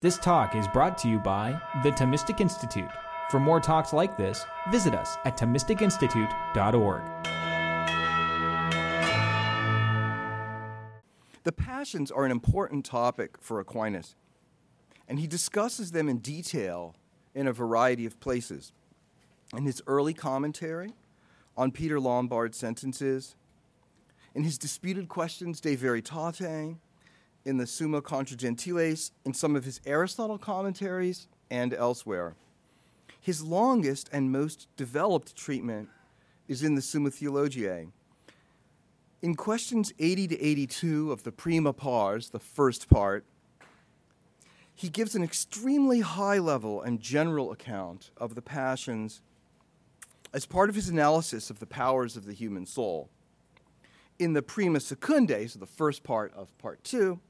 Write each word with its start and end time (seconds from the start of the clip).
This 0.00 0.16
talk 0.16 0.54
is 0.54 0.68
brought 0.68 0.96
to 0.98 1.08
you 1.08 1.18
by 1.18 1.60
the 1.82 1.90
Thomistic 1.90 2.40
Institute. 2.40 2.88
For 3.32 3.40
more 3.40 3.58
talks 3.58 3.92
like 3.92 4.16
this, 4.16 4.46
visit 4.70 4.94
us 4.94 5.16
at 5.24 5.36
ThomisticInstitute.org. 5.36 7.02
The 11.42 11.50
passions 11.50 12.12
are 12.12 12.24
an 12.24 12.30
important 12.30 12.84
topic 12.84 13.38
for 13.40 13.58
Aquinas, 13.58 14.14
and 15.08 15.18
he 15.18 15.26
discusses 15.26 15.90
them 15.90 16.08
in 16.08 16.18
detail 16.18 16.94
in 17.34 17.48
a 17.48 17.52
variety 17.52 18.06
of 18.06 18.20
places. 18.20 18.72
In 19.52 19.64
his 19.64 19.82
early 19.88 20.14
commentary 20.14 20.92
on 21.56 21.72
Peter 21.72 21.98
Lombard's 21.98 22.56
sentences, 22.56 23.34
in 24.32 24.44
his 24.44 24.58
Disputed 24.58 25.08
Questions 25.08 25.60
De 25.60 25.74
Veritate, 25.74 26.76
in 27.48 27.56
the 27.56 27.66
Summa 27.66 28.02
Contra 28.02 28.36
Gentiles, 28.36 29.10
in 29.24 29.32
some 29.32 29.56
of 29.56 29.64
his 29.64 29.80
Aristotle 29.86 30.36
commentaries, 30.36 31.28
and 31.50 31.72
elsewhere. 31.72 32.34
His 33.20 33.42
longest 33.42 34.10
and 34.12 34.30
most 34.30 34.68
developed 34.76 35.34
treatment 35.34 35.88
is 36.46 36.62
in 36.62 36.74
the 36.74 36.82
Summa 36.82 37.10
Theologiae. 37.10 37.88
In 39.22 39.34
questions 39.34 39.94
80 39.98 40.28
to 40.28 40.44
82 40.44 41.10
of 41.10 41.22
the 41.22 41.32
Prima 41.32 41.72
Pars, 41.72 42.28
the 42.28 42.38
first 42.38 42.90
part, 42.90 43.24
he 44.74 44.90
gives 44.90 45.14
an 45.14 45.24
extremely 45.24 46.00
high 46.00 46.38
level 46.38 46.82
and 46.82 47.00
general 47.00 47.50
account 47.50 48.10
of 48.18 48.34
the 48.34 48.42
passions 48.42 49.22
as 50.34 50.44
part 50.44 50.68
of 50.68 50.74
his 50.74 50.90
analysis 50.90 51.48
of 51.48 51.60
the 51.60 51.66
powers 51.66 52.14
of 52.14 52.26
the 52.26 52.34
human 52.34 52.66
soul. 52.66 53.08
In 54.18 54.34
the 54.34 54.42
Prima 54.42 54.80
Secundae, 54.80 55.48
so 55.48 55.58
the 55.58 55.66
first 55.66 56.04
part 56.04 56.32
of 56.34 56.56
part 56.58 56.84
two, 56.84 57.20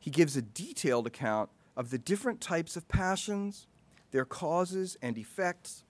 he 0.00 0.10
gives 0.10 0.36
a 0.36 0.42
detailed 0.42 1.06
account 1.06 1.50
of 1.76 1.90
the 1.90 1.98
different 1.98 2.40
types 2.40 2.74
of 2.74 2.88
passions, 2.88 3.66
their 4.10 4.24
causes 4.24 4.96
and 5.00 5.16
effects, 5.16 5.84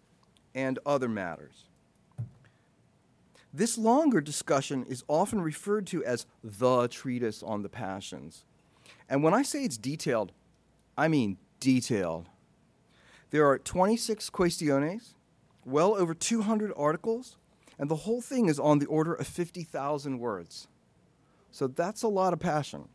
and 0.55 0.79
other 0.85 1.09
matters. 1.09 1.65
This 3.55 3.79
longer 3.79 4.21
discussion 4.21 4.85
is 4.89 5.05
often 5.09 5.41
referred 5.41 5.87
to 5.89 6.05
as 6.05 6.27
the 6.43 6.89
treatise 6.89 7.43
on 7.43 7.63
the 7.63 7.69
passions. 7.69 8.45
And 9.09 9.23
when 9.23 9.35
I 9.35 9.43
say 9.43 9.65
it's 9.65 9.77
detailed, 9.77 10.33
I 10.99 11.09
mean 11.09 11.39
detailed. 11.61 12.29
There 13.31 13.49
are 13.49 13.59
26 13.59 14.29
questiones, 14.31 15.15
well 15.65 15.95
over 15.95 16.15
200 16.15 16.73
articles, 16.77 17.37
and 17.79 17.89
the 17.89 17.97
whole 17.97 18.21
thing 18.21 18.49
is 18.49 18.59
on 18.59 18.81
the 18.81 18.87
order 18.87 19.15
of 19.15 19.27
50,000 19.27 20.19
words. 20.19 20.69
So 21.53 21.67
that's 21.69 22.03
a 22.03 22.09
lot 22.09 22.33
of 22.33 22.41
passion 22.41 22.89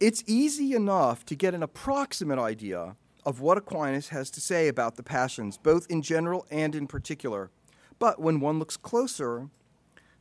it's 0.00 0.24
easy 0.26 0.74
enough 0.74 1.24
to 1.26 1.34
get 1.34 1.54
an 1.54 1.62
approximate 1.62 2.38
idea 2.38 2.96
of 3.24 3.40
what 3.40 3.58
Aquinas 3.58 4.08
has 4.08 4.30
to 4.30 4.40
say 4.40 4.68
about 4.68 4.96
the 4.96 5.02
passions, 5.02 5.56
both 5.56 5.86
in 5.90 6.02
general 6.02 6.46
and 6.50 6.74
in 6.74 6.86
particular. 6.86 7.50
But 7.98 8.20
when 8.20 8.40
one 8.40 8.58
looks 8.58 8.76
closer, 8.76 9.48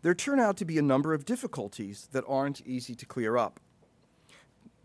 there 0.02 0.14
turn 0.14 0.40
out 0.40 0.58
to 0.58 0.66
be 0.66 0.78
a 0.78 0.84
number 0.84 1.14
of 1.14 1.26
difficulties 1.26 2.08
that 2.12 2.24
aren't 2.28 2.66
easy 2.66 2.96
to 2.96 3.06
clear 3.06 3.36
up. 3.36 3.60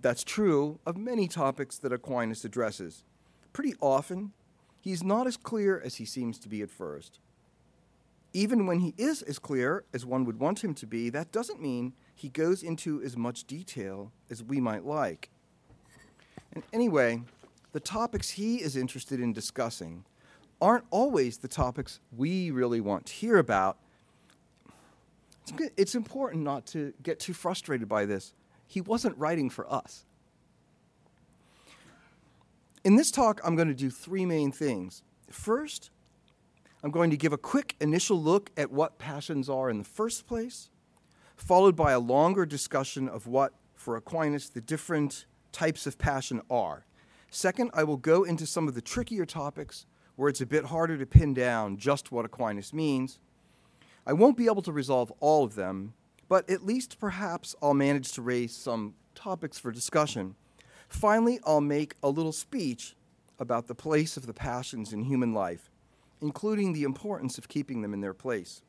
That's 0.00 0.24
true 0.24 0.78
of 0.86 0.96
many 0.96 1.28
topics 1.28 1.76
that 1.78 1.92
Aquinas 1.92 2.44
addresses. 2.44 3.04
Pretty 3.52 3.74
often, 3.80 4.32
he's 4.80 5.02
not 5.02 5.26
as 5.26 5.36
clear 5.36 5.80
as 5.84 5.96
he 5.96 6.04
seems 6.04 6.38
to 6.38 6.48
be 6.48 6.62
at 6.62 6.70
first. 6.70 7.18
Even 8.32 8.66
when 8.66 8.80
he 8.80 8.94
is 8.96 9.22
as 9.22 9.38
clear 9.38 9.84
as 9.92 10.06
one 10.06 10.24
would 10.24 10.38
want 10.38 10.62
him 10.62 10.74
to 10.74 10.86
be, 10.86 11.10
that 11.10 11.32
doesn't 11.32 11.60
mean 11.60 11.94
he 12.18 12.28
goes 12.28 12.64
into 12.64 13.00
as 13.04 13.16
much 13.16 13.44
detail 13.44 14.10
as 14.28 14.42
we 14.42 14.60
might 14.60 14.84
like. 14.84 15.30
And 16.52 16.64
anyway, 16.72 17.22
the 17.70 17.78
topics 17.78 18.30
he 18.30 18.56
is 18.56 18.76
interested 18.76 19.20
in 19.20 19.32
discussing 19.32 20.04
aren't 20.60 20.82
always 20.90 21.38
the 21.38 21.46
topics 21.46 22.00
we 22.16 22.50
really 22.50 22.80
want 22.80 23.06
to 23.06 23.12
hear 23.12 23.38
about. 23.38 23.78
It's 25.76 25.94
important 25.94 26.42
not 26.42 26.66
to 26.66 26.92
get 27.04 27.20
too 27.20 27.32
frustrated 27.32 27.88
by 27.88 28.04
this. 28.04 28.32
He 28.66 28.80
wasn't 28.80 29.16
writing 29.16 29.48
for 29.48 29.72
us. 29.72 30.04
In 32.82 32.96
this 32.96 33.12
talk, 33.12 33.40
I'm 33.44 33.54
going 33.54 33.68
to 33.68 33.74
do 33.74 33.90
three 33.90 34.26
main 34.26 34.50
things. 34.50 35.04
First, 35.30 35.90
I'm 36.82 36.90
going 36.90 37.10
to 37.10 37.16
give 37.16 37.32
a 37.32 37.38
quick 37.38 37.76
initial 37.80 38.20
look 38.20 38.50
at 38.56 38.72
what 38.72 38.98
passions 38.98 39.48
are 39.48 39.70
in 39.70 39.78
the 39.78 39.84
first 39.84 40.26
place 40.26 40.68
followed 41.38 41.76
by 41.76 41.92
a 41.92 42.00
longer 42.00 42.44
discussion 42.44 43.08
of 43.08 43.26
what, 43.26 43.54
for 43.74 43.96
Aquinas, 43.96 44.50
the 44.50 44.60
different 44.60 45.24
types 45.52 45.86
of 45.86 45.96
passion 45.96 46.42
are. 46.50 46.84
Second, 47.30 47.70
I 47.72 47.84
will 47.84 47.96
go 47.96 48.24
into 48.24 48.46
some 48.46 48.68
of 48.68 48.74
the 48.74 48.82
trickier 48.82 49.24
topics 49.24 49.86
where 50.16 50.28
it's 50.28 50.40
a 50.40 50.46
bit 50.46 50.66
harder 50.66 50.98
to 50.98 51.06
pin 51.06 51.32
down 51.32 51.76
just 51.76 52.10
what 52.10 52.24
Aquinas 52.24 52.72
means. 52.72 53.20
I 54.06 54.12
won't 54.12 54.36
be 54.36 54.46
able 54.46 54.62
to 54.62 54.72
resolve 54.72 55.12
all 55.20 55.44
of 55.44 55.54
them, 55.54 55.94
but 56.28 56.48
at 56.50 56.66
least 56.66 56.98
perhaps 56.98 57.54
I'll 57.62 57.74
manage 57.74 58.12
to 58.12 58.22
raise 58.22 58.54
some 58.54 58.94
topics 59.14 59.58
for 59.58 59.70
discussion. 59.70 60.34
Finally, 60.88 61.38
I'll 61.44 61.60
make 61.60 61.94
a 62.02 62.08
little 62.08 62.32
speech 62.32 62.96
about 63.38 63.68
the 63.68 63.74
place 63.74 64.16
of 64.16 64.26
the 64.26 64.34
passions 64.34 64.92
in 64.92 65.04
human 65.04 65.32
life, 65.32 65.70
including 66.20 66.72
the 66.72 66.82
importance 66.82 67.38
of 67.38 67.48
keeping 67.48 67.82
them 67.82 67.94
in 67.94 68.00
their 68.00 68.14
place. 68.14 68.62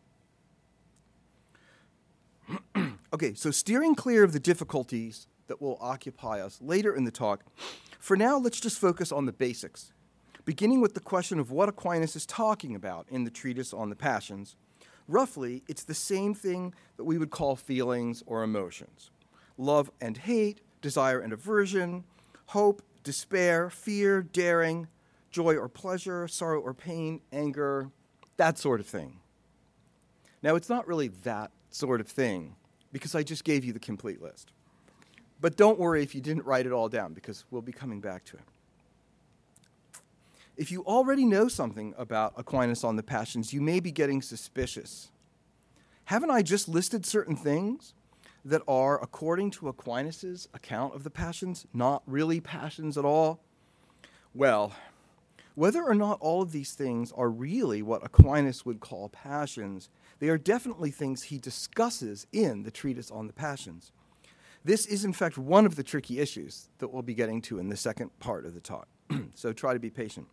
okay, 3.14 3.34
so 3.34 3.52
steering 3.52 3.96
clear 3.96 4.24
of 4.24 4.34
the 4.34 4.40
difficulties 4.40 5.28
that 5.48 5.62
will 5.62 5.78
occupy 5.82 6.40
us 6.40 6.60
later 6.62 6.96
in 6.96 7.04
the 7.04 7.12
talk, 7.12 7.44
for 8.00 8.16
now, 8.16 8.38
let's 8.38 8.60
just 8.60 8.80
focus 8.80 9.12
on 9.12 9.26
the 9.26 9.34
basics, 9.34 9.92
beginning 10.46 10.82
with 10.82 10.94
the 10.94 11.00
question 11.00 11.40
of 11.40 11.52
what 11.52 11.70
Aquinas 11.70 12.16
is 12.16 12.26
talking 12.26 12.76
about 12.76 13.06
in 13.10 13.24
the 13.24 13.30
treatise 13.30 13.74
on 13.74 13.90
the 13.90 13.96
passions. 13.96 14.56
Roughly, 15.08 15.64
it's 15.68 15.84
the 15.84 15.94
same 15.94 16.34
thing 16.34 16.74
that 16.98 17.04
we 17.04 17.18
would 17.18 17.32
call 17.32 17.56
feelings 17.56 18.24
or 18.26 18.44
emotions 18.44 19.12
love 19.58 19.92
and 20.00 20.18
hate, 20.18 20.62
desire 20.82 21.20
and 21.20 21.34
aversion, 21.34 22.06
hope, 22.48 22.82
despair, 23.04 23.70
fear, 23.70 24.22
daring, 24.22 24.88
joy 25.32 25.58
or 25.58 25.68
pleasure, 25.68 26.28
sorrow 26.28 26.62
or 26.62 26.74
pain, 26.74 27.20
anger, 27.34 27.90
that 28.38 28.58
sort 28.58 28.80
of 28.80 28.88
thing. 28.88 29.20
Now, 30.42 30.56
it's 30.56 30.70
not 30.70 30.88
really 30.88 31.10
that 31.10 31.52
sort 31.70 32.02
of 32.02 32.08
thing 32.08 32.56
because 32.92 33.16
I 33.16 33.24
just 33.24 33.44
gave 33.44 33.64
you 33.64 33.74
the 33.74 33.80
complete 33.80 34.22
list. 34.22 34.52
But 35.42 35.56
don't 35.56 35.80
worry 35.80 36.04
if 36.04 36.14
you 36.14 36.22
didn't 36.22 36.46
write 36.46 36.66
it 36.66 36.72
all 36.72 36.90
down 36.90 37.14
because 37.14 37.46
we'll 37.50 37.62
be 37.62 37.72
coming 37.72 38.02
back 38.02 38.26
to 38.26 38.38
it. 38.38 38.44
If 40.58 40.72
you 40.72 40.84
already 40.84 41.24
know 41.24 41.48
something 41.48 41.94
about 41.98 42.34
Aquinas 42.36 42.84
on 42.84 42.98
the 42.98 43.04
Passions, 43.04 43.54
you 43.54 43.62
may 43.62 43.80
be 43.80 43.92
getting 43.92 44.22
suspicious. 44.22 45.10
Haven't 46.06 46.32
I 46.32 46.42
just 46.42 46.68
listed 46.68 47.06
certain 47.06 47.38
things 47.38 47.94
that 48.44 48.62
are, 48.68 49.02
according 49.02 49.52
to 49.52 49.70
Aquinas' 49.70 50.50
account 50.54 50.96
of 50.96 51.04
the 51.06 51.10
Passions, 51.10 51.66
not 51.74 52.04
really 52.06 52.42
passions 52.42 52.98
at 52.98 53.06
all? 53.06 53.40
Well, 54.34 54.74
whether 55.56 55.84
or 55.84 55.96
not 55.96 56.20
all 56.20 56.42
of 56.42 56.52
these 56.52 56.74
things 56.74 57.12
are 57.14 57.30
really 57.30 57.82
what 57.82 58.06
Aquinas 58.06 58.66
would 58.66 58.80
call 58.80 59.10
passions 59.10 59.90
they 60.20 60.30
are 60.30 60.38
definitely 60.38 60.92
things 60.92 61.24
he 61.24 61.38
discusses 61.38 62.28
in 62.32 62.64
the 62.64 62.72
treatise 62.72 63.10
on 63.10 63.28
the 63.28 63.34
passions. 63.34 63.92
This 64.64 64.86
is, 64.86 65.06
in 65.06 65.14
fact, 65.14 65.38
one 65.38 65.66
of 65.66 65.76
the 65.76 65.84
tricky 65.84 66.20
issues 66.20 66.68
that 66.80 66.90
we'll 66.90 67.02
be 67.02 67.14
getting 67.14 67.42
to 67.44 67.60
in 67.60 67.70
the 67.70 67.78
second 67.78 68.18
part 68.20 68.46
of 68.46 68.54
the 68.54 68.60
talk. 68.60 68.88
so 69.36 69.54
try 69.54 69.74
to 69.74 69.80
be 69.80 69.90
patient. 69.90 70.28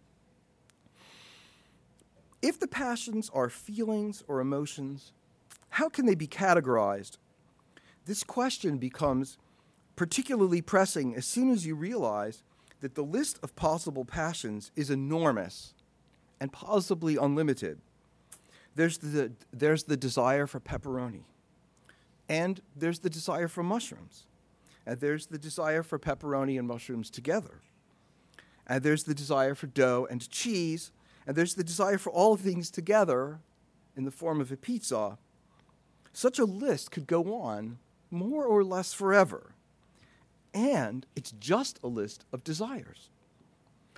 If 2.43 2.59
the 2.59 2.69
passions 2.69 3.31
are 3.33 3.49
feelings 3.49 4.23
or 4.27 4.41
emotions, 4.41 5.13
how 5.71 5.89
can 5.89 6.07
they 6.07 6.15
be 6.15 6.27
categorized? 6.27 7.19
This 8.05 8.25
question 8.25 8.79
becomes 8.79 9.39
particularly 9.95 10.61
pressing 10.61 11.15
as 11.15 11.27
soon 11.27 11.51
as 11.51 11.65
you 11.65 11.75
realize 11.75 12.43
that 12.81 12.95
the 12.95 13.03
list 13.03 13.39
of 13.43 13.57
possible 13.57 14.05
passions 14.05 14.71
is 14.77 14.91
enormous 14.91 15.75
and 16.41 16.53
possibly 16.53 17.17
unlimited. 17.17 17.81
There's 18.77 18.99
the, 18.99 19.33
there's 19.53 19.85
the 19.85 19.97
desire 19.97 20.47
for 20.47 20.61
pepperoni. 20.61 21.23
And 22.29 22.61
there's 22.77 23.01
the 23.01 23.11
desire 23.11 23.49
for 23.49 23.63
mushrooms. 23.63 24.27
And 24.85 25.01
there's 25.01 25.27
the 25.27 25.39
desire 25.39 25.83
for 25.83 25.99
pepperoni 25.99 26.59
and 26.59 26.69
mushrooms 26.69 27.11
together. 27.11 27.63
And 28.67 28.83
there's 28.83 29.05
the 29.05 29.15
desire 29.15 29.55
for 29.55 29.67
dough 29.67 30.07
and 30.11 30.29
cheese. 30.31 30.93
And 31.27 31.35
there's 31.35 31.55
the 31.55 31.65
desire 31.65 31.99
for 31.99 32.11
all 32.11 32.37
things 32.37 32.71
together 32.71 33.41
in 33.97 34.05
the 34.05 34.11
form 34.11 34.41
of 34.41 34.53
a 34.53 34.57
pizza. 34.57 35.17
Such 36.13 36.39
a 36.39 36.45
list 36.45 36.91
could 36.91 37.07
go 37.07 37.35
on 37.35 37.79
more 38.11 38.45
or 38.45 38.63
less 38.63 38.93
forever. 38.93 39.55
And 40.53 41.07
it's 41.17 41.33
just 41.33 41.81
a 41.83 41.89
list 41.89 42.27
of 42.33 42.45
desires. 42.45 43.09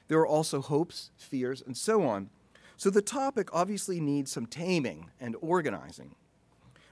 There 0.06 0.18
are 0.18 0.26
also 0.26 0.60
hopes, 0.60 1.10
fears, 1.16 1.62
and 1.64 1.76
so 1.76 2.02
on. 2.06 2.30
So 2.78 2.90
the 2.90 3.02
topic 3.02 3.48
obviously 3.52 3.98
needs 3.98 4.30
some 4.30 4.46
taming 4.46 5.10
and 5.20 5.36
organizing. 5.40 6.14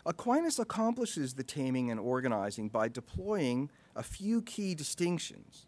Aquinas 0.05 0.59
accomplishes 0.59 1.35
the 1.35 1.45
taming 1.45 1.93
and 1.93 2.01
organizing 2.01 2.69
by 2.69 2.89
deploying 2.89 3.71
a 3.95 4.03
few 4.03 4.43
key 4.43 4.75
distinctions. 4.75 5.67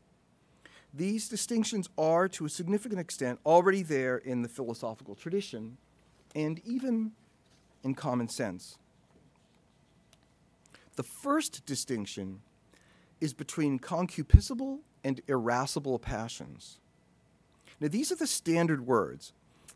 These 0.92 1.28
distinctions 1.28 1.88
are, 1.96 2.26
to 2.30 2.46
a 2.46 2.48
significant 2.48 3.00
extent, 3.00 3.38
already 3.46 3.82
there 3.82 4.18
in 4.18 4.42
the 4.42 4.48
philosophical 4.48 5.14
tradition 5.14 5.76
and 6.34 6.60
even 6.64 7.12
in 7.84 7.94
common 7.94 8.28
sense. 8.28 8.76
The 10.96 11.04
first 11.04 11.64
distinction 11.64 12.40
is 13.20 13.34
between 13.34 13.78
concupiscible 13.78 14.80
and 15.04 15.20
irascible 15.28 16.00
passions. 16.00 16.80
Now, 17.78 17.86
these 17.86 18.10
are 18.10 18.16
the 18.16 18.26
standard 18.26 18.84
words, 18.84 19.32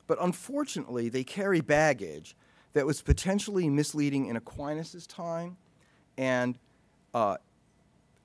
but 0.07 0.19
unfortunately, 0.21 1.09
they 1.09 1.25
carry 1.25 1.61
baggage 1.61 2.37
that 2.73 2.87
was 2.87 3.03
potentially 3.03 3.69
misleading 3.69 4.27
in 4.27 4.37
Aquinas' 4.37 5.07
time, 5.07 5.57
and 6.17 6.59
uh, 7.15 7.37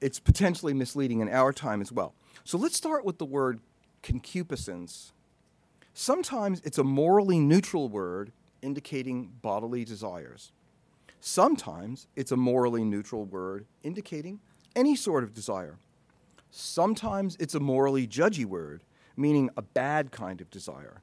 it's 0.02 0.20
potentially 0.20 0.74
misleading 0.74 1.20
in 1.20 1.30
our 1.30 1.52
time 1.52 1.82
as 1.82 1.92
well. 1.92 2.14
So 2.44 2.58
let's 2.58 2.78
start 2.78 3.04
with 3.04 3.18
the 3.18 3.26
word 3.26 3.60
concupiscence. 4.04 5.12
Sometimes 5.94 6.62
it's 6.64 6.78
a 6.78 6.84
morally 6.84 7.40
neutral 7.40 7.90
word 7.90 8.32
indicating 8.62 9.32
bodily 9.42 9.84
desires. 9.84 10.52
Sometimes 11.20 12.08
it's 12.16 12.32
a 12.32 12.38
morally 12.38 12.84
neutral 12.84 13.26
word 13.26 13.66
indicating 13.84 14.40
any 14.76 14.96
sort 14.96 15.24
of 15.24 15.34
desire. 15.34 15.78
Sometimes 16.52 17.36
it's 17.40 17.56
a 17.56 17.60
morally 17.60 18.08
judgy 18.08 18.46
word, 18.46 18.84
meaning 19.16 19.50
a 19.58 19.62
bad 19.62 20.12
kind 20.12 20.40
of 20.40 20.50
desire. 20.50 21.02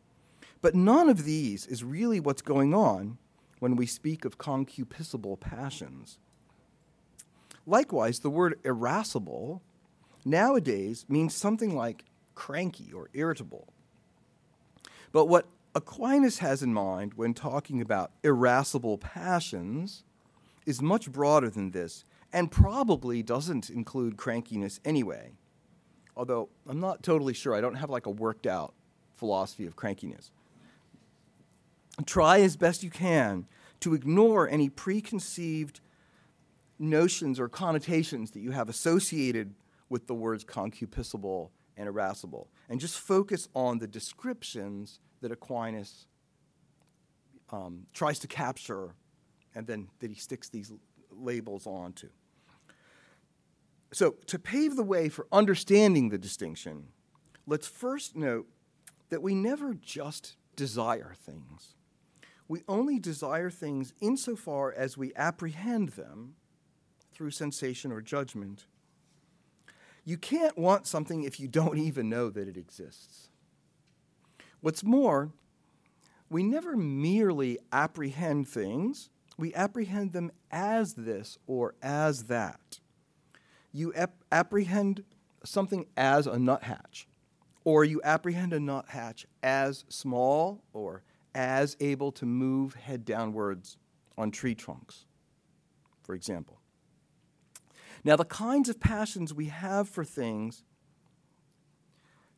But 0.65 0.75
none 0.75 1.11
of 1.11 1.27
these 1.27 1.67
is 1.67 1.85
really 1.85 2.21
what's 2.21 2.41
going 2.41 2.73
on 2.73 3.19
when 3.59 3.77
we 3.77 3.85
speak 3.85 4.25
of 4.25 4.39
concupiscible 4.39 5.39
passions. 5.39 6.19
Likewise, 7.67 8.21
the 8.21 8.31
word 8.31 8.59
irascible 8.65 9.61
nowadays 10.25 11.05
means 11.07 11.35
something 11.35 11.77
like 11.77 12.07
cranky 12.35 12.91
or 12.95 13.11
irritable. 13.13 13.75
But 15.13 15.27
what 15.27 15.49
Aquinas 15.75 16.39
has 16.39 16.63
in 16.63 16.73
mind 16.73 17.13
when 17.13 17.35
talking 17.35 17.83
about 17.83 18.13
irascible 18.23 18.97
passions 18.97 20.03
is 20.65 20.81
much 20.81 21.13
broader 21.13 21.51
than 21.51 21.73
this 21.73 22.07
and 22.33 22.51
probably 22.51 23.23
doesn't 23.23 23.69
include 23.69 24.17
crankiness 24.17 24.81
anyway. 24.83 25.33
Although 26.17 26.49
I'm 26.67 26.81
not 26.81 27.03
totally 27.03 27.35
sure, 27.35 27.55
I 27.55 27.61
don't 27.61 27.75
have 27.75 27.91
like 27.91 28.07
a 28.07 28.11
worked 28.11 28.47
out 28.47 28.73
philosophy 29.15 29.67
of 29.67 29.77
crankiness. 29.77 30.31
Try 32.07 32.41
as 32.41 32.57
best 32.57 32.83
you 32.83 32.91
can 32.91 33.47
to 33.81 33.95
ignore 33.95 34.49
any 34.49 34.69
preconceived 34.69 35.81
notions 36.79 37.39
or 37.39 37.49
connotations 37.49 38.33
that 38.33 38.41
you 38.41 38.51
have 38.51 38.69
associated 38.69 39.55
with 39.89 40.07
the 40.07 40.15
words 40.15 40.45
concupiscible 40.45 41.51
and 41.77 41.89
irascible, 41.89 42.49
and 42.69 42.81
just 42.81 42.99
focus 42.99 43.49
on 43.55 43.79
the 43.79 43.87
descriptions 43.87 45.01
that 45.21 45.31
Aquinas 45.31 46.07
um, 47.51 47.87
tries 47.93 48.19
to 48.21 48.27
capture 48.27 48.95
and 49.55 49.67
then 49.67 49.89
that 50.01 50.11
he 50.11 50.17
sticks 50.17 50.49
these 50.49 50.73
labels 51.11 51.67
onto. 51.67 52.09
So, 53.93 54.17
to 54.27 54.39
pave 54.39 54.75
the 54.75 54.83
way 54.83 55.09
for 55.09 55.27
understanding 55.31 56.09
the 56.09 56.19
distinction, 56.19 56.89
let's 57.47 57.69
first 57.69 58.17
note 58.17 58.49
that 59.11 59.23
we 59.23 59.35
never 59.35 59.75
just 59.75 60.37
desire 60.57 61.13
things. 61.25 61.77
We 62.49 62.63
only 62.69 62.99
desire 62.99 63.51
things 63.51 63.95
insofar 64.01 64.73
as 64.73 64.97
we 64.97 65.15
apprehend 65.15 65.91
them 65.91 66.35
through 67.13 67.31
sensation 67.31 67.91
or 67.91 68.01
judgment. 68.01 68.67
You 70.05 70.19
can't 70.19 70.59
want 70.59 70.87
something 70.87 71.23
if 71.23 71.41
you 71.41 71.49
don't 71.49 71.79
even 71.79 72.11
know 72.11 72.29
that 72.29 72.47
it 72.47 72.57
exists. 72.57 73.31
What's 74.61 74.85
more, 74.85 75.33
we 76.29 76.43
never 76.43 76.77
merely 76.77 77.59
apprehend 77.73 78.49
things, 78.49 79.09
we 79.39 79.55
apprehend 79.55 80.13
them 80.13 80.31
as 80.51 80.95
this 80.95 81.39
or 81.47 81.75
as 81.83 82.25
that. 82.25 82.81
You 83.73 83.93
ap- 83.95 84.25
apprehend 84.31 85.05
something 85.45 85.87
as 85.97 86.27
a 86.27 86.39
nuthatch, 86.39 87.07
or 87.65 87.85
you 87.85 88.01
apprehend 88.05 88.53
a 88.53 88.61
nuthatch 88.61 89.27
as 89.43 89.85
small 89.89 90.63
or 90.73 91.03
as 91.35 91.77
able 91.81 92.13
to 92.13 92.27
move 92.27 92.75
head 92.75 93.05
downwards 93.05 93.77
on 94.17 94.31
tree 94.31 94.55
trunks, 94.55 95.07
for 96.03 96.15
example. 96.15 96.61
Now, 98.05 98.17
the 98.17 98.25
kinds 98.25 98.69
of 98.69 98.79
passions 98.79 99.33
we 99.33 99.47
have 99.47 99.89
for 99.89 100.05
things 100.05 100.63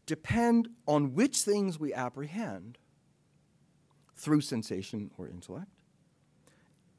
depend 0.06 0.68
on 0.86 1.14
which 1.14 1.42
things 1.42 1.78
we 1.78 1.92
apprehend 1.92 2.78
through 4.14 4.40
sensation 4.40 5.10
or 5.18 5.28
intellect 5.28 5.70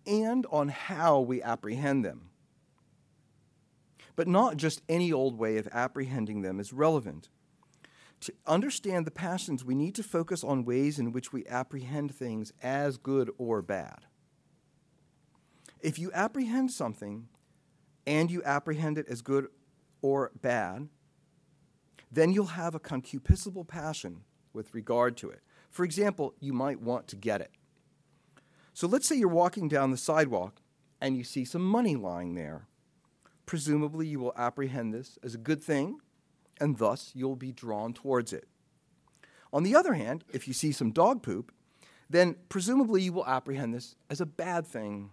and 0.05 0.45
on 0.51 0.69
how 0.69 1.19
we 1.19 1.41
apprehend 1.41 2.03
them. 2.05 2.29
But 4.15 4.27
not 4.27 4.57
just 4.57 4.81
any 4.89 5.11
old 5.11 5.37
way 5.37 5.57
of 5.57 5.67
apprehending 5.71 6.41
them 6.41 6.59
is 6.59 6.73
relevant. 6.73 7.29
To 8.21 8.33
understand 8.45 9.05
the 9.05 9.11
passions, 9.11 9.63
we 9.63 9.75
need 9.75 9.95
to 9.95 10.03
focus 10.03 10.43
on 10.43 10.65
ways 10.65 10.97
in 10.99 11.11
which 11.11 11.31
we 11.31 11.45
apprehend 11.45 12.15
things 12.15 12.51
as 12.61 12.97
good 12.97 13.29
or 13.37 13.61
bad. 13.61 14.05
If 15.79 15.99
you 15.99 16.11
apprehend 16.13 16.71
something 16.71 17.27
and 18.07 18.31
you 18.31 18.41
apprehend 18.43 18.97
it 18.97 19.07
as 19.07 19.21
good 19.21 19.47
or 20.01 20.31
bad, 20.41 20.89
then 22.11 22.31
you'll 22.31 22.45
have 22.45 22.73
a 22.73 22.79
concupiscible 22.79 23.67
passion 23.67 24.21
with 24.53 24.73
regard 24.73 25.17
to 25.17 25.29
it. 25.29 25.41
For 25.69 25.83
example, 25.83 26.33
you 26.39 26.53
might 26.53 26.81
want 26.81 27.07
to 27.09 27.15
get 27.15 27.41
it. 27.41 27.51
So 28.73 28.87
let's 28.87 29.07
say 29.07 29.15
you're 29.15 29.27
walking 29.27 29.67
down 29.67 29.91
the 29.91 29.97
sidewalk 29.97 30.61
and 30.99 31.15
you 31.15 31.23
see 31.23 31.45
some 31.45 31.63
money 31.63 31.95
lying 31.95 32.33
there. 32.35 32.67
Presumably, 33.45 34.07
you 34.07 34.19
will 34.19 34.33
apprehend 34.35 34.93
this 34.93 35.17
as 35.23 35.35
a 35.35 35.37
good 35.39 35.61
thing, 35.61 35.99
and 36.59 36.77
thus 36.77 37.11
you'll 37.13 37.35
be 37.35 37.51
drawn 37.51 37.93
towards 37.93 38.33
it. 38.33 38.47
On 39.53 39.63
the 39.63 39.75
other 39.75 39.93
hand, 39.93 40.23
if 40.33 40.47
you 40.47 40.53
see 40.53 40.71
some 40.71 40.91
dog 40.91 41.23
poop, 41.23 41.51
then 42.09 42.35
presumably 42.49 43.01
you 43.01 43.13
will 43.13 43.27
apprehend 43.27 43.73
this 43.73 43.95
as 44.09 44.21
a 44.21 44.25
bad 44.25 44.65
thing, 44.65 45.11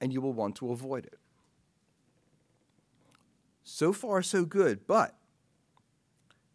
and 0.00 0.12
you 0.12 0.20
will 0.20 0.32
want 0.32 0.56
to 0.56 0.70
avoid 0.70 1.06
it. 1.06 1.18
So 3.62 3.92
far, 3.92 4.22
so 4.22 4.44
good, 4.44 4.86
but 4.86 5.16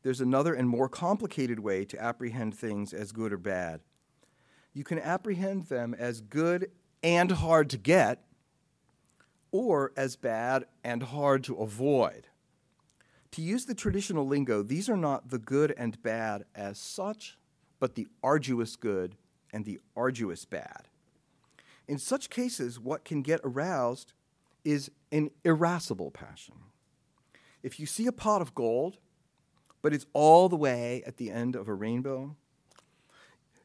there's 0.01 0.21
another 0.21 0.54
and 0.54 0.68
more 0.68 0.89
complicated 0.89 1.60
way 1.60 1.86
to 1.86 2.01
apprehend 2.01 2.55
things 2.55 2.93
as 2.93 3.12
good 3.12 3.32
or 3.32 3.38
bad. 3.38 3.82
You 4.74 4.84
can 4.84 5.00
apprehend 5.00 5.67
them 5.67 5.93
as 5.93 6.22
good 6.22 6.72
and 7.01 7.32
hard 7.32 7.70
to 7.70 7.77
get, 7.77 8.24
or 9.51 9.93
as 9.96 10.15
bad 10.15 10.65
and 10.84 11.03
hard 11.03 11.43
to 11.43 11.55
avoid. 11.55 12.27
To 13.34 13.42
use 13.42 13.66
the 13.66 13.75
traditional 13.75 14.25
lingo, 14.25 14.63
these 14.63 14.90
are 14.90 14.98
not 14.98 15.30
the 15.30 15.38
good 15.38 15.74
and 15.78 16.02
bad 16.02 16.46
as 16.56 16.78
such, 16.80 17.38
but 17.80 17.96
the 17.96 18.08
arduous 18.24 18.75
good 18.75 19.16
and 19.52 19.66
the 19.66 19.80
arduous 19.96 20.46
bad. 20.46 20.88
In 21.88 21.98
such 21.98 22.30
cases, 22.30 22.80
what 22.80 23.06
can 23.06 23.22
get 23.22 23.42
aroused 23.44 24.13
is 24.63 24.90
an 25.12 25.30
irascible 25.44 26.12
passion. 26.12 26.56
If 27.62 27.80
you 27.80 27.86
see 27.86 28.08
a 28.08 28.12
pot 28.12 28.42
of 28.42 28.56
gold 28.56 28.98
but 29.84 29.94
it's 29.94 30.08
all 30.13 30.50
the 30.50 30.56
way 30.56 31.04
at 31.06 31.18
the 31.18 31.30
end 31.30 31.56
of 31.56 31.68
a 31.68 31.74
rainbow. 31.74 32.36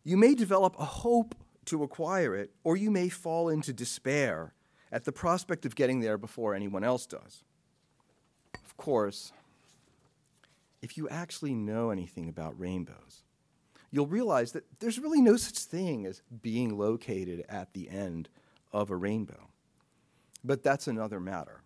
You 0.05 0.19
may 0.19 0.35
develop 0.35 0.75
a 0.79 0.85
hope 0.85 1.35
to 1.67 1.83
acquire 1.83 2.35
it, 2.35 2.51
or 2.65 2.77
you 2.77 2.91
may 2.91 3.09
fall 3.09 3.49
into 3.49 3.73
despair 3.73 4.53
at 4.91 5.05
the 5.05 5.13
prospect 5.13 5.65
of 5.65 5.77
getting 5.77 6.01
there 6.01 6.19
before 6.19 6.55
anyone 6.55 6.83
else 6.83 7.07
does. 7.07 7.45
Of 8.65 8.77
course, 8.77 9.33
if 10.83 10.97
you 10.97 11.09
actually 11.09 11.55
know 11.55 11.91
anything 11.91 12.29
about 12.29 12.59
rainbows, 12.59 13.23
you'll 13.91 14.07
realize 14.07 14.53
that 14.53 14.65
there's 14.81 14.99
really 14.99 15.21
no 15.21 15.37
such 15.37 15.59
thing 15.59 16.07
as 16.07 16.23
being 16.43 16.77
located 16.77 17.45
at 17.49 17.73
the 17.73 17.89
end 17.89 18.29
of 18.73 18.91
a 18.91 18.97
rainbow. 18.97 19.49
But 20.45 20.63
that's 20.63 20.87
another 20.87 21.21
matter. 21.21 21.63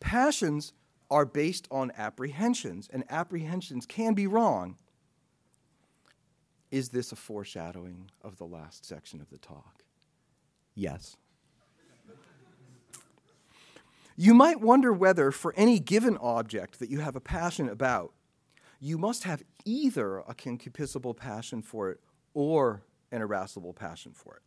Passions 0.00 0.72
are 1.10 1.24
based 1.24 1.68
on 1.70 1.92
apprehensions, 1.96 2.88
and 2.92 3.04
apprehensions 3.10 3.86
can 3.86 4.14
be 4.14 4.26
wrong. 4.26 4.76
Is 6.70 6.88
this 6.88 7.12
a 7.12 7.16
foreshadowing 7.16 8.10
of 8.22 8.38
the 8.38 8.46
last 8.46 8.84
section 8.84 9.20
of 9.20 9.30
the 9.30 9.38
talk? 9.38 9.84
Yes. 10.74 11.16
You 14.16 14.34
might 14.34 14.60
wonder 14.60 14.92
whether, 14.92 15.30
for 15.30 15.54
any 15.56 15.78
given 15.78 16.16
object 16.18 16.78
that 16.78 16.90
you 16.90 17.00
have 17.00 17.16
a 17.16 17.20
passion 17.20 17.68
about, 17.68 18.12
you 18.84 18.98
must 18.98 19.22
have 19.22 19.44
either 19.64 20.18
a 20.18 20.34
concupiscible 20.34 21.16
passion 21.16 21.62
for 21.62 21.88
it 21.90 22.00
or 22.34 22.82
an 23.12 23.22
irascible 23.22 23.72
passion 23.72 24.12
for 24.12 24.34
it. 24.34 24.42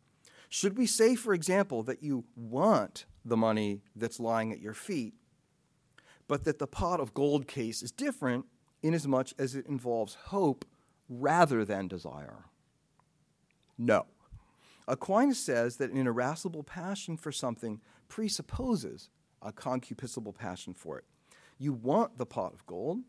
Should 0.49 0.77
we 0.77 0.87
say, 0.87 1.15
for 1.15 1.33
example, 1.33 1.83
that 1.83 2.03
you 2.03 2.25
want 2.35 3.05
the 3.23 3.37
money 3.37 3.81
that's 3.95 4.19
lying 4.19 4.51
at 4.51 4.59
your 4.59 4.73
feet, 4.73 5.13
but 6.27 6.43
that 6.43 6.59
the 6.59 6.67
pot 6.67 6.99
of 6.99 7.13
gold 7.13 7.47
case 7.47 7.81
is 7.81 7.93
different 7.93 8.45
inasmuch 8.83 9.29
as 9.39 9.55
it 9.55 9.67
involves 9.67 10.15
hope 10.15 10.65
rather 11.07 11.63
than 11.63 11.87
desire. 11.87 12.43
No. 13.77 14.05
Aquinas 14.85 15.39
says 15.39 15.77
that 15.77 15.91
an 15.91 16.07
irascible 16.07 16.63
passion 16.63 17.15
for 17.15 17.31
something 17.31 17.79
presupposes 18.09 19.09
a 19.41 19.53
concupiscible 19.53 20.35
passion 20.35 20.73
for 20.73 20.97
it. 20.97 21.05
You 21.57 21.71
want 21.71 22.17
the 22.17 22.25
pot 22.25 22.53
of 22.53 22.65
gold, 22.65 22.99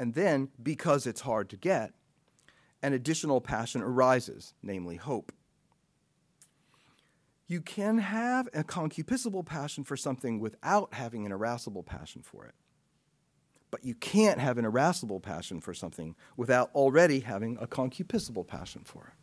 and 0.00 0.14
then, 0.14 0.48
because 0.60 1.06
it's 1.06 1.20
hard 1.20 1.48
to 1.50 1.56
get, 1.58 1.92
an 2.82 2.94
additional 2.94 3.42
passion 3.42 3.82
arises, 3.82 4.54
namely 4.62 4.96
hope. 4.96 5.30
You 7.46 7.60
can 7.60 7.98
have 7.98 8.48
a 8.54 8.64
concupiscible 8.64 9.44
passion 9.44 9.84
for 9.84 9.98
something 9.98 10.40
without 10.40 10.94
having 10.94 11.26
an 11.26 11.32
irascible 11.32 11.82
passion 11.82 12.22
for 12.22 12.46
it. 12.46 12.54
But 13.70 13.84
you 13.84 13.94
can't 13.94 14.40
have 14.40 14.56
an 14.56 14.64
irascible 14.64 15.20
passion 15.20 15.60
for 15.60 15.74
something 15.74 16.16
without 16.34 16.70
already 16.74 17.20
having 17.20 17.58
a 17.60 17.66
concupiscible 17.66 18.46
passion 18.46 18.80
for 18.86 19.12
it. 19.12 19.14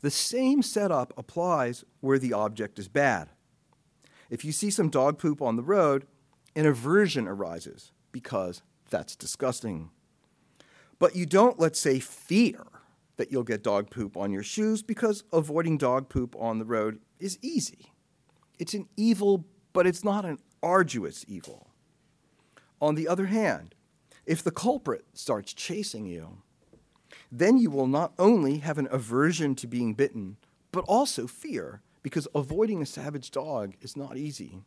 The 0.00 0.10
same 0.10 0.62
setup 0.62 1.12
applies 1.18 1.84
where 2.00 2.18
the 2.18 2.32
object 2.32 2.78
is 2.78 2.88
bad. 2.88 3.28
If 4.30 4.46
you 4.46 4.52
see 4.52 4.70
some 4.70 4.88
dog 4.88 5.18
poop 5.18 5.42
on 5.42 5.56
the 5.56 5.62
road, 5.62 6.06
an 6.56 6.64
aversion 6.64 7.28
arises 7.28 7.92
because 8.14 8.62
that's 8.90 9.16
disgusting. 9.16 9.90
But 11.00 11.16
you 11.16 11.26
don't, 11.26 11.58
let's 11.58 11.80
say, 11.80 11.98
fear 11.98 12.64
that 13.16 13.32
you'll 13.32 13.42
get 13.42 13.64
dog 13.64 13.90
poop 13.90 14.16
on 14.16 14.30
your 14.30 14.44
shoes 14.44 14.82
because 14.82 15.24
avoiding 15.32 15.78
dog 15.78 16.08
poop 16.08 16.36
on 16.38 16.58
the 16.58 16.64
road 16.64 17.00
is 17.18 17.38
easy. 17.42 17.92
It's 18.58 18.72
an 18.72 18.88
evil, 18.96 19.44
but 19.72 19.86
it's 19.86 20.04
not 20.04 20.24
an 20.24 20.38
arduous 20.62 21.24
evil. 21.26 21.70
On 22.80 22.94
the 22.94 23.08
other 23.08 23.26
hand, 23.26 23.74
if 24.26 24.42
the 24.42 24.52
culprit 24.52 25.04
starts 25.12 25.52
chasing 25.52 26.06
you, 26.06 26.38
then 27.32 27.58
you 27.58 27.70
will 27.70 27.88
not 27.88 28.12
only 28.16 28.58
have 28.58 28.78
an 28.78 28.88
aversion 28.92 29.56
to 29.56 29.66
being 29.66 29.94
bitten, 29.94 30.36
but 30.70 30.84
also 30.86 31.26
fear, 31.26 31.82
because 32.04 32.28
avoiding 32.32 32.80
a 32.80 32.86
savage 32.86 33.32
dog 33.32 33.74
is 33.80 33.96
not 33.96 34.16
easy. 34.16 34.62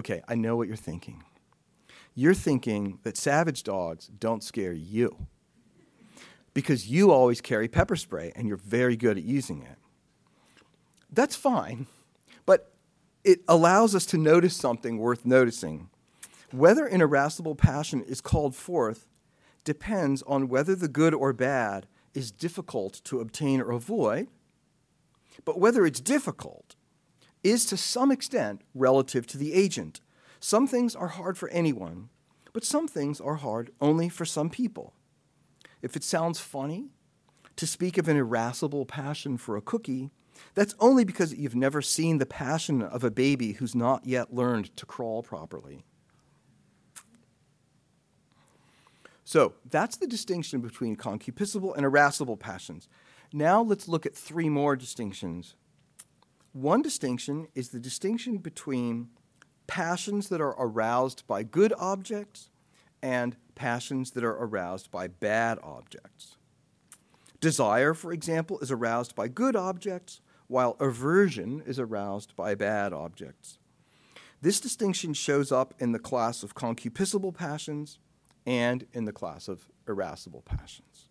Okay, 0.00 0.22
I 0.26 0.34
know 0.34 0.56
what 0.56 0.66
you're 0.66 0.76
thinking 0.76 1.22
you're 2.14 2.34
thinking 2.34 2.98
that 3.02 3.16
savage 3.16 3.62
dogs 3.62 4.08
don't 4.18 4.42
scare 4.42 4.72
you 4.72 5.26
because 6.54 6.88
you 6.88 7.10
always 7.10 7.40
carry 7.40 7.68
pepper 7.68 7.96
spray 7.96 8.32
and 8.34 8.48
you're 8.48 8.56
very 8.56 8.96
good 8.96 9.16
at 9.16 9.24
using 9.24 9.62
it. 9.62 9.78
That's 11.12 11.36
fine, 11.36 11.86
but 12.46 12.72
it 13.24 13.40
allows 13.48 13.94
us 13.94 14.06
to 14.06 14.18
notice 14.18 14.56
something 14.56 14.98
worth 14.98 15.24
noticing. 15.24 15.88
Whether 16.50 16.86
an 16.86 17.00
irascible 17.00 17.54
passion 17.54 18.02
is 18.02 18.20
called 18.20 18.54
forth 18.56 19.06
depends 19.64 20.22
on 20.22 20.48
whether 20.48 20.74
the 20.74 20.88
good 20.88 21.14
or 21.14 21.32
bad 21.32 21.86
is 22.12 22.32
difficult 22.32 23.00
to 23.04 23.20
obtain 23.20 23.60
or 23.60 23.70
avoid, 23.70 24.28
but 25.44 25.60
whether 25.60 25.86
it's 25.86 26.00
difficult 26.00 26.74
is 27.42 27.64
to 27.66 27.76
some 27.76 28.10
extent 28.10 28.62
relative 28.74 29.26
to 29.28 29.38
the 29.38 29.52
agent. 29.54 30.00
Some 30.40 30.66
things 30.66 30.94
are 30.94 31.08
hard 31.08 31.38
for 31.38 31.48
anyone, 31.50 32.08
but 32.52 32.64
some 32.64 32.88
things 32.88 33.20
are 33.20 33.36
hard 33.36 33.70
only 33.80 34.08
for 34.08 34.24
some 34.24 34.50
people. 34.50 34.94
If 35.82 35.96
it 35.96 36.04
sounds 36.04 36.40
funny 36.40 36.90
to 37.56 37.66
speak 37.66 37.98
of 37.98 38.08
an 38.08 38.16
irascible 38.16 38.86
passion 38.86 39.36
for 39.36 39.56
a 39.56 39.62
cookie, 39.62 40.10
that's 40.54 40.74
only 40.80 41.04
because 41.04 41.34
you've 41.34 41.54
never 41.54 41.82
seen 41.82 42.18
the 42.18 42.26
passion 42.26 42.82
of 42.82 43.04
a 43.04 43.10
baby 43.10 43.52
who's 43.52 43.74
not 43.74 44.06
yet 44.06 44.34
learned 44.34 44.74
to 44.76 44.86
crawl 44.86 45.22
properly. 45.22 45.84
So 49.24 49.54
that's 49.68 49.96
the 49.96 50.08
distinction 50.08 50.60
between 50.60 50.96
concupiscible 50.96 51.76
and 51.76 51.84
irascible 51.84 52.36
passions. 52.36 52.88
Now 53.32 53.62
let's 53.62 53.86
look 53.86 54.04
at 54.04 54.16
three 54.16 54.48
more 54.48 54.74
distinctions. 54.74 55.54
One 56.52 56.82
distinction 56.82 57.46
is 57.54 57.68
the 57.68 57.78
distinction 57.78 58.38
between 58.38 59.10
passions 59.66 60.28
that 60.30 60.40
are 60.40 60.56
aroused 60.58 61.26
by 61.28 61.44
good 61.44 61.72
objects 61.78 62.50
and 63.02 63.36
passions 63.54 64.10
that 64.12 64.24
are 64.24 64.36
aroused 64.36 64.90
by 64.90 65.06
bad 65.06 65.58
objects. 65.62 66.36
Desire, 67.40 67.94
for 67.94 68.12
example, 68.12 68.58
is 68.58 68.70
aroused 68.70 69.14
by 69.14 69.28
good 69.28 69.54
objects, 69.54 70.20
while 70.48 70.76
aversion 70.80 71.62
is 71.64 71.78
aroused 71.78 72.34
by 72.34 72.56
bad 72.56 72.92
objects. 72.92 73.58
This 74.42 74.60
distinction 74.60 75.14
shows 75.14 75.52
up 75.52 75.74
in 75.78 75.92
the 75.92 75.98
class 75.98 76.42
of 76.42 76.54
concupiscible 76.54 77.34
passions 77.34 77.98
and 78.44 78.86
in 78.92 79.04
the 79.04 79.12
class 79.12 79.46
of 79.46 79.68
irascible 79.86 80.42
passions. 80.42 81.08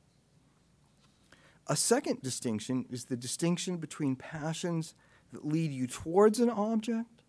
A 1.68 1.76
second 1.76 2.22
distinction 2.22 2.86
is 2.90 3.06
the 3.06 3.16
distinction 3.16 3.78
between 3.78 4.16
passions 4.16 4.96
that 5.32 5.46
lead 5.46 5.72
you 5.72 5.88
towards 5.88 6.40
an 6.40 6.50
object 6.50 7.24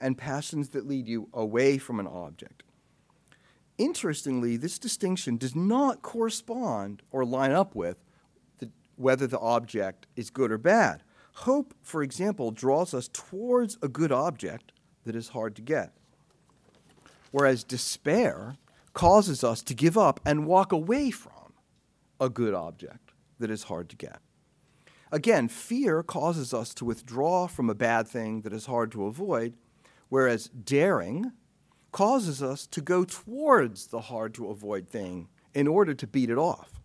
and 0.00 0.16
passions 0.16 0.70
that 0.70 0.86
lead 0.86 1.08
you 1.08 1.28
away 1.32 1.78
from 1.78 1.98
an 2.00 2.06
object. 2.06 2.62
Interestingly, 3.76 4.56
this 4.56 4.78
distinction 4.78 5.36
does 5.36 5.54
not 5.54 6.02
correspond 6.02 7.02
or 7.10 7.24
line 7.24 7.52
up 7.52 7.74
with 7.74 7.96
the, 8.58 8.70
whether 8.96 9.26
the 9.26 9.38
object 9.38 10.06
is 10.16 10.30
good 10.30 10.50
or 10.50 10.58
bad. 10.58 11.02
Hope, 11.32 11.74
for 11.82 12.02
example, 12.02 12.50
draws 12.50 12.92
us 12.92 13.08
towards 13.12 13.78
a 13.80 13.88
good 13.88 14.10
object 14.10 14.72
that 15.04 15.14
is 15.14 15.28
hard 15.28 15.54
to 15.56 15.62
get, 15.62 15.92
whereas 17.30 17.62
despair 17.62 18.56
causes 18.92 19.44
us 19.44 19.62
to 19.62 19.74
give 19.74 19.96
up 19.96 20.18
and 20.26 20.46
walk 20.46 20.72
away 20.72 21.10
from 21.12 21.52
a 22.20 22.28
good 22.28 22.54
object 22.54 23.12
that 23.38 23.50
is 23.50 23.64
hard 23.64 23.88
to 23.88 23.96
get. 23.96 24.18
Again, 25.10 25.48
fear 25.48 26.02
causes 26.02 26.52
us 26.52 26.74
to 26.74 26.84
withdraw 26.84 27.46
from 27.46 27.70
a 27.70 27.74
bad 27.74 28.06
thing 28.06 28.42
that 28.42 28.52
is 28.52 28.66
hard 28.66 28.92
to 28.92 29.06
avoid 29.06 29.54
whereas 30.08 30.48
daring 30.48 31.32
causes 31.92 32.42
us 32.42 32.66
to 32.66 32.80
go 32.80 33.04
towards 33.04 33.88
the 33.88 34.02
hard 34.02 34.34
to 34.34 34.48
avoid 34.48 34.88
thing 34.88 35.28
in 35.54 35.66
order 35.66 35.94
to 35.94 36.06
beat 36.06 36.30
it 36.30 36.38
off. 36.38 36.80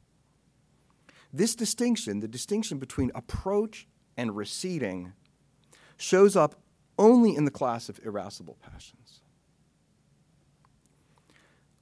This 1.32 1.56
distinction, 1.56 2.20
the 2.20 2.28
distinction 2.28 2.78
between 2.78 3.12
approach 3.16 3.88
and 4.16 4.36
receding, 4.36 5.14
shows 5.98 6.36
up 6.36 6.56
only 6.98 7.36
in 7.36 7.46
the 7.46 7.52
class 7.52 7.90
of 7.90 8.00
irascible 8.06 8.58
passions. 8.62 9.22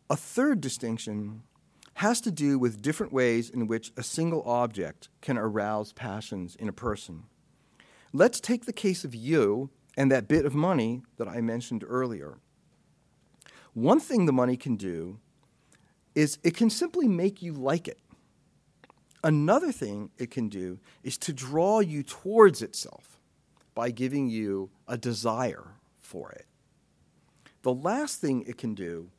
A 0.09 0.15
third 0.15 0.61
distinction 0.61 1.43
has 1.95 2.21
to 2.21 2.31
do 2.31 2.57
with 2.57 2.81
different 2.81 3.13
ways 3.13 3.49
in 3.49 3.67
which 3.67 3.91
a 3.97 4.03
single 4.03 4.43
object 4.43 5.09
can 5.21 5.37
arouse 5.37 5.93
passions 5.93 6.55
in 6.55 6.67
a 6.67 6.73
person. 6.73 7.23
Let's 8.13 8.39
take 8.39 8.65
the 8.65 8.73
case 8.73 9.03
of 9.03 9.15
you 9.15 9.69
and 9.97 10.11
that 10.11 10.27
bit 10.27 10.45
of 10.45 10.55
money 10.55 11.01
that 11.17 11.27
I 11.27 11.41
mentioned 11.41 11.83
earlier. 11.87 12.39
One 13.73 13.99
thing 13.99 14.25
the 14.25 14.33
money 14.33 14.57
can 14.57 14.75
do 14.75 15.19
is 16.15 16.37
it 16.43 16.55
can 16.55 16.69
simply 16.69 17.07
make 17.07 17.41
you 17.41 17.53
like 17.53 17.87
it. 17.87 17.99
Another 19.23 19.71
thing 19.71 20.09
it 20.17 20.31
can 20.31 20.49
do 20.49 20.79
is 21.03 21.17
to 21.19 21.33
draw 21.33 21.79
you 21.79 22.03
towards 22.03 22.61
itself 22.61 23.19
by 23.75 23.91
giving 23.91 24.27
you 24.27 24.71
a 24.87 24.97
desire 24.97 25.75
for 25.99 26.31
it. 26.31 26.47
The 27.61 27.73
last 27.73 28.19
thing 28.19 28.43
it 28.47 28.57
can 28.57 28.73
do, 28.73 29.09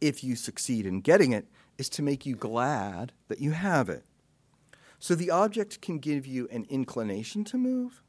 if 0.00 0.24
you 0.24 0.34
succeed 0.36 0.84
in 0.84 1.00
getting 1.00 1.32
it, 1.32 1.46
is 1.78 1.88
to 1.90 2.02
make 2.02 2.24
you 2.24 2.36
glad 2.36 3.12
that 3.28 3.40
you 3.40 3.52
have 3.52 3.88
it. 3.88 4.04
So 4.98 5.14
the 5.14 5.30
object 5.30 5.80
can 5.80 5.98
give 5.98 6.26
you 6.26 6.48
an 6.50 6.66
inclination 6.70 7.44
to 7.44 7.58
move, 7.58 8.02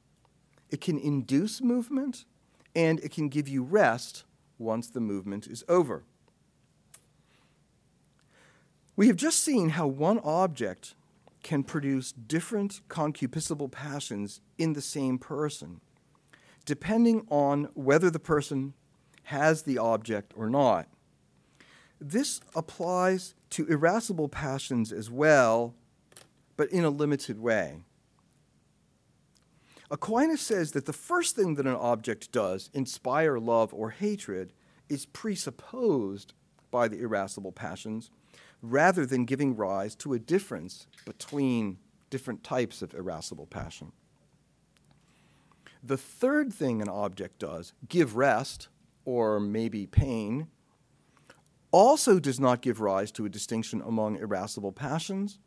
it 0.69 0.81
can 0.81 0.97
induce 0.97 1.61
movement, 1.61 2.25
and 2.75 2.99
it 3.01 3.11
can 3.11 3.29
give 3.29 3.47
you 3.47 3.63
rest 3.63 4.23
once 4.57 4.87
the 4.87 4.99
movement 4.99 5.47
is 5.47 5.63
over. 5.67 6.03
We 8.95 9.07
have 9.07 9.17
just 9.17 9.43
seen 9.43 9.69
how 9.69 9.87
one 9.87 10.19
object 10.19 10.95
can 11.43 11.63
produce 11.63 12.11
different 12.11 12.81
concupiscible 12.87 13.71
passions 13.71 14.41
in 14.57 14.73
the 14.73 14.81
same 14.81 15.17
person, 15.19 15.81
depending 16.65 17.25
on 17.29 17.69
whether 17.73 18.09
the 18.09 18.19
person 18.19 18.73
has 19.23 19.63
the 19.63 19.77
object 19.77 20.33
or 20.35 20.49
not. 20.49 20.87
This 21.99 22.41
applies 22.55 23.35
to 23.55 23.65
irascible 23.67 24.27
passions 24.27 24.91
as 24.91 25.09
well, 25.09 25.73
but 26.57 26.69
in 26.71 26.83
a 26.83 26.89
limited 26.89 27.39
way. 27.39 27.79
Aquinas 29.89 30.41
says 30.41 30.73
that 30.73 30.85
the 30.85 30.91
first 30.91 31.37
thing 31.37 31.55
that 31.55 31.65
an 31.65 31.75
object 31.75 32.33
does 32.33 32.69
inspire 32.73 33.39
love 33.39 33.73
or 33.73 33.91
hatred 33.91 34.51
is 34.89 35.05
presupposed 35.05 36.33
by 36.69 36.89
the 36.89 36.99
irascible 36.99 37.53
passions 37.53 38.11
rather 38.61 39.05
than 39.05 39.23
giving 39.23 39.55
rise 39.55 39.95
to 39.95 40.11
a 40.11 40.19
difference 40.19 40.87
between 41.05 41.77
different 42.09 42.43
types 42.43 42.81
of 42.81 42.93
irascible 42.93 43.47
passion. 43.47 43.93
The 45.81 45.97
third 45.97 46.51
thing 46.51 46.81
an 46.81 46.89
object 46.89 47.39
does, 47.39 47.71
give 47.87 48.17
rest 48.17 48.67
or 49.05 49.39
maybe 49.39 49.87
pain, 49.87 50.47
also 51.75 52.19
does 52.21 52.39
not 52.39 52.61
give 52.61 52.79
rise 52.79 53.11
to 53.11 53.25
a 53.25 53.29
distinction 53.29 53.81
among 53.85 54.15
irascible 54.15 54.71
passions, 54.71 55.39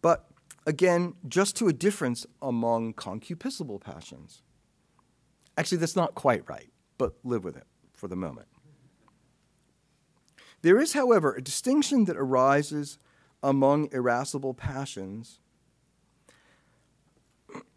but 0.00 0.28
again, 0.66 1.14
just 1.28 1.54
to 1.54 1.68
a 1.68 1.72
difference 1.72 2.26
among 2.42 2.94
concupiscible 2.94 3.80
passions. 3.80 4.42
Actually, 5.56 5.78
that's 5.78 5.94
not 5.94 6.16
quite 6.16 6.42
right, 6.48 6.72
but 6.98 7.14
live 7.22 7.44
with 7.44 7.56
it 7.56 7.68
for 7.92 8.08
the 8.08 8.16
moment. 8.16 8.48
There 10.62 10.80
is, 10.80 10.94
however, 10.94 11.32
a 11.32 11.40
distinction 11.40 12.06
that 12.06 12.16
arises 12.16 12.98
among 13.40 13.88
irascible 13.92 14.54
passions. 14.54 15.38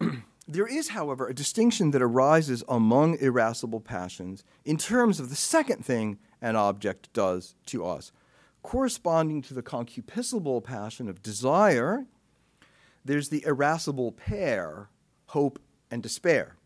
there 0.48 0.66
is, 0.66 0.88
however, 0.88 1.28
a 1.28 1.34
distinction 1.34 1.92
that 1.92 2.02
arises 2.02 2.64
among 2.68 3.16
irascible 3.20 3.80
passions 3.80 4.42
in 4.64 4.76
terms 4.76 5.20
of 5.20 5.30
the 5.30 5.36
second 5.36 5.84
thing 5.84 6.18
an 6.40 6.56
object 6.56 7.12
does 7.12 7.54
to 7.66 7.84
us. 7.84 8.12
Corresponding 8.62 9.42
to 9.42 9.54
the 9.54 9.62
concupiscible 9.62 10.62
passion 10.62 11.08
of 11.08 11.22
desire, 11.22 12.04
there's 13.04 13.28
the 13.28 13.44
irascible 13.46 14.12
pair, 14.12 14.88
hope 15.26 15.60
and 15.90 16.02
despair. 16.02 16.56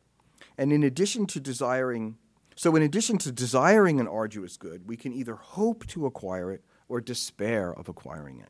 And 0.56 0.72
in 0.72 0.82
addition 0.82 1.26
to 1.26 1.40
desiring, 1.40 2.16
so 2.56 2.74
in 2.76 2.82
addition 2.82 3.18
to 3.18 3.32
desiring 3.32 4.00
an 4.00 4.08
arduous 4.08 4.56
good, 4.56 4.88
we 4.88 4.96
can 4.96 5.12
either 5.12 5.34
hope 5.34 5.86
to 5.88 6.06
acquire 6.06 6.50
it 6.50 6.62
or 6.88 7.00
despair 7.00 7.72
of 7.72 7.88
acquiring 7.88 8.40
it. 8.40 8.48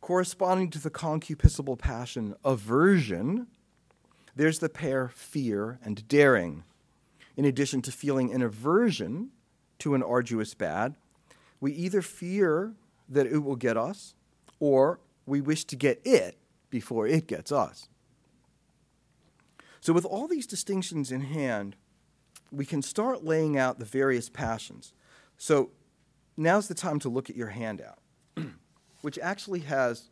Corresponding 0.00 0.70
to 0.70 0.78
the 0.78 0.90
concupiscible 0.90 1.78
passion, 1.78 2.34
aversion, 2.44 3.48
there's 4.36 4.60
the 4.60 4.68
pair 4.68 5.08
fear 5.08 5.78
and 5.82 6.06
daring. 6.06 6.62
In 7.36 7.44
addition 7.44 7.82
to 7.82 7.92
feeling 7.92 8.32
an 8.32 8.42
aversion 8.42 9.30
to 9.78 9.94
an 9.94 10.02
arduous 10.02 10.54
bad, 10.54 10.96
we 11.60 11.72
either 11.72 12.02
fear 12.02 12.74
that 13.08 13.26
it 13.26 13.38
will 13.38 13.56
get 13.56 13.76
us 13.76 14.14
or 14.58 15.00
we 15.26 15.40
wish 15.40 15.64
to 15.64 15.76
get 15.76 16.00
it 16.04 16.36
before 16.70 17.06
it 17.06 17.26
gets 17.26 17.52
us. 17.52 17.88
So, 19.80 19.92
with 19.92 20.04
all 20.04 20.26
these 20.26 20.46
distinctions 20.46 21.12
in 21.12 21.20
hand, 21.20 21.76
we 22.50 22.64
can 22.64 22.82
start 22.82 23.24
laying 23.24 23.56
out 23.56 23.78
the 23.78 23.84
various 23.84 24.28
passions. 24.28 24.92
So, 25.36 25.70
now's 26.36 26.68
the 26.68 26.74
time 26.74 26.98
to 27.00 27.08
look 27.08 27.30
at 27.30 27.36
your 27.36 27.48
handout, 27.48 27.98
which 29.02 29.18
actually 29.18 29.60
has 29.60 30.10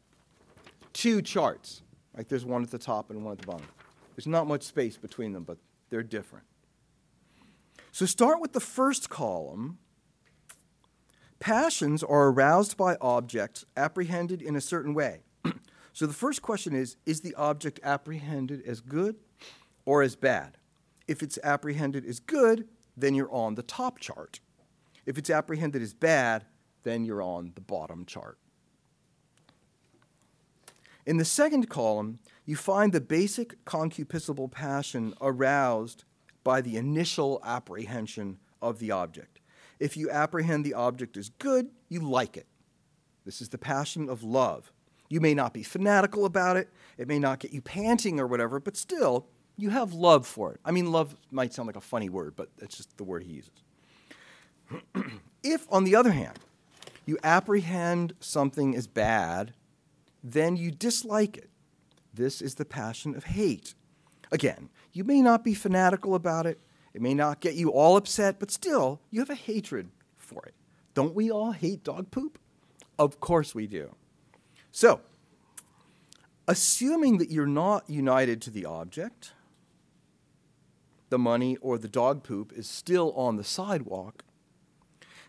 two 0.92 1.23
charts. 1.23 1.83
Like 2.16 2.28
there's 2.28 2.44
one 2.44 2.62
at 2.62 2.71
the 2.71 2.78
top 2.78 3.11
and 3.11 3.25
one 3.25 3.33
at 3.33 3.38
the 3.38 3.47
bottom. 3.47 3.66
There's 4.14 4.26
not 4.26 4.47
much 4.47 4.62
space 4.62 4.97
between 4.97 5.33
them, 5.33 5.42
but 5.42 5.59
they're 5.90 6.02
different. 6.02 6.44
So, 7.94 8.06
start 8.06 8.40
with 8.40 8.54
the 8.54 8.58
first 8.60 9.08
column. 9.08 9.78
Passions 11.38 12.02
are 12.02 12.26
aroused 12.26 12.76
by 12.76 12.96
objects 13.00 13.64
apprehended 13.76 14.42
in 14.42 14.56
a 14.56 14.60
certain 14.60 14.94
way. 14.94 15.20
So 15.92 16.08
the 16.08 16.12
first 16.12 16.42
question 16.42 16.74
is 16.74 16.96
Is 17.06 17.20
the 17.20 17.36
object 17.36 17.78
apprehended 17.84 18.64
as 18.66 18.80
good 18.80 19.14
or 19.84 20.02
as 20.02 20.16
bad? 20.16 20.56
If 21.06 21.22
it's 21.22 21.38
apprehended 21.44 22.04
as 22.04 22.18
good, 22.18 22.66
then 22.96 23.14
you're 23.14 23.32
on 23.32 23.54
the 23.54 23.62
top 23.62 24.00
chart. 24.00 24.40
If 25.06 25.16
it's 25.16 25.30
apprehended 25.30 25.80
as 25.80 25.94
bad, 25.94 26.46
then 26.82 27.04
you're 27.04 27.22
on 27.22 27.52
the 27.54 27.60
bottom 27.60 28.06
chart. 28.06 28.38
In 31.06 31.18
the 31.18 31.24
second 31.24 31.68
column, 31.68 32.18
you 32.44 32.56
find 32.56 32.92
the 32.92 33.00
basic 33.00 33.64
concupiscible 33.64 34.50
passion 34.50 35.14
aroused 35.20 36.02
by 36.44 36.60
the 36.60 36.76
initial 36.76 37.40
apprehension 37.44 38.38
of 38.62 38.78
the 38.78 38.90
object. 38.90 39.40
If 39.80 39.96
you 39.96 40.10
apprehend 40.10 40.64
the 40.64 40.74
object 40.74 41.16
as 41.16 41.30
good, 41.30 41.70
you 41.88 42.00
like 42.00 42.36
it. 42.36 42.46
This 43.24 43.40
is 43.40 43.48
the 43.48 43.58
passion 43.58 44.09
of 44.09 44.22
love. 44.22 44.72
You 45.09 45.20
may 45.20 45.35
not 45.35 45.52
be 45.52 45.62
fanatical 45.62 46.24
about 46.24 46.57
it, 46.57 46.70
it 46.98 47.09
may 47.09 47.18
not 47.18 47.38
get 47.38 47.52
you 47.52 47.61
panting 47.61 48.20
or 48.20 48.26
whatever, 48.26 48.61
but 48.61 48.76
still, 48.76 49.26
you 49.57 49.70
have 49.70 49.92
love 49.92 50.26
for 50.26 50.52
it. 50.52 50.61
I 50.64 50.70
mean, 50.70 50.90
love 50.90 51.16
might 51.30 51.52
sound 51.52 51.66
like 51.66 51.76
a 51.76 51.80
funny 51.80 52.09
word, 52.09 52.35
but 52.37 52.50
that's 52.59 52.76
just 52.76 52.96
the 52.96 53.04
word 53.04 53.22
he 53.22 53.33
uses. 53.35 53.62
if, 55.42 55.66
on 55.70 55.85
the 55.85 55.94
other 55.94 56.12
hand, 56.12 56.38
you 57.07 57.18
apprehend 57.22 58.14
something 58.20 58.74
as 58.74 58.87
bad, 58.87 59.52
then 60.22 60.57
you 60.57 60.70
dislike 60.70 61.37
it. 61.37 61.50
This 62.12 62.40
is 62.40 62.54
the 62.54 62.64
passion 62.64 63.14
of 63.14 63.24
hate. 63.24 63.74
Again, 64.33 64.70
you 64.94 65.04
may 65.04 65.20
not 65.20 65.44
be 65.44 65.52
fanatical 65.52 66.14
about 66.14 66.46
it, 66.46 66.59
it 66.94 67.02
may 67.02 67.12
not 67.12 67.40
get 67.40 67.54
you 67.54 67.70
all 67.70 67.96
upset, 67.96 68.38
but 68.38 68.50
still, 68.50 69.00
you 69.11 69.20
have 69.20 69.28
a 69.28 69.35
hatred 69.35 69.90
for 70.16 70.46
it. 70.46 70.54
Don't 70.94 71.14
we 71.14 71.30
all 71.30 71.50
hate 71.50 71.83
dog 71.83 72.12
poop? 72.12 72.38
Of 72.98 73.18
course 73.18 73.54
we 73.54 73.66
do. 73.66 73.96
So, 74.70 75.00
assuming 76.46 77.18
that 77.18 77.30
you're 77.30 77.46
not 77.46 77.90
united 77.90 78.40
to 78.42 78.50
the 78.50 78.64
object, 78.64 79.33
the 81.11 81.18
money 81.18 81.57
or 81.57 81.76
the 81.76 81.88
dog 81.88 82.22
poop 82.22 82.52
is 82.52 82.68
still 82.68 83.12
on 83.12 83.37
the 83.37 83.44
sidewalk, 83.44 84.24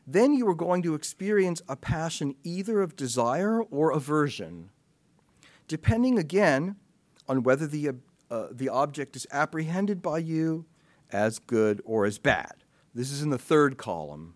then 0.05 0.33
you 0.33 0.47
are 0.47 0.55
going 0.55 0.83
to 0.83 0.93
experience 0.93 1.63
a 1.67 1.75
passion 1.75 2.35
either 2.43 2.83
of 2.83 2.95
desire 2.95 3.63
or 3.63 3.91
aversion, 3.91 4.69
depending 5.67 6.19
again 6.19 6.75
on 7.27 7.41
whether 7.41 7.65
the, 7.65 7.95
uh, 8.35 8.47
the 8.51 8.67
object 8.67 9.15
is 9.15 9.25
apprehended 9.31 10.01
by 10.01 10.17
you 10.17 10.65
as 11.09 11.39
good 11.39 11.81
or 11.85 12.05
as 12.05 12.19
bad. 12.19 12.65
This 12.93 13.09
is 13.09 13.21
in 13.21 13.29
the 13.29 13.37
third 13.37 13.77
column, 13.77 14.35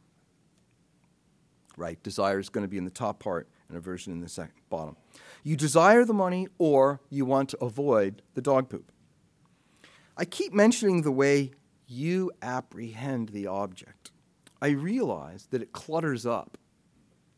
right? 1.76 2.02
Desire 2.02 2.40
is 2.40 2.48
going 2.48 2.64
to 2.64 2.70
be 2.70 2.78
in 2.78 2.86
the 2.86 2.92
top 2.92 3.20
part 3.20 3.50
and 3.68 3.78
aversion 3.78 4.14
in 4.14 4.22
the 4.22 4.30
second, 4.30 4.62
bottom. 4.70 4.96
You 5.44 5.58
desire 5.58 6.06
the 6.06 6.14
money 6.14 6.48
or 6.58 7.02
you 7.10 7.26
want 7.26 7.50
to 7.50 7.58
avoid 7.58 8.22
the 8.36 8.42
dog 8.42 8.70
poop. 8.70 8.90
I 10.16 10.24
keep 10.24 10.54
mentioning 10.54 11.02
the 11.02 11.12
way 11.12 11.52
you 11.86 12.32
apprehend 12.42 13.30
the 13.30 13.48
object. 13.48 14.12
I 14.62 14.70
realize 14.70 15.48
that 15.52 15.62
it 15.62 15.74
clutters 15.74 16.26
up 16.26 16.58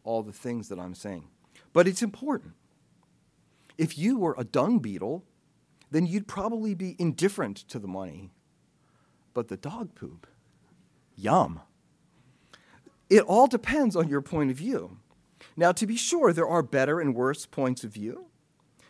all 0.04 0.21
the 0.21 0.34
things 0.34 0.69
that 0.69 0.80
I'm 0.80 0.95
saying, 0.95 1.28
but 1.74 1.88
it's 1.88 2.04
important. 2.04 2.54
If 3.80 3.97
you 3.97 4.19
were 4.19 4.36
a 4.38 4.43
dung 4.43 4.78
beetle, 4.78 5.24
then 5.91 6.06
you'd 6.06 6.27
probably 6.27 6.73
be 6.73 6.95
indifferent 6.97 7.58
to 7.58 7.77
the 7.77 7.88
money. 7.88 8.32
But 9.34 9.49
the 9.49 9.58
dog 9.58 9.93
poop, 9.93 10.25
yum. 11.15 11.62
It 13.10 13.23
all 13.23 13.47
depends 13.47 13.95
on 13.95 14.08
your 14.08 14.21
point 14.21 14.51
of 14.51 14.58
view. 14.58 14.97
Now, 15.58 15.73
to 15.73 15.86
be 15.86 15.97
sure, 15.97 16.32
there 16.32 16.47
are 16.47 16.63
better 16.63 16.99
and 16.99 17.13
worse 17.13 17.45
points 17.45 17.84
of 17.84 17.91
view, 17.91 18.27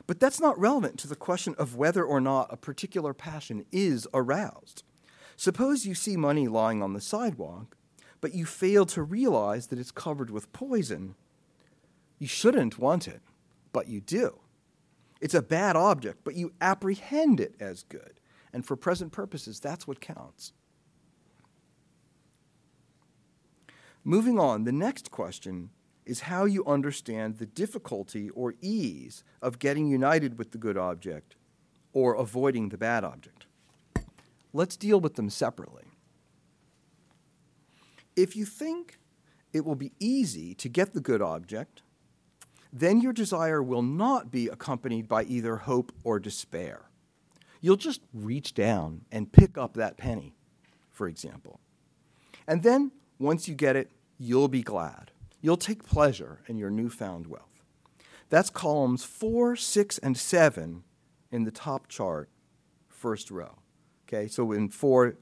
but 0.05 0.19
that's 0.19 0.39
not 0.39 0.59
relevant 0.59 0.99
to 0.99 1.07
the 1.07 1.15
question 1.15 1.55
of 1.57 1.75
whether 1.75 2.03
or 2.03 2.21
not 2.21 2.53
a 2.53 2.57
particular 2.57 3.13
passion 3.13 3.65
is 3.71 4.07
aroused. 4.13 4.83
Suppose 5.35 5.87
you 5.87 5.95
see 5.95 6.17
money 6.17 6.47
lying 6.47 6.83
on 6.83 6.93
the 6.93 7.01
sidewalk, 7.01 7.75
but 8.19 8.35
you 8.35 8.45
fail 8.45 8.85
to 8.87 9.01
realize 9.01 9.67
that 9.67 9.79
it's 9.79 9.91
covered 9.91 10.29
with 10.29 10.53
poison. 10.53 11.15
You 12.19 12.27
shouldn't 12.27 12.77
want 12.77 13.07
it, 13.07 13.21
but 13.73 13.87
you 13.87 14.01
do. 14.01 14.39
It's 15.21 15.35
a 15.35 15.41
bad 15.41 15.75
object, 15.75 16.21
but 16.23 16.35
you 16.35 16.51
apprehend 16.59 17.39
it 17.39 17.55
as 17.59 17.83
good. 17.83 18.19
And 18.51 18.65
for 18.65 18.75
present 18.75 19.11
purposes, 19.11 19.59
that's 19.59 19.87
what 19.87 20.01
counts. 20.01 20.51
Moving 24.03 24.39
on, 24.39 24.63
the 24.63 24.71
next 24.71 25.11
question 25.11 25.69
is 26.07 26.21
how 26.21 26.45
you 26.45 26.65
understand 26.65 27.37
the 27.37 27.45
difficulty 27.45 28.29
or 28.31 28.55
ease 28.59 29.23
of 29.41 29.59
getting 29.59 29.87
united 29.87 30.39
with 30.39 30.51
the 30.51 30.57
good 30.57 30.75
object 30.75 31.35
or 31.93 32.15
avoiding 32.15 32.69
the 32.69 32.77
bad 32.77 33.03
object. 33.03 33.45
Let's 34.53 34.75
deal 34.75 34.99
with 34.99 35.15
them 35.15 35.29
separately. 35.29 35.83
If 38.15 38.35
you 38.35 38.43
think 38.43 38.97
it 39.53 39.65
will 39.65 39.75
be 39.75 39.93
easy 39.99 40.55
to 40.55 40.67
get 40.67 40.93
the 40.93 40.99
good 40.99 41.21
object, 41.21 41.83
then 42.73 43.01
your 43.01 43.13
desire 43.13 43.61
will 43.61 43.81
not 43.81 44.31
be 44.31 44.47
accompanied 44.47 45.07
by 45.07 45.23
either 45.23 45.57
hope 45.57 45.91
or 46.03 46.19
despair. 46.19 46.89
You'll 47.59 47.75
just 47.75 48.01
reach 48.13 48.53
down 48.53 49.01
and 49.11 49.31
pick 49.31 49.57
up 49.57 49.75
that 49.75 49.97
penny, 49.97 50.35
for 50.89 51.07
example. 51.07 51.59
And 52.47 52.63
then, 52.63 52.91
once 53.19 53.47
you 53.47 53.53
get 53.53 53.75
it, 53.75 53.91
you'll 54.17 54.47
be 54.47 54.63
glad 54.63 55.11
you'll 55.41 55.57
take 55.57 55.83
pleasure 55.83 56.39
in 56.47 56.57
your 56.57 56.69
newfound 56.69 57.27
wealth. 57.27 57.63
That's 58.29 58.49
columns 58.49 59.03
four, 59.03 59.55
six, 59.55 59.97
and 59.97 60.17
seven 60.17 60.83
in 61.31 61.43
the 61.43 61.51
top 61.51 61.87
chart, 61.87 62.29
first 62.87 63.31
row. 63.31 63.57
Okay, 64.07 64.27
so 64.27 64.51
in 64.51 64.69
four, 64.69 65.15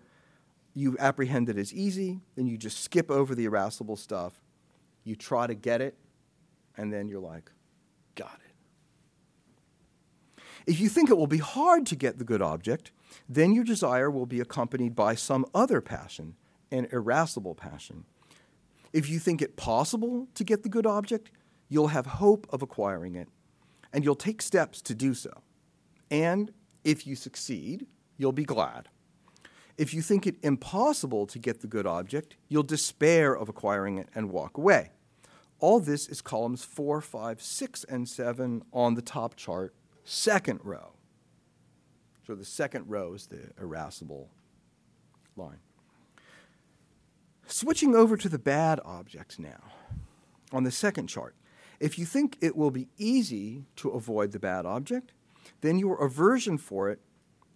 you 0.75 0.95
apprehend 0.99 1.49
it 1.49 1.57
as 1.57 1.73
easy, 1.73 2.19
then 2.35 2.47
you 2.47 2.57
just 2.57 2.83
skip 2.83 3.09
over 3.09 3.33
the 3.33 3.45
irascible 3.45 3.95
stuff, 3.95 4.41
you 5.03 5.15
try 5.15 5.47
to 5.47 5.55
get 5.55 5.81
it, 5.81 5.95
and 6.79 6.93
then 6.93 7.09
you're 7.09 7.19
like, 7.19 7.51
got 8.15 8.39
it. 8.45 10.41
If 10.65 10.79
you 10.79 10.87
think 10.87 11.09
it 11.09 11.17
will 11.17 11.27
be 11.27 11.39
hard 11.39 11.85
to 11.87 11.95
get 11.95 12.17
the 12.17 12.23
good 12.23 12.41
object, 12.41 12.91
then 13.27 13.53
your 13.53 13.65
desire 13.65 14.09
will 14.09 14.25
be 14.25 14.39
accompanied 14.39 14.95
by 14.95 15.15
some 15.15 15.45
other 15.53 15.81
passion, 15.81 16.35
an 16.71 16.87
irascible 16.93 17.53
passion. 17.53 18.05
If 18.93 19.09
you 19.09 19.19
think 19.19 19.41
it 19.41 19.57
possible 19.57 20.29
to 20.35 20.43
get 20.45 20.63
the 20.63 20.69
good 20.69 20.85
object, 20.85 21.31
you'll 21.67 21.89
have 21.89 22.05
hope 22.05 22.47
of 22.49 22.61
acquiring 22.61 23.15
it, 23.15 23.27
and 23.91 24.05
you'll 24.05 24.15
take 24.15 24.41
steps 24.41 24.81
to 24.83 24.95
do 24.95 25.13
so. 25.13 25.41
And 26.09 26.53
if 26.85 27.05
you 27.05 27.17
succeed, 27.17 27.87
you'll 28.17 28.31
be 28.31 28.45
glad. 28.45 28.87
If 29.77 29.93
you 29.93 30.01
think 30.01 30.25
it 30.25 30.37
impossible 30.43 31.27
to 31.27 31.39
get 31.39 31.59
the 31.59 31.67
good 31.67 31.85
object, 31.85 32.37
you'll 32.47 32.63
despair 32.63 33.33
of 33.33 33.49
acquiring 33.49 33.97
it 33.97 34.07
and 34.15 34.31
walk 34.31 34.57
away. 34.57 34.91
All 35.59 35.79
this 35.79 36.07
is 36.07 36.21
columns 36.21 36.63
4, 36.63 37.01
5, 37.01 37.41
6, 37.41 37.83
and 37.85 38.07
7 38.07 38.63
on 38.71 38.95
the 38.95 39.01
top 39.01 39.35
chart, 39.35 39.73
second 40.05 40.61
row. 40.63 40.93
So 42.25 42.35
the 42.35 42.45
second 42.45 42.85
row 42.87 43.13
is 43.13 43.27
the 43.27 43.51
irascible 43.59 44.29
line. 45.35 45.59
Switching 47.45 47.95
over 47.95 48.15
to 48.15 48.29
the 48.29 48.39
bad 48.39 48.79
object 48.85 49.39
now, 49.39 49.71
on 50.51 50.63
the 50.63 50.71
second 50.71 51.07
chart. 51.07 51.35
If 51.79 51.97
you 51.97 52.05
think 52.05 52.37
it 52.41 52.55
will 52.55 52.71
be 52.71 52.87
easy 52.97 53.65
to 53.77 53.89
avoid 53.89 54.31
the 54.31 54.39
bad 54.39 54.65
object, 54.65 55.11
then 55.61 55.79
your 55.79 56.03
aversion 56.03 56.57
for 56.57 56.89
it 56.89 56.99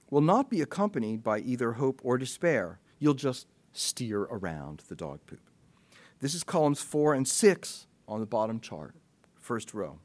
will 0.09 0.21
not 0.21 0.49
be 0.49 0.61
accompanied 0.61 1.23
by 1.23 1.39
either 1.39 1.73
hope 1.73 2.01
or 2.03 2.17
despair. 2.17 2.79
You'll 2.99 3.13
just 3.13 3.47
steer 3.71 4.21
around 4.23 4.83
the 4.87 4.95
dog 4.95 5.19
poop. 5.25 5.41
This 6.19 6.33
is 6.33 6.43
columns 6.43 6.81
four 6.81 7.13
and 7.13 7.27
six 7.27 7.87
on 8.07 8.19
the 8.19 8.25
bottom 8.25 8.59
chart, 8.59 8.95
first 9.39 9.73
row. 9.73 9.99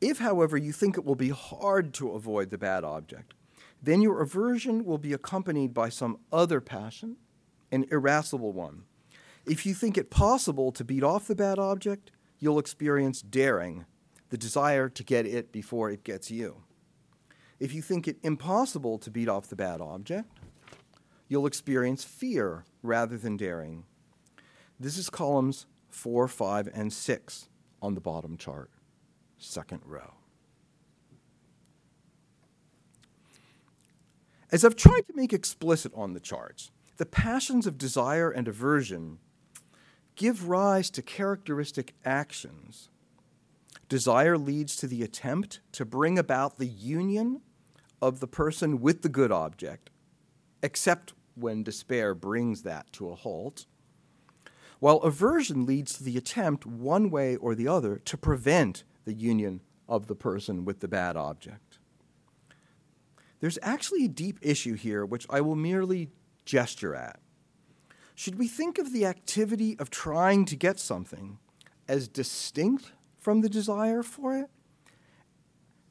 If, 0.00 0.18
however, 0.18 0.56
you 0.56 0.72
think 0.72 0.96
it 0.96 1.04
will 1.04 1.14
be 1.14 1.28
hard 1.28 1.92
to 1.94 2.12
avoid 2.12 2.50
the 2.50 2.58
bad 2.58 2.84
object, 2.84 3.34
then 3.82 4.00
your 4.00 4.20
aversion 4.20 4.84
will 4.84 4.98
be 4.98 5.12
accompanied 5.12 5.74
by 5.74 5.88
some 5.88 6.18
other 6.32 6.60
passion, 6.60 7.16
an 7.70 7.86
irascible 7.90 8.52
one. 8.52 8.84
If 9.46 9.64
you 9.64 9.74
think 9.74 9.96
it 9.96 10.10
possible 10.10 10.72
to 10.72 10.84
beat 10.84 11.02
off 11.02 11.26
the 11.26 11.34
bad 11.34 11.58
object, 11.58 12.10
you'll 12.38 12.58
experience 12.58 13.22
daring, 13.22 13.84
the 14.30 14.38
desire 14.38 14.88
to 14.88 15.04
get 15.04 15.26
it 15.26 15.52
before 15.52 15.90
it 15.90 16.04
gets 16.04 16.30
you. 16.30 16.62
If 17.58 17.74
you 17.74 17.82
think 17.82 18.08
it 18.08 18.18
impossible 18.22 18.98
to 18.98 19.10
beat 19.10 19.28
off 19.28 19.48
the 19.48 19.56
bad 19.56 19.80
object, 19.80 20.38
you'll 21.28 21.46
experience 21.46 22.04
fear 22.04 22.64
rather 22.82 23.18
than 23.18 23.36
daring. 23.36 23.84
This 24.78 24.96
is 24.96 25.10
columns 25.10 25.66
4, 25.90 26.28
5, 26.28 26.68
and 26.72 26.92
6 26.92 27.48
on 27.82 27.94
the 27.94 28.00
bottom 28.00 28.36
chart, 28.36 28.70
second 29.38 29.82
row. 29.84 30.14
As 34.52 34.64
I've 34.64 34.76
tried 34.76 35.06
to 35.06 35.14
make 35.14 35.32
explicit 35.32 35.92
on 35.94 36.12
the 36.12 36.20
charts, 36.20 36.70
the 36.96 37.06
passions 37.06 37.66
of 37.66 37.78
desire 37.78 38.30
and 38.30 38.48
aversion 38.48 39.18
give 40.16 40.48
rise 40.48 40.90
to 40.90 41.02
characteristic 41.02 41.94
actions. 42.04 42.90
Desire 43.88 44.36
leads 44.36 44.76
to 44.76 44.86
the 44.86 45.02
attempt 45.02 45.60
to 45.72 45.84
bring 45.84 46.18
about 46.18 46.58
the 46.58 46.66
union 46.66 47.40
of 48.02 48.20
the 48.20 48.26
person 48.26 48.80
with 48.80 49.02
the 49.02 49.08
good 49.08 49.32
object, 49.32 49.90
except 50.62 51.14
when 51.34 51.62
despair 51.62 52.14
brings 52.14 52.62
that 52.62 52.92
to 52.92 53.08
a 53.10 53.14
halt 53.14 53.66
while 54.80 54.96
aversion 54.96 55.66
leads 55.66 55.92
to 55.96 56.02
the 56.02 56.16
attempt, 56.16 56.66
one 56.66 57.10
way 57.10 57.36
or 57.36 57.54
the 57.54 57.68
other, 57.68 57.96
to 57.96 58.16
prevent 58.16 58.82
the 59.04 59.12
union 59.12 59.60
of 59.88 60.06
the 60.06 60.14
person 60.14 60.64
with 60.64 60.80
the 60.80 60.88
bad 60.88 61.16
object. 61.16 61.78
There's 63.40 63.58
actually 63.62 64.04
a 64.04 64.08
deep 64.08 64.38
issue 64.42 64.74
here 64.74 65.04
which 65.04 65.26
I 65.30 65.40
will 65.40 65.56
merely 65.56 66.10
gesture 66.44 66.94
at. 66.94 67.20
Should 68.14 68.38
we 68.38 68.48
think 68.48 68.78
of 68.78 68.92
the 68.92 69.06
activity 69.06 69.78
of 69.78 69.90
trying 69.90 70.44
to 70.46 70.56
get 70.56 70.78
something 70.78 71.38
as 71.88 72.08
distinct 72.08 72.92
from 73.18 73.40
the 73.40 73.48
desire 73.48 74.02
for 74.02 74.36
it 74.36 74.50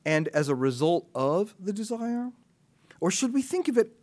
and 0.06 0.28
as 0.30 0.48
a 0.48 0.56
result 0.56 1.08
of 1.14 1.56
the 1.60 1.74
desire? 1.74 2.32
Or 3.00 3.10
should 3.12 3.34
we 3.34 3.42
think 3.42 3.68
of 3.68 3.78
it 3.78 3.99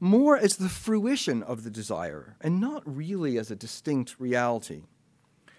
more 0.00 0.36
as 0.36 0.56
the 0.56 0.70
fruition 0.70 1.42
of 1.42 1.62
the 1.62 1.70
desire 1.70 2.36
and 2.40 2.58
not 2.58 2.82
really 2.86 3.38
as 3.38 3.50
a 3.50 3.56
distinct 3.56 4.16
reality. 4.18 4.84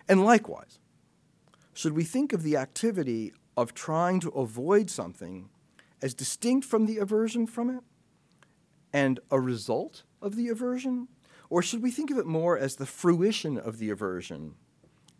And 0.09 0.25
likewise, 0.25 0.79
should 1.73 1.93
we 1.93 2.03
think 2.03 2.33
of 2.33 2.41
the 2.41 2.57
activity 2.57 3.33
of 3.55 3.75
trying 3.75 4.19
to 4.21 4.29
avoid 4.29 4.89
something 4.89 5.49
as 6.01 6.15
distinct 6.15 6.65
from 6.65 6.87
the 6.87 6.97
aversion 6.97 7.45
from 7.45 7.69
it 7.69 7.83
and 8.91 9.19
a 9.29 9.39
result 9.39 10.03
of 10.21 10.35
the 10.35 10.49
aversion? 10.49 11.07
Or 11.49 11.61
should 11.61 11.83
we 11.83 11.91
think 11.91 12.09
of 12.09 12.17
it 12.17 12.25
more 12.25 12.57
as 12.57 12.77
the 12.77 12.85
fruition 12.85 13.57
of 13.57 13.77
the 13.77 13.89
aversion 13.89 14.55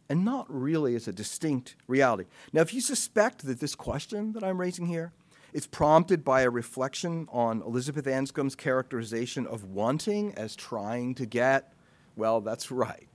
and 0.10 0.26
not 0.26 0.46
really 0.50 0.96
as 0.96 1.08
a 1.08 1.14
distinct 1.14 1.76
reality? 1.88 2.26
Now, 2.52 2.62
if 2.62 2.74
you 2.74 2.82
suspect 2.82 3.46
that 3.46 3.60
this 3.60 3.76
question 3.76 4.34
that 4.34 4.44
I'm 4.44 4.60
raising 4.60 4.88
here 4.88 5.14
it's 5.54 5.68
prompted 5.68 6.24
by 6.24 6.42
a 6.42 6.50
reflection 6.50 7.28
on 7.32 7.62
Elizabeth 7.62 8.06
Anscombe's 8.06 8.56
characterization 8.56 9.46
of 9.46 9.66
wanting 9.66 10.34
as 10.36 10.56
trying 10.56 11.16
to 11.16 11.26
get. 11.26 11.74
Well, 12.16 12.42
that's 12.42 12.72
right. 12.72 13.08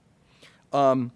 Um, 0.71 1.11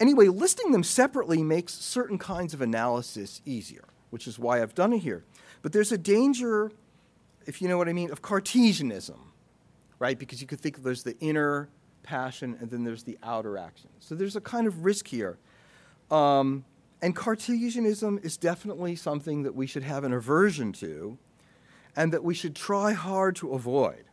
anyway, 0.00 0.26
listing 0.26 0.72
them 0.72 0.82
separately 0.82 1.42
makes 1.42 1.74
certain 1.74 2.18
kinds 2.18 2.54
of 2.54 2.60
analysis 2.60 3.40
easier, 3.44 3.84
which 4.10 4.26
is 4.26 4.38
why 4.38 4.62
I've 4.62 4.74
done 4.74 4.92
it 4.92 4.98
here. 4.98 5.24
But 5.62 5.72
there's 5.72 5.92
a 5.92 5.98
danger, 5.98 6.72
if 7.46 7.62
you 7.62 7.68
know 7.68 7.78
what 7.78 7.88
I 7.88 7.92
mean, 7.92 8.10
of 8.10 8.22
Cartesianism, 8.22 9.32
right? 9.98 10.18
Because 10.18 10.40
you 10.40 10.46
could 10.46 10.60
think 10.60 10.82
there's 10.82 11.04
the 11.04 11.18
inner 11.20 11.68
passion 12.02 12.56
and 12.60 12.70
then 12.70 12.84
there's 12.84 13.04
the 13.04 13.18
outer 13.22 13.56
action. 13.56 13.90
So 14.00 14.14
there's 14.14 14.36
a 14.36 14.40
kind 14.40 14.66
of 14.66 14.84
risk 14.84 15.06
here. 15.06 15.38
Um, 16.10 16.64
and 17.04 17.14
Cartesianism 17.14 18.18
is 18.22 18.38
definitely 18.38 18.96
something 18.96 19.42
that 19.42 19.54
we 19.54 19.66
should 19.66 19.82
have 19.82 20.04
an 20.04 20.14
aversion 20.14 20.72
to 20.72 21.18
and 21.94 22.10
that 22.14 22.24
we 22.24 22.32
should 22.32 22.56
try 22.56 22.92
hard 22.92 23.36
to 23.36 23.52
avoid, 23.52 24.04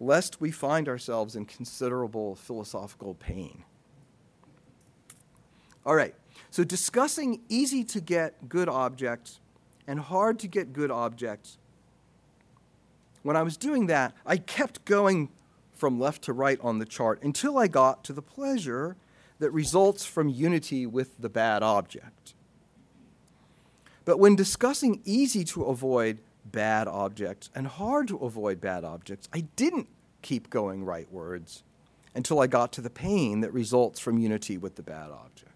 lest 0.00 0.40
we 0.40 0.50
find 0.50 0.88
ourselves 0.88 1.36
in 1.36 1.44
considerable 1.44 2.34
philosophical 2.34 3.14
pain. 3.14 3.62
All 5.86 5.94
right, 5.94 6.12
so 6.50 6.64
discussing 6.64 7.40
easy 7.48 7.84
to 7.84 8.00
get 8.00 8.48
good 8.48 8.68
objects 8.68 9.38
and 9.86 10.00
hard 10.00 10.40
to 10.40 10.48
get 10.48 10.72
good 10.72 10.90
objects. 10.90 11.56
When 13.22 13.36
I 13.36 13.44
was 13.44 13.56
doing 13.56 13.86
that, 13.86 14.12
I 14.26 14.38
kept 14.38 14.84
going 14.84 15.28
from 15.72 16.00
left 16.00 16.22
to 16.22 16.32
right 16.32 16.58
on 16.62 16.80
the 16.80 16.84
chart 16.84 17.22
until 17.22 17.56
I 17.56 17.68
got 17.68 18.02
to 18.02 18.12
the 18.12 18.22
pleasure 18.22 18.96
that 19.38 19.50
results 19.50 20.04
from 20.04 20.28
unity 20.28 20.86
with 20.86 21.20
the 21.20 21.28
bad 21.28 21.62
object. 21.62 22.34
But 24.04 24.18
when 24.18 24.36
discussing 24.36 25.00
easy 25.04 25.44
to 25.44 25.64
avoid 25.64 26.18
bad 26.44 26.88
objects 26.88 27.50
and 27.54 27.66
hard 27.66 28.08
to 28.08 28.16
avoid 28.18 28.60
bad 28.60 28.84
objects, 28.84 29.28
I 29.34 29.40
didn't 29.56 29.88
keep 30.22 30.50
going 30.50 30.84
rightwards 30.84 31.62
until 32.14 32.40
I 32.40 32.46
got 32.46 32.72
to 32.72 32.80
the 32.80 32.90
pain 32.90 33.40
that 33.42 33.52
results 33.52 34.00
from 34.00 34.18
unity 34.18 34.56
with 34.58 34.76
the 34.76 34.82
bad 34.82 35.10
object. 35.10 35.52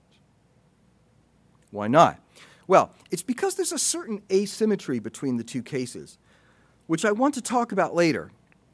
Why 1.70 1.88
not? 1.88 2.20
Well, 2.66 2.92
it's 3.10 3.22
because 3.22 3.54
there's 3.54 3.72
a 3.72 3.78
certain 3.78 4.22
asymmetry 4.30 4.98
between 4.98 5.38
the 5.38 5.44
two 5.44 5.62
cases, 5.62 6.18
which 6.86 7.04
I 7.04 7.12
want 7.12 7.34
to 7.34 7.42
talk 7.42 7.72
about 7.72 7.94
later 7.94 8.30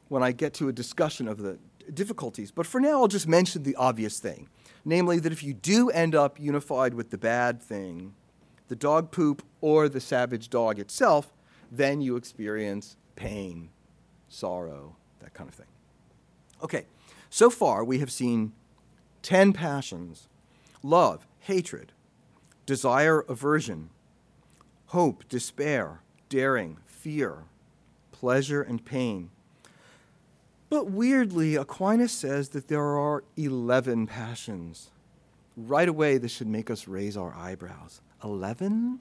when 0.09 0.21
I 0.21 0.31
get 0.31 0.53
to 0.55 0.67
a 0.67 0.73
discussion 0.73 1.27
of 1.27 1.37
the 1.37 1.57
difficulties. 1.93 2.51
But 2.51 2.65
for 2.65 2.79
now, 2.79 3.01
I'll 3.01 3.07
just 3.07 3.27
mention 3.27 3.63
the 3.63 3.75
obvious 3.75 4.19
thing 4.19 4.49
namely, 4.85 5.19
that 5.19 5.31
if 5.31 5.43
you 5.43 5.53
do 5.53 5.89
end 5.89 6.15
up 6.15 6.39
unified 6.39 6.93
with 6.93 7.09
the 7.09 7.17
bad 7.17 7.61
thing, 7.61 8.13
the 8.67 8.75
dog 8.75 9.11
poop 9.11 9.43
or 9.61 9.89
the 9.89 9.99
savage 9.99 10.49
dog 10.49 10.79
itself, 10.79 11.33
then 11.71 12.01
you 12.01 12.15
experience 12.15 12.97
pain, 13.15 13.69
sorrow, 14.27 14.95
that 15.19 15.33
kind 15.33 15.49
of 15.49 15.55
thing. 15.55 15.67
Okay, 16.63 16.85
so 17.29 17.49
far 17.49 17.83
we 17.83 17.99
have 17.99 18.11
seen 18.11 18.53
10 19.21 19.53
passions 19.53 20.27
love, 20.81 21.27
hatred, 21.41 21.91
desire, 22.65 23.21
aversion, 23.27 23.89
hope, 24.87 25.27
despair, 25.27 26.01
daring, 26.29 26.77
fear, 26.85 27.43
pleasure, 28.11 28.61
and 28.61 28.85
pain. 28.85 29.29
But 30.69 30.91
weirdly, 30.91 31.55
Aquinas 31.55 32.11
says 32.11 32.49
that 32.49 32.67
there 32.67 32.97
are 32.97 33.23
11 33.37 34.07
passions. 34.07 34.91
Right 35.57 35.89
away, 35.89 36.17
this 36.17 36.31
should 36.31 36.47
make 36.47 36.69
us 36.69 36.87
raise 36.87 37.17
our 37.17 37.33
eyebrows. 37.33 38.01
11? 38.23 38.99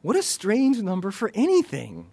What 0.00 0.16
a 0.16 0.22
strange 0.22 0.78
number 0.78 1.10
for 1.10 1.30
anything. 1.34 2.10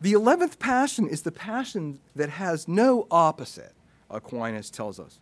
The 0.00 0.14
11th 0.14 0.58
passion 0.58 1.08
is 1.08 1.22
the 1.22 1.30
passion 1.30 2.00
that 2.16 2.30
has 2.30 2.66
no 2.66 3.06
opposite, 3.10 3.72
Aquinas 4.10 4.68
tells 4.68 4.98
us. 4.98 5.20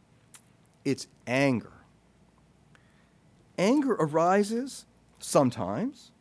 It's 0.84 1.06
anger. 1.26 1.72
Anger 3.58 3.92
arises 3.92 4.86
sometimes 5.18 6.12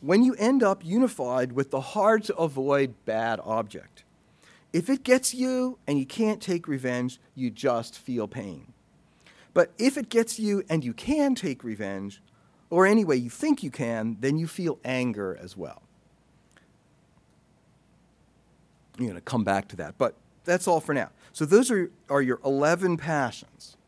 when 0.00 0.24
you 0.24 0.34
end 0.34 0.62
up 0.62 0.84
unified 0.84 1.52
with 1.52 1.70
the 1.70 1.80
hard 1.80 2.24
to 2.24 2.36
avoid 2.36 2.94
bad 3.04 3.40
object. 3.44 4.02
If 4.76 4.90
it 4.90 5.04
gets 5.04 5.32
you 5.32 5.78
and 5.86 5.98
you 5.98 6.04
can't 6.04 6.38
take 6.38 6.68
revenge, 6.68 7.18
you 7.34 7.48
just 7.48 7.98
feel 7.98 8.28
pain. 8.28 8.74
But 9.54 9.72
if 9.78 9.96
it 9.96 10.10
gets 10.10 10.38
you 10.38 10.64
and 10.68 10.84
you 10.84 10.92
can 10.92 11.34
take 11.34 11.64
revenge, 11.64 12.20
or 12.68 12.84
any 12.84 13.02
way 13.02 13.16
you 13.16 13.30
think 13.30 13.62
you 13.62 13.70
can, 13.70 14.18
then 14.20 14.36
you 14.36 14.46
feel 14.46 14.78
anger 14.84 15.34
as 15.40 15.56
well. 15.56 15.80
You're 18.98 19.08
going 19.08 19.14
to 19.14 19.22
come 19.22 19.44
back 19.44 19.66
to 19.68 19.76
that, 19.76 19.96
but 19.96 20.14
that's 20.44 20.68
all 20.68 20.80
for 20.80 20.92
now. 20.92 21.08
So 21.32 21.46
those 21.46 21.70
are, 21.70 21.90
are 22.10 22.20
your 22.20 22.38
11 22.44 22.98
passions. 22.98 23.78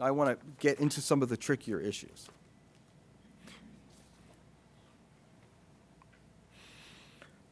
I 0.00 0.10
want 0.10 0.36
to 0.36 0.44
get 0.58 0.80
into 0.80 1.00
some 1.00 1.22
of 1.22 1.28
the 1.28 1.36
trickier 1.36 1.78
issues. 1.78 2.26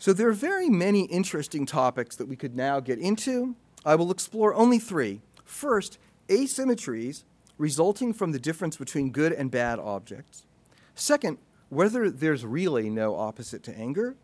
So 0.00 0.14
there 0.14 0.30
are 0.30 0.32
very 0.32 0.70
many 0.70 1.02
interesting 1.04 1.66
topics 1.66 2.16
that 2.16 2.26
we 2.26 2.34
could 2.34 2.56
now 2.56 2.80
get 2.80 2.98
into. 2.98 3.54
I 3.84 3.96
will 3.96 4.10
explore 4.10 4.54
only 4.54 4.78
three. 4.78 5.20
First, 5.44 5.98
asymmetries 6.28 7.24
resulting 7.58 8.14
from 8.14 8.32
the 8.32 8.38
difference 8.38 8.78
between 8.78 9.10
good 9.10 9.30
and 9.30 9.50
bad 9.50 9.78
objects. 9.78 10.46
Second, 10.94 11.36
whether 11.68 12.08
there's 12.08 12.46
really 12.46 12.88
no 12.88 13.14
opposite 13.14 13.62
to 13.64 13.76
anger. 13.76 14.16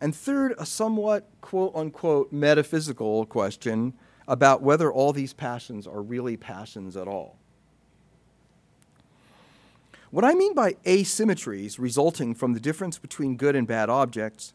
And 0.00 0.16
third, 0.16 0.52
a 0.58 0.66
somewhat 0.66 1.28
quote 1.40 1.76
unquote 1.76 2.32
metaphysical 2.32 3.24
question 3.24 3.94
about 4.26 4.62
whether 4.62 4.92
all 4.92 5.12
these 5.12 5.32
passions 5.32 5.86
are 5.86 6.02
really 6.02 6.36
passions 6.36 6.96
at 6.96 7.06
all. 7.06 7.38
What 10.10 10.24
I 10.24 10.34
mean 10.34 10.54
by 10.54 10.72
asymmetries 10.84 11.78
resulting 11.78 12.34
from 12.34 12.52
the 12.52 12.58
difference 12.58 12.98
between 12.98 13.36
good 13.36 13.54
and 13.54 13.68
bad 13.68 13.88
objects 13.88 14.54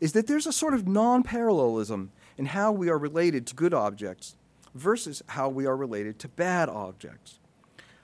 is 0.00 0.12
that 0.12 0.26
there's 0.26 0.46
a 0.46 0.52
sort 0.52 0.74
of 0.74 0.86
non 0.86 1.22
parallelism 1.22 2.10
in 2.36 2.46
how 2.46 2.72
we 2.72 2.88
are 2.88 2.98
related 2.98 3.46
to 3.46 3.54
good 3.54 3.74
objects 3.74 4.36
versus 4.74 5.22
how 5.28 5.48
we 5.48 5.66
are 5.66 5.76
related 5.76 6.18
to 6.18 6.28
bad 6.28 6.68
objects. 6.68 7.38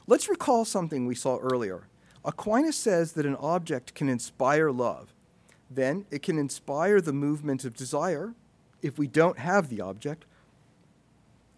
Let's 0.07 0.29
recall 0.29 0.65
something 0.65 1.07
we 1.07 1.15
saw 1.15 1.39
earlier. 1.39 1.89
Aquinas 2.25 2.77
says 2.77 3.13
that 3.13 3.27
an 3.27 3.37
object 3.37 3.95
can 3.95 4.09
inspire 4.09 4.71
love. 4.71 5.15
Then 5.71 6.05
it 6.11 6.23
can 6.23 6.39
inspire 6.39 7.01
the 7.01 7.13
movement 7.13 7.65
of 7.65 7.77
desire 7.77 8.35
if 8.83 8.99
we 8.99 9.07
don't 9.07 9.39
have 9.39 9.69
the 9.69 9.81
object. 9.81 10.25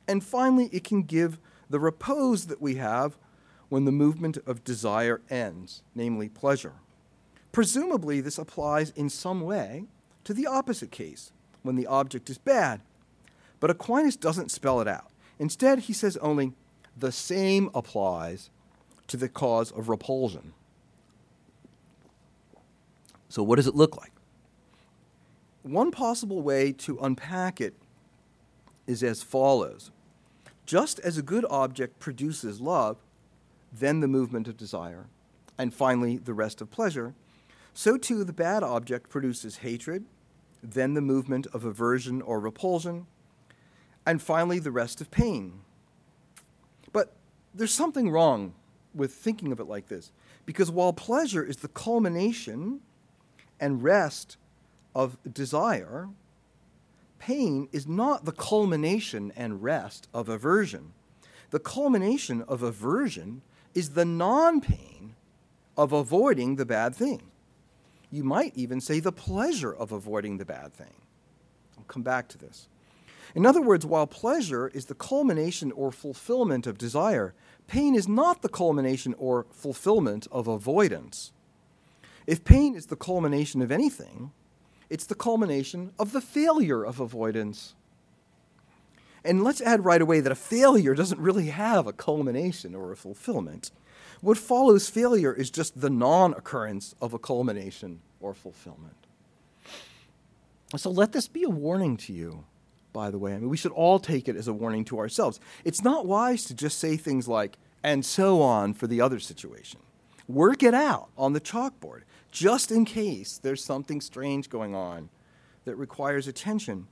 And 0.06 0.22
finally, 0.22 0.68
it 0.72 0.84
can 0.84 1.02
give 1.02 1.38
the 1.70 1.80
repose 1.80 2.46
that 2.46 2.60
we 2.60 2.74
have 2.76 3.16
when 3.68 3.86
the 3.86 3.92
movement 3.92 4.36
of 4.46 4.64
desire 4.64 5.22
ends, 5.30 5.82
namely 5.94 6.28
pleasure. 6.28 6.74
Presumably, 7.52 8.20
this 8.20 8.38
applies 8.38 8.90
in 8.90 9.08
some 9.08 9.40
way 9.40 9.84
to 10.24 10.34
the 10.34 10.46
opposite 10.46 10.90
case, 10.90 11.32
when 11.62 11.76
the 11.76 11.86
object 11.86 12.30
is 12.30 12.38
bad. 12.38 12.80
But 13.60 13.70
Aquinas 13.70 14.16
doesn't 14.16 14.50
spell 14.50 14.80
it 14.80 14.88
out. 14.88 15.10
Instead, 15.38 15.80
he 15.80 15.92
says 15.92 16.16
only 16.18 16.52
the 16.96 17.12
same 17.12 17.70
applies 17.74 18.50
to 19.08 19.16
the 19.16 19.28
cause 19.28 19.70
of 19.72 19.88
repulsion. 19.88 20.52
So, 23.28 23.42
what 23.42 23.56
does 23.56 23.66
it 23.66 23.74
look 23.74 23.96
like? 23.96 24.12
One 25.62 25.90
possible 25.90 26.42
way 26.42 26.72
to 26.72 26.98
unpack 26.98 27.60
it 27.60 27.74
is 28.86 29.02
as 29.02 29.22
follows 29.22 29.90
Just 30.66 30.98
as 31.00 31.16
a 31.16 31.22
good 31.22 31.46
object 31.48 31.98
produces 31.98 32.60
love, 32.60 32.98
then 33.72 34.00
the 34.00 34.08
movement 34.08 34.48
of 34.48 34.56
desire, 34.56 35.06
and 35.56 35.72
finally 35.72 36.18
the 36.18 36.34
rest 36.34 36.60
of 36.60 36.70
pleasure, 36.70 37.14
so 37.74 37.96
too 37.96 38.24
the 38.24 38.32
bad 38.32 38.62
object 38.62 39.08
produces 39.08 39.58
hatred, 39.58 40.04
then 40.62 40.94
the 40.94 41.00
movement 41.00 41.46
of 41.52 41.64
aversion 41.64 42.22
or 42.22 42.38
repulsion, 42.38 43.06
and 44.06 44.22
finally 44.22 44.58
the 44.58 44.70
rest 44.70 45.00
of 45.00 45.10
pain. 45.10 45.60
But 46.92 47.14
there's 47.54 47.74
something 47.74 48.10
wrong 48.10 48.54
with 48.94 49.12
thinking 49.12 49.52
of 49.52 49.60
it 49.60 49.66
like 49.66 49.88
this, 49.88 50.12
because 50.46 50.70
while 50.70 50.92
pleasure 50.92 51.44
is 51.44 51.58
the 51.58 51.68
culmination 51.68 52.80
and 53.58 53.82
rest 53.82 54.36
of 54.94 55.16
desire, 55.32 56.08
pain 57.18 57.68
is 57.72 57.86
not 57.86 58.24
the 58.24 58.32
culmination 58.32 59.32
and 59.36 59.62
rest 59.62 60.08
of 60.12 60.28
aversion. 60.28 60.92
The 61.50 61.60
culmination 61.60 62.42
of 62.42 62.62
aversion 62.62 63.42
is 63.74 63.90
the 63.90 64.04
non 64.04 64.60
pain 64.60 65.14
of 65.76 65.92
avoiding 65.92 66.56
the 66.56 66.66
bad 66.66 66.94
thing. 66.94 67.31
You 68.12 68.22
might 68.22 68.52
even 68.54 68.82
say 68.82 69.00
the 69.00 69.10
pleasure 69.10 69.74
of 69.74 69.90
avoiding 69.90 70.36
the 70.36 70.44
bad 70.44 70.74
thing. 70.74 70.94
I'll 71.78 71.84
come 71.84 72.02
back 72.02 72.28
to 72.28 72.38
this. 72.38 72.68
In 73.34 73.46
other 73.46 73.62
words, 73.62 73.86
while 73.86 74.06
pleasure 74.06 74.68
is 74.68 74.84
the 74.84 74.94
culmination 74.94 75.72
or 75.72 75.90
fulfillment 75.90 76.66
of 76.66 76.76
desire, 76.76 77.32
pain 77.66 77.94
is 77.94 78.06
not 78.06 78.42
the 78.42 78.50
culmination 78.50 79.14
or 79.18 79.46
fulfillment 79.50 80.28
of 80.30 80.46
avoidance. 80.46 81.32
If 82.26 82.44
pain 82.44 82.76
is 82.76 82.86
the 82.86 82.96
culmination 82.96 83.62
of 83.62 83.72
anything, 83.72 84.32
it's 84.90 85.06
the 85.06 85.14
culmination 85.14 85.92
of 85.98 86.12
the 86.12 86.20
failure 86.20 86.84
of 86.84 87.00
avoidance. 87.00 87.74
And 89.24 89.42
let's 89.42 89.62
add 89.62 89.86
right 89.86 90.02
away 90.02 90.20
that 90.20 90.32
a 90.32 90.36
failure 90.36 90.94
doesn't 90.94 91.20
really 91.20 91.46
have 91.46 91.86
a 91.86 91.94
culmination 91.94 92.74
or 92.74 92.92
a 92.92 92.96
fulfillment. 92.96 93.70
What 94.22 94.38
follows 94.38 94.88
failure 94.88 95.34
is 95.34 95.50
just 95.50 95.80
the 95.80 95.90
non 95.90 96.32
occurrence 96.32 96.94
of 97.02 97.12
a 97.12 97.18
culmination 97.18 98.00
or 98.20 98.32
fulfillment. 98.32 98.94
So 100.76 100.90
let 100.90 101.12
this 101.12 101.26
be 101.26 101.42
a 101.42 101.50
warning 101.50 101.96
to 101.98 102.12
you, 102.12 102.44
by 102.92 103.10
the 103.10 103.18
way. 103.18 103.34
I 103.34 103.38
mean, 103.38 103.50
we 103.50 103.56
should 103.56 103.72
all 103.72 103.98
take 103.98 104.28
it 104.28 104.36
as 104.36 104.46
a 104.46 104.52
warning 104.52 104.84
to 104.86 104.98
ourselves. 105.00 105.40
It's 105.64 105.82
not 105.82 106.06
wise 106.06 106.44
to 106.44 106.54
just 106.54 106.78
say 106.78 106.96
things 106.96 107.26
like, 107.26 107.58
and 107.82 108.06
so 108.06 108.40
on 108.40 108.74
for 108.74 108.86
the 108.86 109.00
other 109.00 109.18
situation. 109.18 109.80
Work 110.28 110.62
it 110.62 110.72
out 110.72 111.08
on 111.18 111.32
the 111.32 111.40
chalkboard, 111.40 112.02
just 112.30 112.70
in 112.70 112.84
case 112.84 113.38
there's 113.38 113.62
something 113.62 114.00
strange 114.00 114.48
going 114.48 114.72
on 114.72 115.10
that 115.64 115.74
requires 115.74 116.28
attention. 116.28 116.86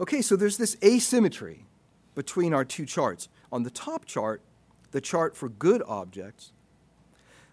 Okay, 0.00 0.22
so 0.22 0.36
there's 0.36 0.56
this 0.56 0.76
asymmetry 0.82 1.66
between 2.14 2.54
our 2.54 2.64
two 2.64 2.86
charts. 2.86 3.28
On 3.52 3.62
the 3.62 3.70
top 3.70 4.06
chart, 4.06 4.40
the 4.90 5.00
chart 5.00 5.36
for 5.36 5.48
good 5.48 5.82
objects, 5.86 6.52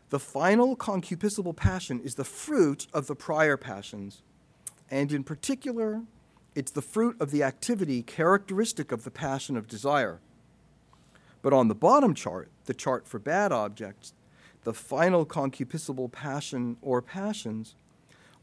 the 0.10 0.20
final 0.20 0.76
concupiscible 0.76 1.56
passion 1.56 2.00
is 2.00 2.16
the 2.16 2.24
fruit 2.24 2.88
of 2.94 3.08
the 3.08 3.16
prior 3.16 3.58
passions, 3.58 4.22
and 4.92 5.12
in 5.12 5.24
particular, 5.24 6.04
it's 6.56 6.72
the 6.72 6.84
fruit 6.84 7.20
of 7.20 7.32
the 7.32 7.42
activity 7.42 8.04
characteristic 8.04 8.92
of 8.92 9.04
the 9.04 9.12
passion 9.12 9.58
of 9.58 9.68
desire. 9.68 10.20
But 11.42 11.52
on 11.52 11.68
the 11.68 11.76
bottom 11.76 12.14
chart, 12.14 12.50
the 12.66 12.76
chart 12.76 13.08
for 13.08 13.18
bad 13.18 13.52
objects, 13.52 14.14
the 14.64 14.74
final 14.74 15.26
concupiscible 15.26 16.12
passion 16.12 16.78
or 16.82 17.02
passions 17.02 17.76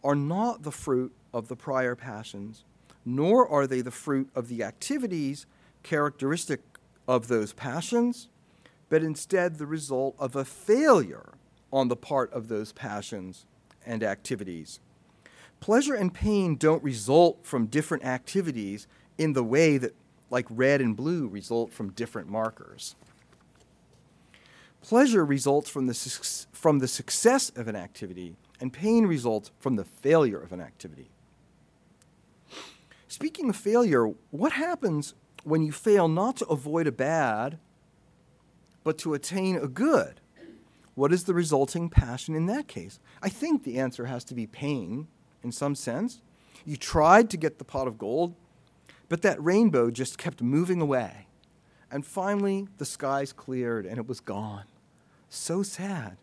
are 0.03 0.17
not 0.17 0.63
the 0.65 0.73
fruit 0.73 1.13
of 1.33 1.49
the 1.49 1.57
prior 1.57 1.95
passions, 1.95 2.65
nor 3.05 3.49
are 3.49 3.67
they 3.67 3.81
the 3.81 3.91
fruit 3.91 4.29
of 4.35 4.49
the 4.49 4.65
activities 4.65 5.47
characteristic 5.83 6.61
of 7.07 7.29
those 7.29 7.53
passions, 7.53 8.29
but 8.91 9.03
instead 9.03 9.57
the 9.57 9.67
result 9.67 10.15
of 10.19 10.37
a 10.37 10.45
failure 10.45 11.33
on 11.73 11.89
the 11.89 11.97
part 11.97 12.31
of 12.35 12.49
those 12.49 12.73
passions 12.73 13.47
and 13.87 14.03
activities. 14.03 14.81
Pleasure 15.61 15.95
and 15.95 16.13
pain 16.13 16.57
don't 16.57 16.83
result 16.83 17.39
from 17.47 17.67
different 17.67 18.05
activities 18.05 18.87
in 19.17 19.33
the 19.33 19.45
way 19.45 19.79
that, 19.79 19.95
like 20.29 20.47
red 20.51 20.81
and 20.81 20.97
blue, 20.97 21.29
result 21.29 21.73
from 21.73 21.93
different 21.93 22.29
markers. 22.29 22.97
Pleasure 24.83 25.25
results 25.25 25.71
from 25.71 25.87
the, 25.87 25.95
su- 25.95 26.47
from 26.53 26.81
the 26.81 26.89
success 26.89 27.51
of 27.51 27.69
an 27.69 27.77
activity, 27.77 28.37
and 28.61 28.73
pain 28.73 29.07
results 29.07 29.51
from 29.59 29.77
the 29.77 29.85
failure 29.85 30.41
of 30.41 30.53
an 30.53 30.61
activity. 30.61 31.11
Speaking 33.07 33.51
of 33.51 33.57
failure, 33.57 34.07
what 34.31 34.53
happens 34.53 35.15
when 35.45 35.63
you 35.63 35.73
fail 35.73 36.09
not 36.09 36.37
to 36.39 36.47
avoid 36.47 36.87
a 36.87 36.93
bad, 36.93 37.59
but 38.85 38.99
to 38.99 39.15
attain 39.15 39.57
a 39.57 39.69
good, 39.69 40.21
what 40.95 41.13
is 41.13 41.25
the 41.25 41.35
resulting 41.35 41.89
passion 41.89 42.35
in 42.35 42.47
that 42.47 42.69
case? 42.69 42.99
I 43.23 43.29
think 43.29 43.63
the 43.63 43.79
answer 43.79 44.07
has 44.07 44.25
to 44.25 44.35
be 44.35 44.47
pain 44.47 45.09
in 45.43 45.53
some 45.53 45.75
sense. 45.75 46.21
You 46.65 46.77
tried 46.77 47.31
to 47.31 47.37
get 47.37 47.59
the 47.59 47.65
pot 47.65 47.87
of 47.87 47.99
gold, 47.99 48.35
but 49.09 49.23
that 49.23 49.43
rainbow 49.43 49.91
just 49.91 50.19
kept 50.19 50.43
moving 50.43 50.81
away. 50.81 51.27
And 51.91 52.07
finally, 52.07 52.69
the 52.79 52.85
skies 52.85 53.33
cleared 53.33 53.87
and 53.87 53.99
it 53.99 54.07
was 54.07 54.21
gone. 54.21 54.65
So 55.29 55.63
sad. 55.63 56.17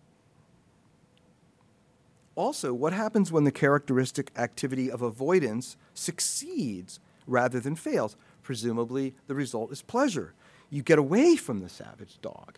Also, 2.35 2.71
what 2.71 2.93
happens 2.93 3.31
when 3.31 3.45
the 3.45 3.51
characteristic 3.51 4.31
activity 4.37 4.91
of 4.91 5.01
avoidance 5.01 5.75
succeeds 5.95 6.99
rather 7.25 7.59
than 7.59 7.75
fails? 7.75 8.15
Presumably, 8.43 9.15
the 9.25 9.33
result 9.33 9.71
is 9.71 9.81
pleasure. 9.81 10.33
You 10.69 10.83
get 10.83 10.99
away 10.99 11.35
from 11.35 11.61
the 11.61 11.69
savage 11.69 12.19
dog, 12.21 12.57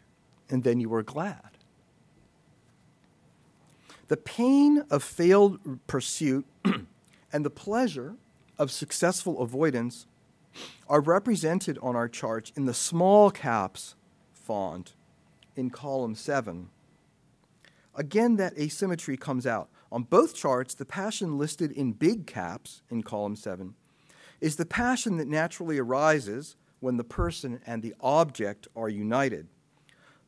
and 0.50 0.64
then 0.64 0.80
you 0.80 0.94
are 0.94 1.04
glad. 1.04 1.52
The 4.08 4.18
pain 4.18 4.84
of 4.90 5.04
failed 5.04 5.60
pursuit 5.86 6.46
and 7.32 7.46
the 7.46 7.52
pleasure 7.52 8.16
of 8.58 8.72
successful 8.72 9.40
avoidance 9.40 10.08
are 10.88 11.02
represented 11.02 11.78
on 11.82 11.96
our 11.96 12.08
charts 12.08 12.52
in 12.56 12.66
the 12.66 12.74
small 12.74 13.30
caps 13.30 13.96
font 14.34 14.96
in 15.56 15.70
column 15.70 16.16
7. 16.16 16.70
Again, 17.96 18.38
that 18.38 18.58
asymmetry 18.58 19.16
comes 19.16 19.46
out. 19.46 19.70
On 19.92 20.04
both 20.04 20.34
charts, 20.34 20.74
the 20.74 20.86
passion 20.86 21.38
listed 21.38 21.72
in 21.72 21.92
big 21.92 22.26
caps 22.26 22.82
in 22.90 23.04
column 23.04 23.36
7 23.36 23.76
is 24.42 24.56
the 24.56 24.66
passion 24.66 25.18
that 25.18 25.28
naturally 25.28 25.78
arises 25.78 26.56
when 26.80 26.98
the 26.98 27.04
person 27.04 27.60
and 27.66 27.82
the 27.82 27.96
object 28.02 28.68
are 28.76 28.90
united. 28.90 29.48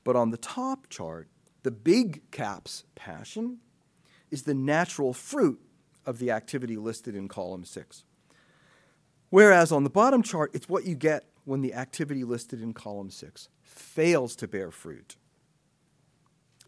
But 0.03 0.15
on 0.15 0.31
the 0.31 0.37
top 0.37 0.89
chart, 0.89 1.27
the 1.63 1.71
big 1.71 2.29
caps 2.31 2.83
passion 2.95 3.59
is 4.29 4.43
the 4.43 4.53
natural 4.53 5.13
fruit 5.13 5.61
of 6.05 6.19
the 6.19 6.31
activity 6.31 6.77
listed 6.77 7.15
in 7.15 7.27
column 7.27 7.63
6. 7.63 8.05
Whereas 9.29 9.71
on 9.71 9.83
the 9.83 9.89
bottom 9.89 10.23
chart, 10.23 10.51
it's 10.53 10.67
what 10.67 10.85
you 10.85 10.95
get 10.95 11.25
when 11.45 11.61
the 11.61 11.73
activity 11.73 12.23
listed 12.23 12.61
in 12.61 12.73
column 12.73 13.09
6 13.09 13.49
fails 13.63 14.35
to 14.37 14.47
bear 14.47 14.71
fruit. 14.71 15.15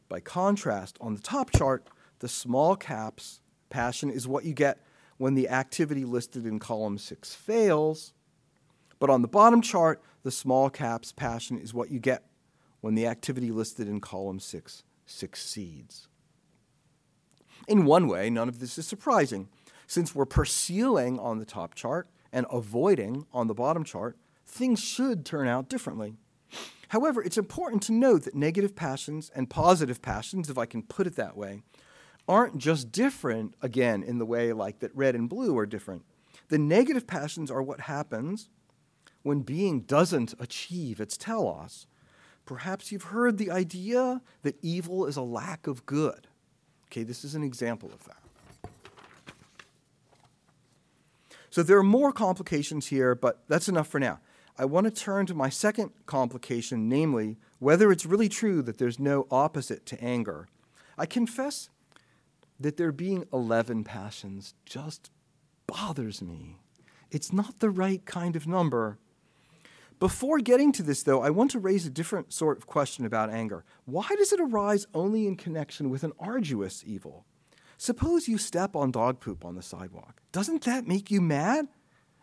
By 0.08 0.20
contrast, 0.20 0.98
on 1.02 1.16
the 1.16 1.22
top 1.22 1.52
chart, 1.52 1.88
the 2.20 2.28
small 2.28 2.76
caps 2.76 3.42
passion 3.70 4.10
is 4.10 4.28
what 4.28 4.46
you 4.46 4.54
get 4.54 4.86
when 5.18 5.34
the 5.34 5.50
activity 5.50 6.06
listed 6.06 6.46
in 6.46 6.60
column 6.60 6.98
6 6.98 7.36
fails. 7.36 8.14
But 9.04 9.10
on 9.10 9.22
the 9.22 9.28
bottom 9.28 9.62
chart, 9.62 10.02
the 10.24 10.32
small 10.32 10.70
caps 10.70 11.12
passion 11.12 11.58
is 11.58 11.74
what 11.74 11.92
you 11.92 12.00
get 12.00 12.24
when 12.80 12.96
the 12.96 13.06
activity 13.06 13.52
listed 13.52 13.90
in 13.90 14.00
column 14.00 14.40
6 14.40 14.84
succeeds. 15.06 16.08
In 17.68 17.84
one 17.84 18.08
way, 18.08 18.30
none 18.30 18.48
of 18.48 18.60
this 18.60 18.78
is 18.78 18.88
surprising. 18.88 19.50
Since 19.88 20.16
we're 20.16 20.24
pursuing 20.24 21.20
on 21.20 21.38
the 21.38 21.44
top 21.44 21.76
chart 21.76 22.08
and 22.32 22.46
avoiding 22.50 23.26
on 23.34 23.48
the 23.48 23.54
bottom 23.54 23.84
chart, 23.84 24.16
things 24.48 24.80
should 24.80 25.26
turn 25.26 25.50
out 25.50 25.68
differently. 25.68 26.14
However, 26.88 27.22
it's 27.22 27.38
important 27.38 27.84
to 27.84 27.92
note 27.92 28.24
that 28.24 28.36
negative 28.36 28.74
passions 28.74 29.30
and 29.36 29.50
positive 29.50 30.02
passions, 30.02 30.50
if 30.50 30.58
I 30.58 30.66
can 30.66 30.82
put 30.82 31.08
it 31.08 31.18
that 31.18 31.36
way, 31.36 31.64
aren't 32.26 32.58
just 32.58 32.94
different, 32.94 33.56
again, 33.62 34.02
in 34.02 34.18
the 34.18 34.26
way 34.26 34.54
like 34.54 34.80
that 34.80 34.96
red 34.96 35.14
and 35.14 35.28
blue 35.28 35.58
are 35.58 35.66
different. 35.66 36.06
The 36.48 36.58
negative 36.58 37.06
passions 37.06 37.52
are 37.52 37.62
what 37.62 37.82
happens 37.82 38.48
when 39.24 39.42
being 39.42 39.82
doesn't 39.82 40.34
achieve 40.40 41.02
its 41.02 41.18
telos. 41.18 41.88
Perhaps 42.46 42.92
you've 42.92 43.04
heard 43.04 43.38
the 43.38 43.50
idea 43.50 44.22
that 44.44 44.58
evil 44.62 45.06
is 45.06 45.18
a 45.18 45.22
lack 45.22 45.66
of 45.66 45.86
good. 45.86 46.28
Okay, 46.88 47.04
this 47.04 47.24
is 47.24 47.34
an 47.34 47.44
example 47.44 47.90
of 47.94 48.04
that. 48.06 48.18
So 51.50 51.64
there 51.64 51.78
are 51.78 51.84
more 51.84 52.12
complications 52.12 52.88
here, 52.88 53.16
but 53.16 53.44
that's 53.48 53.70
enough 53.70 53.88
for 53.88 54.00
now. 54.00 54.20
I 54.58 54.66
want 54.66 54.86
to 54.86 54.92
turn 54.92 55.26
to 55.28 55.34
my 55.34 55.50
second 55.50 55.92
complication, 56.06 56.90
namely 56.90 57.38
whether 57.60 57.92
it's 57.92 58.06
really 58.06 58.30
true 58.30 58.62
that 58.64 58.78
there's 58.78 59.00
no 59.00 59.28
opposite 59.32 59.86
to 59.88 60.04
anger. 60.04 60.48
I 60.98 61.06
confess 61.06 61.70
that 62.60 62.78
there 62.78 62.92
being 62.92 63.26
11 63.34 63.84
passions 63.84 64.54
just 64.66 65.10
bothers 65.66 66.22
me. 66.22 66.58
It's 67.10 67.34
not 67.34 67.60
the 67.60 67.70
right 67.70 68.04
kind 68.06 68.36
of 68.36 68.48
number. 68.48 68.98
Before 70.04 70.40
getting 70.40 70.74
to 70.74 70.84
this, 70.84 71.02
though, 71.02 71.22
I 71.22 71.30
want 71.30 71.52
to 71.52 71.60
raise 71.60 71.86
a 71.86 71.90
different 71.90 72.34
sort 72.34 72.58
of 72.58 72.68
question 72.68 73.06
about 73.06 73.30
anger. 73.30 73.64
Why 73.86 74.06
does 74.18 74.34
it 74.34 74.42
arise 74.42 74.86
only 74.94 75.28
in 75.28 75.38
connection 75.38 75.90
with 75.90 76.04
an 76.04 76.12
arduous 76.20 76.84
evil? 76.86 77.26
Suppose 77.78 78.28
you 78.28 78.38
step 78.38 78.76
on 78.76 78.92
dog 78.92 79.22
poop 79.22 79.46
on 79.46 79.56
the 79.56 79.62
sidewalk. 79.62 80.20
Doesn't 80.34 80.66
that 80.66 80.86
make 80.86 81.10
you 81.10 81.22
mad? 81.22 81.70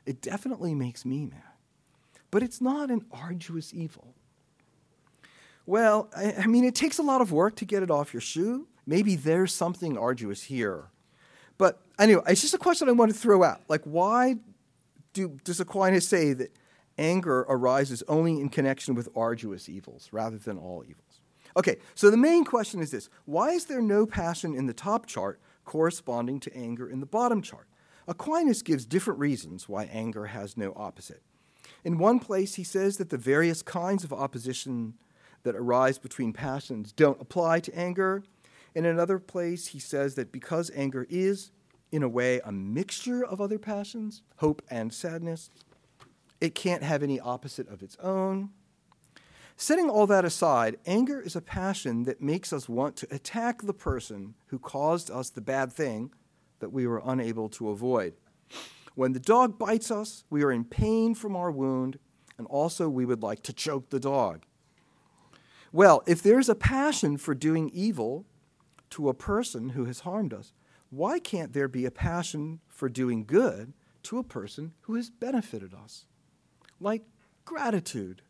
It 0.04 0.20
definitely 0.20 0.74
makes 0.74 1.06
me 1.06 1.24
mad. 1.24 1.54
But 2.30 2.42
it's 2.42 2.60
not 2.60 2.90
an 2.90 3.06
arduous 3.10 3.72
evil. 3.72 4.14
Well, 5.64 6.10
I, 6.14 6.34
I 6.34 6.46
mean, 6.48 6.64
it 6.64 6.74
takes 6.74 6.98
a 6.98 7.02
lot 7.02 7.22
of 7.22 7.32
work 7.32 7.56
to 7.56 7.64
get 7.64 7.82
it 7.82 7.90
off 7.90 8.12
your 8.12 8.20
shoe. 8.20 8.68
Maybe 8.86 9.16
there's 9.16 9.54
something 9.54 9.96
arduous 9.96 10.42
here. 10.42 10.90
But 11.56 11.80
anyway, 11.98 12.24
it's 12.28 12.42
just 12.42 12.52
a 12.52 12.58
question 12.58 12.90
I 12.90 12.92
want 12.92 13.10
to 13.10 13.16
throw 13.16 13.42
out. 13.42 13.62
Like, 13.68 13.84
why 13.84 14.36
do, 15.14 15.38
does 15.44 15.60
Aquinas 15.60 16.06
say 16.06 16.34
that 16.34 16.54
anger 17.00 17.40
arises 17.48 18.04
only 18.06 18.40
in 18.40 18.48
connection 18.50 18.94
with 18.94 19.08
arduous 19.16 19.68
evils 19.68 20.10
rather 20.12 20.38
than 20.38 20.58
all 20.58 20.84
evils? 20.84 21.20
Okay, 21.56 21.78
so 21.94 22.10
the 22.10 22.16
main 22.16 22.44
question 22.44 22.80
is 22.80 22.90
this 22.90 23.08
Why 23.24 23.50
is 23.50 23.64
there 23.64 23.82
no 23.82 24.06
passion 24.06 24.54
in 24.54 24.66
the 24.66 24.74
top 24.74 25.06
chart 25.06 25.40
corresponding 25.64 26.38
to 26.40 26.56
anger 26.56 26.88
in 26.88 27.00
the 27.00 27.06
bottom 27.06 27.42
chart? 27.42 27.66
Aquinas 28.06 28.62
gives 28.62 28.86
different 28.86 29.20
reasons 29.20 29.68
why 29.68 29.84
anger 29.84 30.26
has 30.26 30.56
no 30.56 30.72
opposite. 30.76 31.22
In 31.84 31.98
one 31.98 32.18
place, 32.18 32.56
he 32.56 32.64
says 32.64 32.96
that 32.98 33.10
the 33.10 33.16
various 33.16 33.62
kinds 33.62 34.04
of 34.04 34.12
opposition 34.12 34.94
that 35.42 35.56
arise 35.56 35.98
between 35.98 36.32
passions 36.32 36.92
don't 36.92 37.20
apply 37.20 37.60
to 37.60 37.78
anger. 37.78 38.22
In 38.74 38.84
another 38.84 39.18
place, 39.18 39.68
he 39.68 39.78
says 39.78 40.14
that 40.14 40.32
because 40.32 40.70
anger 40.74 41.06
is, 41.08 41.50
in 41.90 42.02
a 42.02 42.08
way, 42.08 42.40
a 42.44 42.52
mixture 42.52 43.24
of 43.24 43.40
other 43.40 43.58
passions, 43.58 44.22
hope 44.36 44.62
and 44.70 44.92
sadness, 44.92 45.50
it 46.40 46.54
can't 46.54 46.82
have 46.82 47.02
any 47.02 47.20
opposite 47.20 47.68
of 47.68 47.82
its 47.82 47.96
own. 48.02 48.50
Setting 49.56 49.90
all 49.90 50.06
that 50.06 50.24
aside, 50.24 50.78
anger 50.86 51.20
is 51.20 51.36
a 51.36 51.42
passion 51.42 52.04
that 52.04 52.22
makes 52.22 52.50
us 52.50 52.68
want 52.68 52.96
to 52.96 53.14
attack 53.14 53.60
the 53.60 53.74
person 53.74 54.34
who 54.46 54.58
caused 54.58 55.10
us 55.10 55.28
the 55.28 55.42
bad 55.42 55.70
thing 55.70 56.10
that 56.60 56.72
we 56.72 56.86
were 56.86 57.02
unable 57.04 57.48
to 57.50 57.68
avoid. 57.68 58.14
When 58.94 59.12
the 59.12 59.20
dog 59.20 59.58
bites 59.58 59.90
us, 59.90 60.24
we 60.30 60.42
are 60.42 60.50
in 60.50 60.64
pain 60.64 61.14
from 61.14 61.36
our 61.36 61.50
wound, 61.50 61.98
and 62.38 62.46
also 62.46 62.88
we 62.88 63.04
would 63.04 63.22
like 63.22 63.42
to 63.42 63.52
choke 63.52 63.90
the 63.90 64.00
dog. 64.00 64.44
Well, 65.72 66.02
if 66.06 66.22
there's 66.22 66.48
a 66.48 66.54
passion 66.54 67.16
for 67.16 67.34
doing 67.34 67.70
evil 67.74 68.24
to 68.90 69.08
a 69.08 69.14
person 69.14 69.70
who 69.70 69.84
has 69.84 70.00
harmed 70.00 70.32
us, 70.32 70.52
why 70.88 71.18
can't 71.18 71.52
there 71.52 71.68
be 71.68 71.84
a 71.84 71.90
passion 71.90 72.60
for 72.66 72.88
doing 72.88 73.24
good 73.24 73.74
to 74.04 74.18
a 74.18 74.24
person 74.24 74.72
who 74.82 74.94
has 74.94 75.10
benefited 75.10 75.72
us? 75.74 76.06
Like 76.80 77.02
gratitude. 77.44 78.22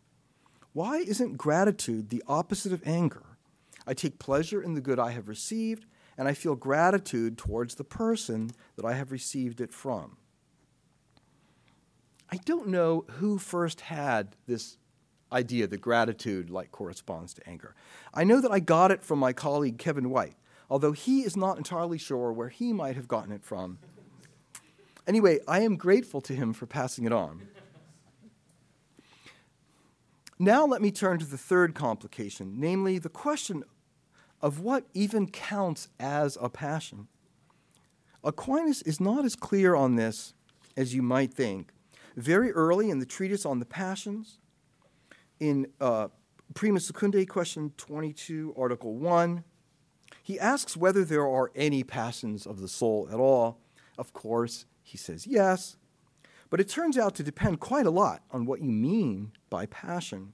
Why 0.72 0.98
isn't 0.98 1.38
gratitude 1.38 2.10
the 2.10 2.22
opposite 2.26 2.72
of 2.72 2.86
anger? 2.86 3.22
I 3.86 3.94
take 3.94 4.18
pleasure 4.18 4.62
in 4.62 4.74
the 4.74 4.80
good 4.80 4.98
I 4.98 5.12
have 5.12 5.28
received, 5.28 5.86
and 6.18 6.28
I 6.28 6.34
feel 6.34 6.56
gratitude 6.56 7.38
towards 7.38 7.76
the 7.76 7.84
person 7.84 8.50
that 8.76 8.84
I 8.84 8.94
have 8.94 9.12
received 9.12 9.60
it 9.60 9.72
from. 9.72 10.16
I 12.30 12.36
don't 12.44 12.68
know 12.68 13.04
who 13.08 13.38
first 13.38 13.82
had 13.82 14.36
this 14.46 14.76
idea 15.32 15.66
that 15.66 15.80
gratitude 15.80 16.50
like 16.50 16.70
corresponds 16.72 17.34
to 17.34 17.48
anger. 17.48 17.74
I 18.12 18.24
know 18.24 18.40
that 18.40 18.50
I 18.50 18.60
got 18.60 18.90
it 18.90 19.02
from 19.02 19.18
my 19.18 19.32
colleague 19.32 19.78
Kevin 19.78 20.10
White, 20.10 20.36
although 20.68 20.92
he 20.92 21.22
is 21.22 21.36
not 21.36 21.56
entirely 21.56 21.98
sure 21.98 22.32
where 22.32 22.48
he 22.48 22.72
might 22.72 22.96
have 22.96 23.08
gotten 23.08 23.32
it 23.32 23.44
from. 23.44 23.78
Anyway, 25.06 25.40
I 25.48 25.60
am 25.60 25.76
grateful 25.76 26.20
to 26.22 26.34
him 26.34 26.52
for 26.52 26.66
passing 26.66 27.04
it 27.04 27.12
on. 27.12 27.48
Now 30.42 30.64
let 30.64 30.80
me 30.80 30.90
turn 30.90 31.18
to 31.18 31.26
the 31.26 31.36
third 31.36 31.74
complication, 31.74 32.54
namely 32.56 32.98
the 32.98 33.10
question 33.10 33.62
of 34.40 34.58
what 34.58 34.86
even 34.94 35.28
counts 35.28 35.88
as 36.00 36.38
a 36.40 36.48
passion. 36.48 37.08
Aquinas 38.24 38.80
is 38.80 39.00
not 39.00 39.26
as 39.26 39.36
clear 39.36 39.74
on 39.74 39.96
this 39.96 40.32
as 40.78 40.94
you 40.94 41.02
might 41.02 41.34
think. 41.34 41.74
Very 42.16 42.52
early 42.52 42.88
in 42.88 43.00
the 43.00 43.06
treatise 43.06 43.44
on 43.44 43.58
the 43.58 43.66
passions, 43.66 44.38
in 45.38 45.66
uh, 45.78 46.08
Prima 46.54 46.78
Secundae, 46.78 47.28
question 47.28 47.74
22, 47.76 48.54
article 48.56 48.94
1, 48.94 49.44
he 50.22 50.40
asks 50.40 50.74
whether 50.74 51.04
there 51.04 51.28
are 51.28 51.52
any 51.54 51.84
passions 51.84 52.46
of 52.46 52.62
the 52.62 52.68
soul 52.68 53.06
at 53.12 53.18
all. 53.18 53.58
Of 53.98 54.14
course, 54.14 54.64
he 54.82 54.96
says 54.96 55.26
yes, 55.26 55.76
but 56.50 56.60
it 56.60 56.68
turns 56.68 56.98
out 56.98 57.14
to 57.14 57.22
depend 57.22 57.60
quite 57.60 57.86
a 57.86 57.90
lot 57.90 58.22
on 58.32 58.44
what 58.44 58.60
you 58.60 58.72
mean 58.72 59.32
by 59.48 59.66
passion. 59.66 60.32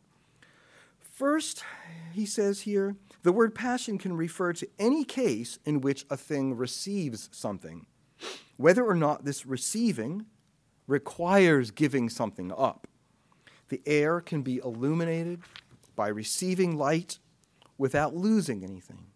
First, 1.17 1.65
he 2.13 2.27
says 2.27 2.61
here, 2.61 2.95
the 3.23 3.33
word 3.33 3.55
passion 3.55 3.97
can 3.97 4.19
refer 4.19 4.53
to 4.53 4.69
any 4.79 5.03
case 5.03 5.59
in 5.65 5.81
which 5.81 6.05
a 6.11 6.17
thing 6.19 6.55
receives 6.55 7.31
something, 7.33 7.87
whether 8.59 8.85
or 8.85 8.95
not 8.95 9.25
this 9.25 9.47
receiving 9.47 10.27
requires 10.87 11.71
giving 11.71 12.11
something 12.11 12.53
up. 12.53 12.87
The 13.71 13.81
air 13.87 14.21
can 14.21 14.43
be 14.43 14.59
illuminated 14.59 15.41
by 15.97 16.09
receiving 16.09 16.77
light 16.77 17.19
without 17.79 18.15
losing 18.15 18.63
anything. 18.63 19.07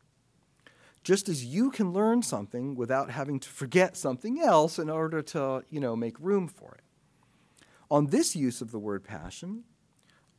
Just 1.04 1.28
as 1.28 1.44
you 1.44 1.70
can 1.70 1.92
learn 1.92 2.22
something 2.22 2.76
without 2.76 3.10
having 3.10 3.38
to 3.40 3.48
forget 3.50 3.94
something 3.94 4.40
else 4.40 4.78
in 4.78 4.88
order 4.88 5.20
to, 5.20 5.64
you 5.68 5.80
know, 5.80 5.94
make 5.96 6.18
room 6.18 6.48
for 6.48 6.76
it. 6.76 6.84
On 7.90 8.06
this 8.06 8.34
use 8.34 8.62
of 8.62 8.70
the 8.70 8.78
word 8.78 9.04
passion, 9.04 9.64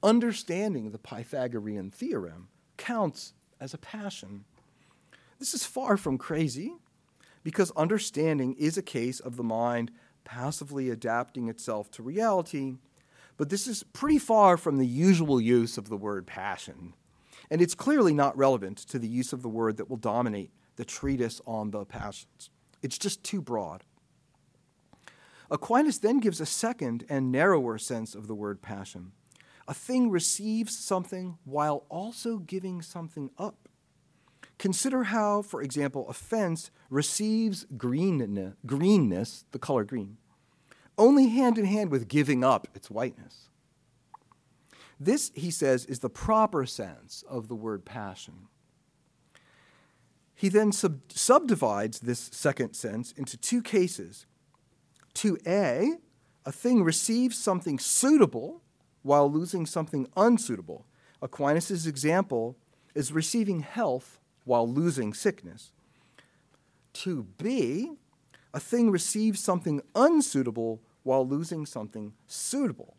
understanding 0.03 0.91
the 0.91 0.97
Pythagorean 0.97 1.91
theorem 1.91 2.47
counts 2.77 3.33
as 3.59 3.73
a 3.73 3.77
passion. 3.77 4.45
This 5.39 5.53
is 5.53 5.65
far 5.65 5.97
from 5.97 6.17
crazy, 6.17 6.73
because 7.43 7.71
understanding 7.71 8.53
is 8.53 8.77
a 8.77 8.83
case 8.83 9.19
of 9.19 9.35
the 9.35 9.43
mind 9.43 9.91
passively 10.23 10.89
adapting 10.89 11.49
itself 11.49 11.89
to 11.91 12.03
reality, 12.03 12.75
but 13.37 13.49
this 13.49 13.65
is 13.65 13.83
pretty 13.83 14.19
far 14.19 14.57
from 14.57 14.77
the 14.77 14.85
usual 14.85 15.41
use 15.41 15.77
of 15.77 15.89
the 15.89 15.97
word 15.97 16.27
passion. 16.27 16.93
And 17.49 17.61
it's 17.61 17.75
clearly 17.75 18.13
not 18.13 18.37
relevant 18.37 18.77
to 18.77 18.99
the 18.99 19.07
use 19.07 19.33
of 19.33 19.41
the 19.41 19.49
word 19.49 19.77
that 19.77 19.89
will 19.89 19.97
dominate 19.97 20.51
the 20.75 20.85
treatise 20.85 21.41
on 21.45 21.71
the 21.71 21.85
passions. 21.85 22.49
It's 22.81 22.97
just 22.97 23.23
too 23.23 23.41
broad. 23.41 23.83
Aquinas 25.49 25.99
then 25.99 26.19
gives 26.19 26.39
a 26.39 26.45
second 26.45 27.03
and 27.09 27.31
narrower 27.31 27.77
sense 27.77 28.15
of 28.15 28.27
the 28.27 28.35
word 28.35 28.61
passion. 28.61 29.11
A 29.67 29.73
thing 29.73 30.09
receives 30.09 30.77
something 30.77 31.37
while 31.43 31.85
also 31.89 32.37
giving 32.37 32.81
something 32.81 33.29
up. 33.37 33.69
Consider 34.57 35.05
how, 35.05 35.41
for 35.41 35.61
example, 35.61 36.07
a 36.09 36.13
fence 36.13 36.71
receives 36.89 37.65
greenness, 37.77 38.53
greenness, 38.65 39.45
the 39.51 39.59
color 39.59 39.83
green, 39.83 40.17
only 40.97 41.29
hand 41.29 41.57
in 41.57 41.65
hand 41.65 41.89
with 41.89 42.07
giving 42.07 42.43
up 42.43 42.67
its 42.75 42.89
whiteness. 42.89 43.49
This, 44.99 45.31
he 45.33 45.49
says, 45.49 45.85
is 45.85 45.99
the 45.99 46.11
proper 46.11 46.67
sense 46.67 47.23
of 47.27 47.47
the 47.47 47.55
word 47.55 47.85
passion. 47.85 48.47
He 50.35 50.47
then 50.47 50.71
sub- 50.71 51.01
subdivides 51.09 51.99
this 51.99 52.29
second 52.31 52.73
sense 52.73 53.11
into 53.13 53.37
two 53.37 53.63
cases. 53.63 54.27
To 55.15 55.37
A, 55.47 55.97
a 56.45 56.51
thing 56.51 56.83
receives 56.83 57.37
something 57.37 57.79
suitable 57.79 58.61
while 59.03 59.31
losing 59.31 59.65
something 59.65 60.07
unsuitable. 60.15 60.85
Aquinas' 61.21 61.85
example 61.85 62.57
is 62.95 63.11
receiving 63.11 63.61
health 63.61 64.19
while 64.45 64.67
losing 64.67 65.13
sickness. 65.13 65.71
To 66.93 67.23
be, 67.37 67.91
a 68.53 68.59
thing 68.59 68.91
receives 68.91 69.39
something 69.39 69.81
unsuitable 69.95 70.81
while 71.03 71.27
losing 71.27 71.65
something 71.65 72.13
suitable. 72.27 72.97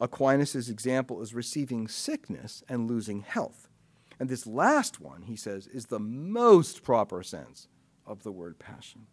Aquinas' 0.00 0.68
example 0.68 1.20
is 1.20 1.34
receiving 1.34 1.88
sickness 1.88 2.62
and 2.68 2.88
losing 2.88 3.22
health. 3.22 3.68
And 4.20 4.28
this 4.28 4.46
last 4.46 5.00
one, 5.00 5.22
he 5.22 5.36
says, 5.36 5.66
is 5.66 5.86
the 5.86 5.98
most 5.98 6.82
proper 6.82 7.22
sense 7.22 7.68
of 8.06 8.22
the 8.22 8.32
word 8.32 8.58
passion. 8.58 9.06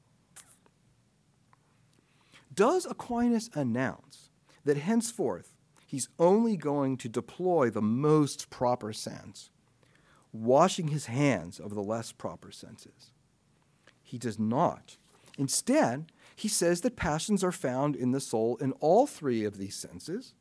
Does 2.54 2.86
Aquinas 2.86 3.50
announce 3.54 4.30
that 4.64 4.78
henceforth 4.78 5.55
he's 5.86 6.10
only 6.20 6.58
going 6.58 6.98
to 6.98 7.10
deploy 7.10 7.70
the 7.70 7.82
most 7.82 8.50
proper 8.50 8.92
sense, 8.92 9.50
washing 10.34 10.90
his 10.90 11.06
hands 11.06 11.60
of 11.60 11.74
the 11.74 11.84
less 11.84 12.12
proper 12.12 12.52
senses? 12.52 13.12
He 14.04 14.18
does 14.18 14.40
not. 14.40 14.98
Instead, 15.38 16.12
he 16.36 16.48
says 16.48 16.82
that 16.82 16.96
passions 16.96 17.44
are 17.44 17.52
found 17.52 17.96
in 17.96 18.12
the 18.12 18.20
soul 18.20 18.58
in 18.58 18.72
all 18.74 19.08
three 19.08 19.44
of 19.46 19.58
these 19.58 19.76
senses. 19.76 20.34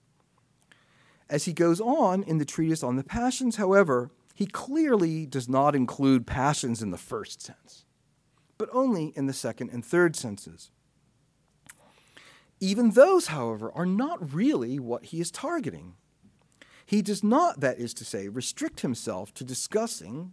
As 1.28 1.44
he 1.44 1.52
goes 1.52 1.80
on 1.80 2.22
in 2.22 2.38
the 2.38 2.44
treatise 2.44 2.82
on 2.82 2.96
the 2.96 3.04
passions, 3.04 3.56
however, 3.56 4.10
he 4.34 4.46
clearly 4.46 5.26
does 5.26 5.48
not 5.48 5.76
include 5.76 6.26
passions 6.26 6.82
in 6.82 6.90
the 6.90 6.98
first 6.98 7.40
sense, 7.40 7.84
but 8.58 8.68
only 8.72 9.12
in 9.16 9.26
the 9.26 9.32
second 9.32 9.70
and 9.70 9.84
third 9.84 10.16
senses. 10.16 10.70
Even 12.60 12.90
those, 12.90 13.28
however, 13.28 13.70
are 13.74 13.86
not 13.86 14.34
really 14.34 14.78
what 14.78 15.06
he 15.06 15.20
is 15.20 15.30
targeting. 15.30 15.94
He 16.86 17.02
does 17.02 17.24
not, 17.24 17.60
that 17.60 17.78
is 17.78 17.94
to 17.94 18.04
say, 18.04 18.28
restrict 18.28 18.80
himself 18.80 19.32
to 19.34 19.44
discussing, 19.44 20.32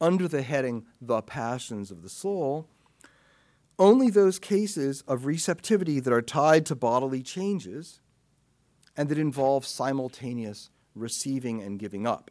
under 0.00 0.26
the 0.26 0.42
heading 0.42 0.86
the 1.00 1.20
passions 1.22 1.90
of 1.90 2.02
the 2.02 2.08
soul, 2.08 2.68
only 3.78 4.10
those 4.10 4.38
cases 4.38 5.02
of 5.06 5.26
receptivity 5.26 6.00
that 6.00 6.12
are 6.12 6.22
tied 6.22 6.66
to 6.66 6.74
bodily 6.74 7.22
changes 7.22 8.00
and 8.96 9.08
that 9.08 9.18
involve 9.18 9.66
simultaneous 9.66 10.70
receiving 10.94 11.62
and 11.62 11.78
giving 11.78 12.06
up. 12.06 12.30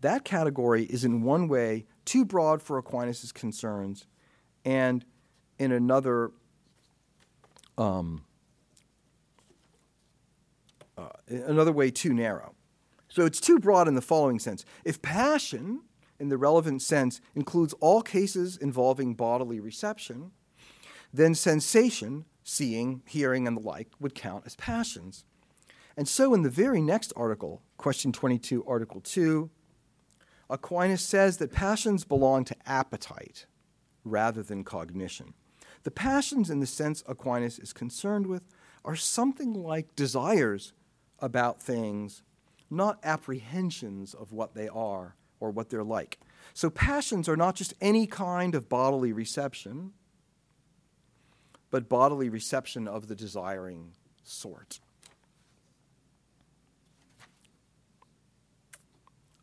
That 0.00 0.24
category 0.24 0.84
is 0.84 1.04
in 1.04 1.22
one 1.22 1.48
way 1.48 1.86
too 2.04 2.24
broad 2.24 2.62
for 2.62 2.78
Aquinas' 2.78 3.32
concerns, 3.32 4.06
and 4.64 5.04
in 5.58 5.72
another, 5.72 6.32
um, 7.78 8.22
uh, 10.96 11.08
another 11.28 11.72
way 11.72 11.90
too 11.90 12.12
narrow. 12.14 12.54
So 13.08 13.24
it's 13.24 13.40
too 13.40 13.58
broad 13.58 13.88
in 13.88 13.94
the 13.94 14.02
following 14.02 14.38
sense. 14.38 14.64
If 14.84 15.00
passion, 15.02 15.82
in 16.18 16.28
the 16.28 16.36
relevant 16.36 16.82
sense, 16.82 17.20
includes 17.34 17.72
all 17.74 18.02
cases 18.02 18.56
involving 18.56 19.14
bodily 19.14 19.60
reception, 19.60 20.32
then 21.12 21.34
sensation, 21.34 22.24
seeing, 22.44 23.02
hearing, 23.06 23.46
and 23.46 23.56
the 23.56 23.60
like, 23.60 23.88
would 24.00 24.14
count 24.14 24.44
as 24.46 24.56
passions. 24.56 25.24
And 25.96 26.06
so 26.06 26.34
in 26.34 26.42
the 26.42 26.50
very 26.50 26.80
next 26.80 27.12
article, 27.16 27.62
question 27.78 28.12
22, 28.12 28.64
article 28.66 29.00
2, 29.00 29.50
Aquinas 30.50 31.02
says 31.02 31.38
that 31.38 31.52
passions 31.52 32.04
belong 32.04 32.44
to 32.44 32.56
appetite 32.66 33.46
rather 34.04 34.42
than 34.42 34.62
cognition. 34.62 35.34
The 35.86 35.92
passions, 35.92 36.50
in 36.50 36.58
the 36.58 36.66
sense 36.66 37.04
Aquinas 37.06 37.60
is 37.60 37.72
concerned 37.72 38.26
with, 38.26 38.42
are 38.84 38.96
something 38.96 39.54
like 39.54 39.94
desires 39.94 40.72
about 41.20 41.62
things, 41.62 42.24
not 42.68 42.98
apprehensions 43.04 44.12
of 44.12 44.32
what 44.32 44.56
they 44.56 44.66
are 44.66 45.14
or 45.38 45.52
what 45.52 45.70
they're 45.70 45.84
like. 45.84 46.18
So, 46.54 46.70
passions 46.70 47.28
are 47.28 47.36
not 47.36 47.54
just 47.54 47.72
any 47.80 48.08
kind 48.08 48.56
of 48.56 48.68
bodily 48.68 49.12
reception, 49.12 49.92
but 51.70 51.88
bodily 51.88 52.28
reception 52.28 52.88
of 52.88 53.06
the 53.06 53.14
desiring 53.14 53.92
sort. 54.24 54.80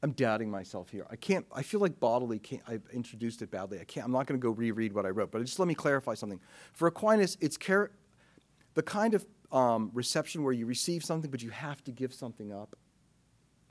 I'm 0.04 0.12
doubting 0.12 0.52
myself 0.52 0.90
here. 0.90 1.08
I 1.10 1.16
can't. 1.16 1.46
I 1.56 1.64
feel 1.64 1.80
like 1.80 1.98
bodily. 1.98 2.38
Can't, 2.38 2.62
I've 2.68 2.84
introduced 2.92 3.42
it 3.42 3.50
badly. 3.50 3.80
I 3.80 3.86
can't. 3.86 4.06
I'm 4.06 4.12
not 4.12 4.28
going 4.28 4.38
to 4.38 4.44
go 4.44 4.52
reread 4.52 4.92
what 4.92 5.06
I 5.06 5.10
wrote. 5.10 5.32
But 5.32 5.42
just 5.46 5.60
let 5.60 5.68
me 5.68 5.76
clarify 5.76 6.14
something. 6.14 6.42
For 6.74 6.90
Aquinas, 6.90 7.38
it's 7.40 7.58
the 7.58 8.84
kind 8.84 9.14
of 9.14 9.26
um, 9.54 9.92
reception 9.94 10.44
where 10.44 10.52
you 10.52 10.66
receive 10.66 11.06
something, 11.06 11.32
but 11.32 11.42
you 11.42 11.52
have 11.52 11.82
to 11.86 11.92
give 11.92 12.14
something 12.14 12.52
up 12.52 12.76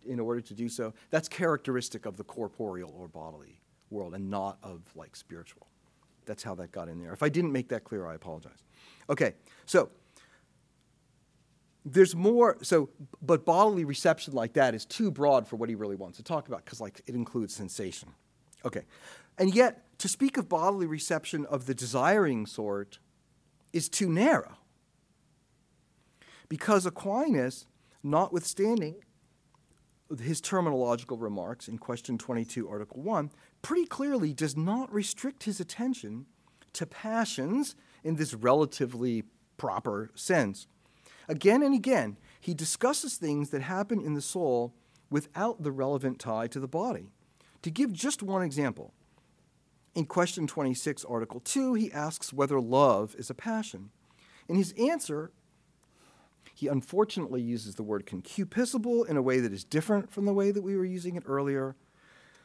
in 0.07 0.18
order 0.18 0.41
to 0.41 0.55
do 0.55 0.70
so. 0.70 0.95
That's 1.11 1.28
characteristic 1.28 2.07
of 2.07 2.16
the 2.16 2.24
corporeal 2.24 2.95
or 2.99 3.09
bodily 3.09 3.61
world, 3.91 4.14
and 4.14 4.30
not 4.30 4.57
of 4.62 4.80
like 4.97 5.14
spiritual. 5.14 5.66
That's 6.24 6.43
how 6.43 6.55
that 6.55 6.72
got 6.72 6.89
in 6.89 6.99
there. 6.99 7.12
If 7.12 7.22
I 7.22 7.28
didn't 7.28 7.53
make 7.53 7.68
that 7.68 7.85
clear, 7.85 8.07
I 8.07 8.14
apologize. 8.14 8.64
Okay, 9.11 9.35
so 9.66 9.91
there's 11.85 12.14
more 12.14 12.59
so 12.62 12.91
but 13.20 13.45
bodily 13.45 13.85
reception 13.85 14.35
like 14.35 14.53
that 14.53 14.74
is 14.74 14.85
too 14.85 15.11
broad 15.11 15.47
for 15.47 15.57
what 15.57 15.68
he 15.68 15.74
really 15.74 15.97
wants 15.97 16.16
to 16.16 16.22
talk 16.22 16.49
about 16.49 16.64
because 16.64 16.80
like 16.80 17.01
it 17.07 17.14
includes 17.14 17.55
sensation. 17.55 18.11
Okay. 18.64 18.83
And 19.39 19.55
yet 19.55 19.99
to 19.99 20.09
speak 20.09 20.37
of 20.37 20.49
bodily 20.49 20.87
reception 20.87 21.47
of 21.47 21.66
the 21.66 21.74
desiring 21.74 22.47
sort 22.47 22.99
is 23.72 23.89
too 23.89 24.09
narrow. 24.09 24.57
Because 26.49 26.87
aquinas 26.87 27.66
notwithstanding 28.03 28.97
his 30.20 30.41
terminological 30.41 31.20
remarks 31.20 31.68
in 31.68 31.78
question 31.78 32.18
22 32.18 32.68
article 32.68 33.01
1 33.01 33.30
pretty 33.62 33.87
clearly 33.87 34.35
does 34.35 34.57
not 34.57 34.93
restrict 34.93 35.45
his 35.45 35.59
attention 35.59 36.26
to 36.74 36.87
passions 36.87 37.74
in 38.05 38.16
this 38.16 38.35
relatively 38.35 39.24
proper 39.57 40.11
sense 40.14 40.66
Again 41.28 41.62
and 41.62 41.74
again, 41.74 42.16
he 42.40 42.54
discusses 42.54 43.16
things 43.16 43.50
that 43.50 43.62
happen 43.62 44.00
in 44.00 44.14
the 44.14 44.20
soul 44.20 44.74
without 45.10 45.62
the 45.62 45.72
relevant 45.72 46.18
tie 46.18 46.46
to 46.48 46.60
the 46.60 46.68
body. 46.68 47.10
To 47.62 47.70
give 47.70 47.92
just 47.92 48.22
one 48.22 48.42
example, 48.42 48.92
in 49.94 50.06
question 50.06 50.46
26, 50.46 51.04
article 51.04 51.40
2, 51.40 51.74
he 51.74 51.92
asks 51.92 52.32
whether 52.32 52.60
love 52.60 53.14
is 53.18 53.30
a 53.30 53.34
passion. 53.34 53.90
In 54.48 54.56
his 54.56 54.72
answer, 54.72 55.30
he 56.54 56.66
unfortunately 56.66 57.40
uses 57.40 57.74
the 57.74 57.82
word 57.82 58.06
concupiscible 58.06 59.06
in 59.06 59.16
a 59.16 59.22
way 59.22 59.40
that 59.40 59.52
is 59.52 59.64
different 59.64 60.10
from 60.10 60.24
the 60.24 60.32
way 60.32 60.50
that 60.50 60.62
we 60.62 60.76
were 60.76 60.84
using 60.84 61.16
it 61.16 61.24
earlier. 61.26 61.76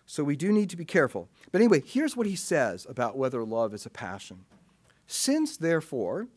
So 0.06 0.24
we 0.24 0.36
do 0.36 0.52
need 0.52 0.70
to 0.70 0.78
be 0.78 0.86
careful. 0.86 1.30
But 1.52 1.62
anyway, 1.62 1.82
here's 1.86 2.16
what 2.16 2.28
he 2.28 2.36
says 2.36 2.86
about 2.90 3.18
whether 3.18 3.44
love 3.44 3.74
is 3.74 3.86
a 3.86 3.90
passion. 3.90 4.46
Since, 5.06 5.58
therefore, 5.58 6.28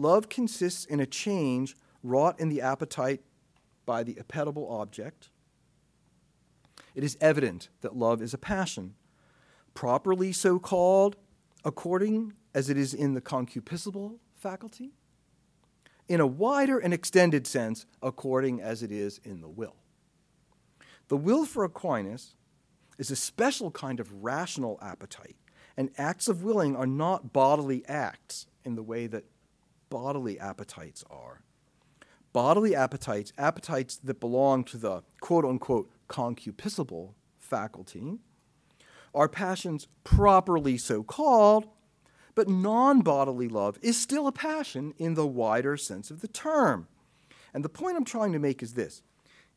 Love 0.00 0.30
consists 0.30 0.86
in 0.86 0.98
a 0.98 1.04
change 1.04 1.76
wrought 2.02 2.40
in 2.40 2.48
the 2.48 2.62
appetite 2.62 3.20
by 3.84 4.02
the 4.02 4.14
appetible 4.14 4.70
object. 4.70 5.28
It 6.94 7.04
is 7.04 7.18
evident 7.20 7.68
that 7.82 7.94
love 7.94 8.22
is 8.22 8.32
a 8.32 8.38
passion, 8.38 8.94
properly 9.74 10.32
so 10.32 10.58
called 10.58 11.16
according 11.66 12.32
as 12.54 12.70
it 12.70 12.78
is 12.78 12.94
in 12.94 13.12
the 13.12 13.20
concupiscible 13.20 14.16
faculty, 14.34 14.92
in 16.08 16.18
a 16.18 16.26
wider 16.26 16.78
and 16.78 16.94
extended 16.94 17.46
sense, 17.46 17.84
according 18.02 18.58
as 18.58 18.82
it 18.82 18.90
is 18.90 19.20
in 19.22 19.42
the 19.42 19.50
will. 19.50 19.76
The 21.08 21.18
will 21.18 21.44
for 21.44 21.62
Aquinas 21.62 22.36
is 22.96 23.10
a 23.10 23.16
special 23.16 23.70
kind 23.70 24.00
of 24.00 24.24
rational 24.24 24.78
appetite, 24.80 25.36
and 25.76 25.90
acts 25.98 26.26
of 26.26 26.42
willing 26.42 26.74
are 26.74 26.86
not 26.86 27.34
bodily 27.34 27.84
acts 27.86 28.46
in 28.64 28.76
the 28.76 28.82
way 28.82 29.06
that 29.06 29.24
bodily 29.90 30.38
appetites 30.38 31.04
are. 31.10 31.42
Bodily 32.32 32.74
appetites, 32.74 33.32
appetites 33.36 33.96
that 33.96 34.20
belong 34.20 34.64
to 34.64 34.78
the 34.78 35.02
quote 35.20 35.44
unquote 35.44 35.90
concupiscible 36.08 37.14
faculty, 37.38 38.18
are 39.14 39.28
passions 39.28 39.88
properly 40.04 40.78
so 40.78 41.02
called, 41.02 41.66
but 42.34 42.48
non 42.48 43.00
bodily 43.00 43.48
love 43.48 43.78
is 43.82 43.96
still 44.00 44.26
a 44.26 44.32
passion 44.32 44.94
in 44.96 45.14
the 45.14 45.26
wider 45.26 45.76
sense 45.76 46.10
of 46.10 46.20
the 46.20 46.28
term. 46.28 46.86
And 47.52 47.64
the 47.64 47.68
point 47.68 47.96
I'm 47.96 48.04
trying 48.04 48.32
to 48.32 48.38
make 48.38 48.62
is 48.62 48.74
this 48.74 49.02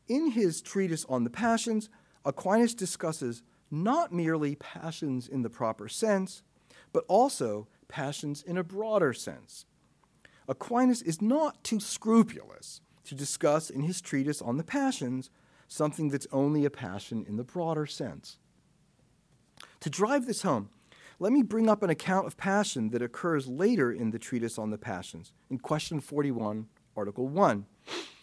in 0.08 0.32
his 0.32 0.60
treatise 0.60 1.06
on 1.08 1.24
the 1.24 1.30
passions, 1.30 1.88
Aquinas 2.24 2.74
discusses 2.74 3.42
not 3.70 4.12
merely 4.12 4.56
passions 4.56 5.28
in 5.28 5.42
the 5.42 5.50
proper 5.50 5.88
sense, 5.88 6.42
but 6.92 7.04
also 7.08 7.68
passions 7.88 8.42
in 8.42 8.58
a 8.58 8.64
broader 8.64 9.12
sense. 9.12 9.66
Aquinas 10.48 11.02
is 11.02 11.22
not 11.22 11.62
too 11.64 11.80
scrupulous 11.80 12.80
to 13.04 13.14
discuss 13.14 13.70
in 13.70 13.82
his 13.82 14.00
treatise 14.00 14.42
on 14.42 14.56
the 14.56 14.64
passions 14.64 15.30
something 15.68 16.10
that's 16.10 16.26
only 16.32 16.64
a 16.64 16.70
passion 16.70 17.24
in 17.28 17.36
the 17.36 17.44
broader 17.44 17.86
sense. 17.86 18.38
To 19.80 19.90
drive 19.90 20.26
this 20.26 20.42
home, 20.42 20.70
let 21.18 21.32
me 21.32 21.42
bring 21.42 21.68
up 21.68 21.82
an 21.82 21.90
account 21.90 22.26
of 22.26 22.36
passion 22.36 22.90
that 22.90 23.02
occurs 23.02 23.46
later 23.46 23.92
in 23.92 24.10
the 24.10 24.18
treatise 24.18 24.58
on 24.58 24.70
the 24.70 24.78
passions, 24.78 25.32
in 25.48 25.58
question 25.58 26.00
41, 26.00 26.66
article 26.96 27.28
1. 27.28 27.66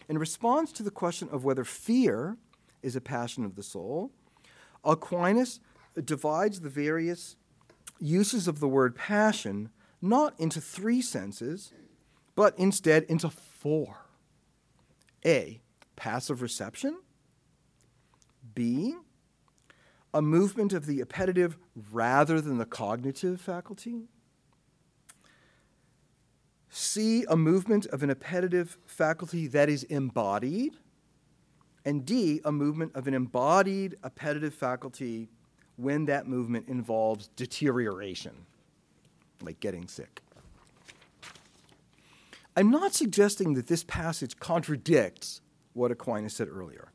In 0.08 0.18
response 0.18 0.72
to 0.72 0.82
the 0.82 0.90
question 0.90 1.28
of 1.32 1.44
whether 1.44 1.64
fear 1.64 2.36
is 2.82 2.96
a 2.96 3.00
passion 3.00 3.44
of 3.44 3.54
the 3.54 3.62
soul, 3.62 4.10
Aquinas 4.84 5.60
divides 6.04 6.60
the 6.60 6.68
various 6.68 7.36
uses 8.00 8.48
of 8.48 8.60
the 8.60 8.68
word 8.68 8.96
passion 8.96 9.70
not 10.00 10.34
into 10.38 10.60
three 10.60 11.00
senses, 11.00 11.72
but 12.34 12.58
instead 12.58 13.04
into 13.04 13.30
four. 13.30 13.98
A, 15.24 15.60
passive 15.96 16.42
reception. 16.42 16.98
B, 18.54 18.94
a 20.14 20.20
movement 20.20 20.72
of 20.72 20.86
the 20.86 21.00
appetitive 21.00 21.56
rather 21.90 22.40
than 22.40 22.58
the 22.58 22.66
cognitive 22.66 23.40
faculty. 23.40 24.08
C, 26.68 27.24
a 27.28 27.36
movement 27.36 27.86
of 27.86 28.02
an 28.02 28.10
appetitive 28.10 28.78
faculty 28.86 29.46
that 29.48 29.68
is 29.68 29.84
embodied. 29.84 30.74
And 31.84 32.06
D, 32.06 32.40
a 32.44 32.52
movement 32.52 32.92
of 32.94 33.06
an 33.06 33.14
embodied 33.14 33.96
appetitive 34.04 34.54
faculty 34.54 35.28
when 35.76 36.06
that 36.06 36.26
movement 36.26 36.68
involves 36.68 37.28
deterioration, 37.36 38.32
like 39.42 39.60
getting 39.60 39.86
sick. 39.88 40.22
I'm 42.54 42.70
not 42.70 42.92
suggesting 42.92 43.54
that 43.54 43.66
this 43.66 43.82
passage 43.84 44.36
contradicts 44.36 45.40
what 45.72 45.90
Aquinas 45.90 46.34
said 46.34 46.48
earlier. 46.48 46.92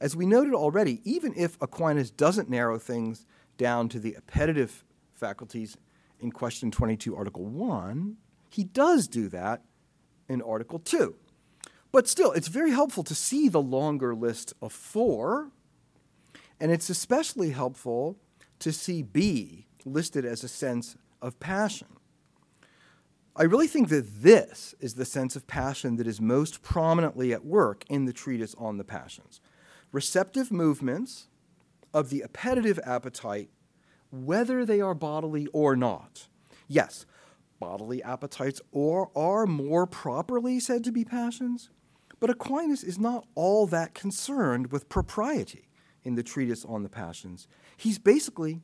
As 0.00 0.14
we 0.14 0.26
noted 0.26 0.54
already, 0.54 1.00
even 1.04 1.32
if 1.36 1.60
Aquinas 1.60 2.10
doesn't 2.10 2.48
narrow 2.48 2.78
things 2.78 3.26
down 3.58 3.88
to 3.88 3.98
the 3.98 4.14
appetitive 4.16 4.84
faculties 5.12 5.76
in 6.20 6.30
question 6.30 6.70
22, 6.70 7.16
Article 7.16 7.44
1, 7.44 8.16
he 8.48 8.62
does 8.62 9.08
do 9.08 9.28
that 9.28 9.62
in 10.28 10.40
Article 10.40 10.78
2. 10.78 11.16
But 11.90 12.06
still, 12.06 12.32
it's 12.32 12.48
very 12.48 12.70
helpful 12.70 13.02
to 13.04 13.14
see 13.14 13.48
the 13.48 13.60
longer 13.60 14.14
list 14.14 14.52
of 14.60 14.72
four, 14.72 15.50
and 16.60 16.70
it's 16.70 16.90
especially 16.90 17.50
helpful 17.50 18.18
to 18.60 18.72
see 18.72 19.02
B 19.02 19.66
listed 19.84 20.24
as 20.24 20.44
a 20.44 20.48
sense 20.48 20.96
of 21.22 21.40
passion. 21.40 21.88
I 23.38 23.42
really 23.42 23.66
think 23.66 23.90
that 23.90 24.22
this 24.22 24.74
is 24.80 24.94
the 24.94 25.04
sense 25.04 25.36
of 25.36 25.46
passion 25.46 25.96
that 25.96 26.06
is 26.06 26.22
most 26.22 26.62
prominently 26.62 27.34
at 27.34 27.44
work 27.44 27.84
in 27.86 28.06
the 28.06 28.12
treatise 28.14 28.54
on 28.56 28.78
the 28.78 28.84
passions. 28.84 29.42
Receptive 29.92 30.50
movements 30.50 31.28
of 31.92 32.08
the 32.08 32.22
appetitive 32.22 32.80
appetite, 32.82 33.50
whether 34.10 34.64
they 34.64 34.80
are 34.80 34.94
bodily 34.94 35.48
or 35.48 35.76
not. 35.76 36.28
Yes, 36.66 37.04
bodily 37.60 38.02
appetites 38.02 38.62
are 38.74 39.46
more 39.46 39.86
properly 39.86 40.58
said 40.58 40.82
to 40.84 40.92
be 40.92 41.04
passions, 41.04 41.68
but 42.18 42.30
Aquinas 42.30 42.82
is 42.82 42.98
not 42.98 43.26
all 43.34 43.66
that 43.66 43.92
concerned 43.92 44.72
with 44.72 44.88
propriety 44.88 45.68
in 46.04 46.14
the 46.14 46.22
treatise 46.22 46.64
on 46.64 46.84
the 46.84 46.88
passions. 46.88 47.48
He's 47.76 47.98
basically 47.98 48.62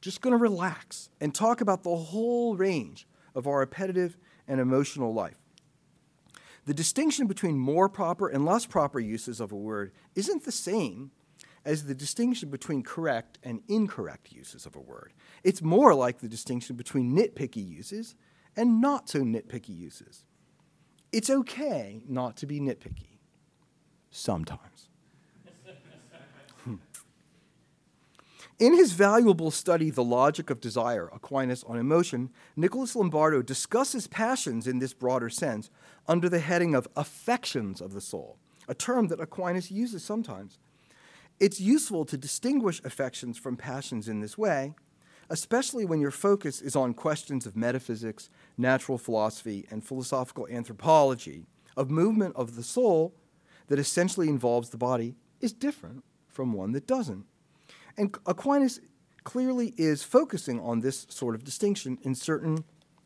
just 0.00 0.22
going 0.22 0.32
to 0.32 0.38
relax 0.38 1.10
and 1.20 1.34
talk 1.34 1.60
about 1.60 1.82
the 1.82 1.94
whole 1.94 2.56
range 2.56 3.06
of 3.34 3.46
our 3.46 3.62
appetitive 3.62 4.16
and 4.46 4.60
emotional 4.60 5.12
life. 5.12 5.38
The 6.66 6.74
distinction 6.74 7.26
between 7.26 7.58
more 7.58 7.88
proper 7.88 8.28
and 8.28 8.44
less 8.44 8.66
proper 8.66 8.98
uses 8.98 9.40
of 9.40 9.52
a 9.52 9.56
word 9.56 9.92
isn't 10.14 10.44
the 10.44 10.52
same 10.52 11.10
as 11.64 11.84
the 11.84 11.94
distinction 11.94 12.50
between 12.50 12.82
correct 12.82 13.38
and 13.42 13.62
incorrect 13.68 14.32
uses 14.32 14.66
of 14.66 14.76
a 14.76 14.80
word. 14.80 15.12
It's 15.42 15.62
more 15.62 15.94
like 15.94 16.20
the 16.20 16.28
distinction 16.28 16.76
between 16.76 17.16
nitpicky 17.16 17.66
uses 17.66 18.14
and 18.56 18.80
not 18.80 19.08
so 19.08 19.20
nitpicky 19.20 19.76
uses. 19.76 20.24
It's 21.12 21.30
okay 21.30 22.02
not 22.08 22.36
to 22.38 22.46
be 22.46 22.60
nitpicky 22.60 23.18
sometimes. 24.10 24.88
In 28.60 28.74
his 28.74 28.92
valuable 28.92 29.50
study, 29.50 29.90
The 29.90 30.04
Logic 30.04 30.48
of 30.48 30.60
Desire, 30.60 31.10
Aquinas 31.12 31.64
on 31.64 31.76
Emotion, 31.76 32.30
Nicholas 32.54 32.94
Lombardo 32.94 33.42
discusses 33.42 34.06
passions 34.06 34.68
in 34.68 34.78
this 34.78 34.94
broader 34.94 35.28
sense 35.28 35.70
under 36.06 36.28
the 36.28 36.38
heading 36.38 36.72
of 36.72 36.86
affections 36.94 37.80
of 37.80 37.94
the 37.94 38.00
soul, 38.00 38.38
a 38.68 38.74
term 38.74 39.08
that 39.08 39.20
Aquinas 39.20 39.72
uses 39.72 40.04
sometimes. 40.04 40.60
It's 41.40 41.60
useful 41.60 42.04
to 42.04 42.16
distinguish 42.16 42.80
affections 42.84 43.38
from 43.38 43.56
passions 43.56 44.06
in 44.06 44.20
this 44.20 44.38
way, 44.38 44.74
especially 45.28 45.84
when 45.84 46.00
your 46.00 46.12
focus 46.12 46.62
is 46.62 46.76
on 46.76 46.94
questions 46.94 47.46
of 47.46 47.56
metaphysics, 47.56 48.30
natural 48.56 48.98
philosophy, 48.98 49.66
and 49.68 49.82
philosophical 49.82 50.46
anthropology, 50.48 51.46
of 51.76 51.90
movement 51.90 52.36
of 52.36 52.54
the 52.54 52.62
soul 52.62 53.16
that 53.66 53.80
essentially 53.80 54.28
involves 54.28 54.70
the 54.70 54.78
body 54.78 55.16
is 55.40 55.52
different 55.52 56.04
from 56.28 56.52
one 56.52 56.70
that 56.70 56.86
doesn't. 56.86 57.24
And 57.96 58.16
Aquinas 58.26 58.80
clearly 59.24 59.74
is 59.76 60.02
focusing 60.02 60.60
on 60.60 60.80
this 60.80 61.06
sort 61.08 61.34
of 61.34 61.44
distinction 61.44 61.98
in 62.02 62.14
certain 62.14 62.64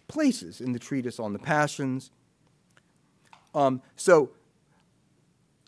places 0.09 0.61
in 0.61 0.73
the 0.73 0.79
treatise 0.79 1.21
on 1.21 1.33
the 1.33 1.39
passions. 1.39 2.11
Um, 3.55 3.83
so, 3.97 4.31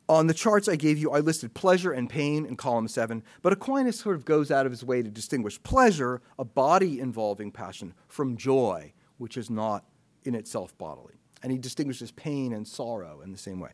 on 0.09 0.27
the 0.27 0.35
charts 0.35 0.67
I 0.67 0.75
gave 0.75 0.99
you, 0.99 1.13
I 1.13 1.21
listed 1.21 1.55
pleasure 1.55 1.93
and 1.93 2.11
pain 2.11 2.45
in 2.45 2.57
column 2.57 2.89
seven, 2.89 3.23
but 3.43 3.53
Aquinas 3.53 3.97
sort 4.01 4.17
of 4.17 4.25
goes 4.25 4.51
out 4.51 4.67
of 4.67 4.73
his 4.73 4.83
way 4.83 5.03
to 5.03 5.09
distinguish 5.09 5.63
pleasure, 5.63 6.21
a 6.37 6.45
body 6.45 6.99
involving 6.99 7.53
passion, 7.53 7.95
from 8.09 8.37
joy, 8.37 8.93
which 9.19 9.37
is 9.37 9.51
not 9.51 9.85
in 10.25 10.35
itself 10.35 10.77
bodily. 10.79 11.15
And 11.43 11.51
he 11.51 11.59
distinguishes 11.59 12.11
pain 12.11 12.53
and 12.53 12.69
sorrow 12.69 13.23
in 13.23 13.33
the 13.33 13.39
same 13.39 13.61
way. 13.61 13.71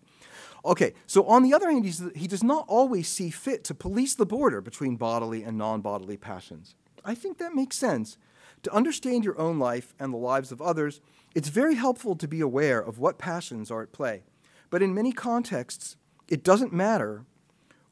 Okay, 0.65 0.95
so 1.07 1.25
on 1.27 1.43
the 1.43 1.53
other 1.53 1.71
hand, 1.71 1.85
he 2.15 2.27
does 2.27 2.43
not 2.43 2.65
always 2.69 3.09
see 3.09 3.31
fit 3.31 3.65
to 3.65 3.75
police 3.75 4.15
the 4.15 4.27
border 4.27 4.61
between 4.61 4.97
bodily 4.97 5.43
and 5.43 5.59
non 5.59 5.81
bodily 5.81 6.17
passions. 6.17 6.75
I 7.05 7.15
think 7.15 7.39
that 7.39 7.55
makes 7.55 7.77
sense. 7.77 8.19
To 8.63 8.73
understand 8.73 9.25
your 9.25 9.39
own 9.39 9.59
life 9.59 9.95
and 9.99 10.13
the 10.13 10.19
lives 10.19 10.51
of 10.51 10.61
others, 10.61 11.01
it's 11.35 11.49
very 11.49 11.75
helpful 11.75 12.17
to 12.17 12.27
be 12.27 12.41
aware 12.41 12.81
of 12.81 12.99
what 12.99 13.19
passions 13.19 13.71
are 13.71 13.83
at 13.83 13.93
play. 13.93 14.25
But 14.71 14.83
in 14.83 14.95
many 14.95 15.13
contexts, 15.13 15.97
it 16.29 16.43
doesn't 16.43 16.73
matter 16.73 17.25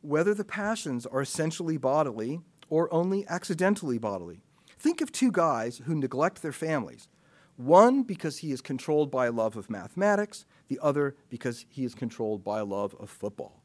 whether 0.01 0.35
the 0.35 0.45
passions 0.45 1.07
are 1.07 1.21
essentially 1.21 1.77
bodily 1.77 2.41
or 2.69 2.93
only 2.93 3.27
accidentally 3.29 3.99
bodily. 3.99 4.41
Think 4.79 5.01
of 5.01 5.13
two 5.13 5.31
guys 5.31 5.83
who 5.85 5.95
neglect 5.95 6.43
their 6.43 6.53
families 6.53 7.09
one 7.57 8.03
because 8.03 8.39
he 8.39 8.53
is 8.53 8.61
controlled 8.61 9.11
by 9.11 9.27
a 9.27 9.33
love 9.33 9.57
of 9.57 9.71
mathematics, 9.71 10.45
the 10.69 10.79
other 10.83 11.17
because 11.31 11.67
he 11.69 11.85
is 11.85 11.95
controlled 11.95 12.43
by 12.43 12.61
a 12.61 12.65
love 12.65 12.95
of 12.99 13.11
football. 13.11 13.63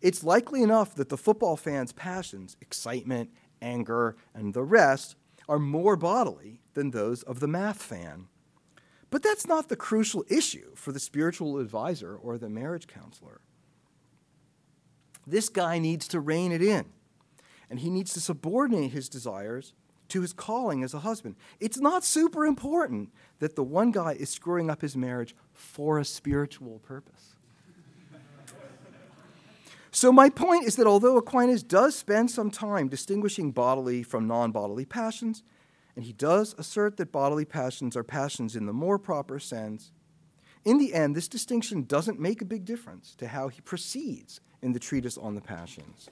It's 0.00 0.22
likely 0.22 0.62
enough 0.62 0.94
that 0.96 1.08
the 1.08 1.16
football 1.16 1.56
fan's 1.56 1.92
passions, 1.92 2.56
excitement, 2.60 3.30
anger, 3.62 4.16
and 4.34 4.52
the 4.52 4.62
rest, 4.62 5.16
are 5.48 5.58
more 5.58 5.96
bodily 5.96 6.60
than 6.74 6.90
those 6.90 7.22
of 7.22 7.40
the 7.40 7.48
math 7.48 7.82
fan. 7.82 8.26
But 9.10 9.22
that's 9.22 9.46
not 9.46 9.68
the 9.68 9.76
crucial 9.76 10.24
issue 10.28 10.74
for 10.74 10.92
the 10.92 11.00
spiritual 11.00 11.58
advisor 11.58 12.16
or 12.16 12.36
the 12.36 12.50
marriage 12.50 12.86
counselor. 12.86 13.40
This 15.26 15.48
guy 15.48 15.78
needs 15.78 16.06
to 16.08 16.20
rein 16.20 16.52
it 16.52 16.62
in, 16.62 16.86
and 17.70 17.80
he 17.80 17.90
needs 17.90 18.12
to 18.14 18.20
subordinate 18.20 18.90
his 18.90 19.08
desires 19.08 19.72
to 20.08 20.20
his 20.20 20.32
calling 20.32 20.82
as 20.82 20.94
a 20.94 21.00
husband. 21.00 21.36
It's 21.60 21.78
not 21.78 22.04
super 22.04 22.46
important 22.46 23.10
that 23.38 23.56
the 23.56 23.64
one 23.64 23.90
guy 23.90 24.12
is 24.12 24.30
screwing 24.30 24.70
up 24.70 24.82
his 24.82 24.96
marriage 24.96 25.34
for 25.52 25.98
a 25.98 26.04
spiritual 26.04 26.78
purpose. 26.80 27.36
So, 29.90 30.12
my 30.12 30.28
point 30.28 30.64
is 30.64 30.76
that 30.76 30.86
although 30.86 31.16
Aquinas 31.16 31.62
does 31.62 31.96
spend 31.96 32.30
some 32.30 32.50
time 32.50 32.88
distinguishing 32.88 33.50
bodily 33.50 34.02
from 34.02 34.26
non 34.26 34.52
bodily 34.52 34.84
passions, 34.84 35.42
and 35.96 36.04
he 36.04 36.12
does 36.12 36.54
assert 36.58 36.98
that 36.98 37.10
bodily 37.10 37.46
passions 37.46 37.96
are 37.96 38.04
passions 38.04 38.54
in 38.54 38.66
the 38.66 38.74
more 38.74 38.98
proper 38.98 39.38
sense, 39.38 39.92
in 40.66 40.76
the 40.76 40.92
end, 40.92 41.16
this 41.16 41.28
distinction 41.28 41.84
doesn't 41.84 42.20
make 42.20 42.42
a 42.42 42.44
big 42.44 42.66
difference 42.66 43.14
to 43.14 43.28
how 43.28 43.48
he 43.48 43.62
proceeds 43.62 44.40
in 44.60 44.72
the 44.72 44.78
treatise 44.78 45.16
on 45.16 45.34
the 45.34 45.40
passions. 45.40 46.10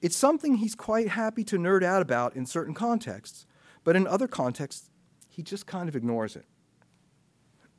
It's 0.00 0.16
something 0.16 0.56
he's 0.56 0.74
quite 0.74 1.08
happy 1.08 1.44
to 1.44 1.58
nerd 1.58 1.82
out 1.82 2.00
about 2.00 2.34
in 2.34 2.46
certain 2.46 2.74
contexts, 2.74 3.46
but 3.84 3.96
in 3.96 4.06
other 4.06 4.26
contexts, 4.26 4.90
he 5.28 5.42
just 5.42 5.66
kind 5.66 5.88
of 5.88 5.96
ignores 5.96 6.36
it. 6.36 6.46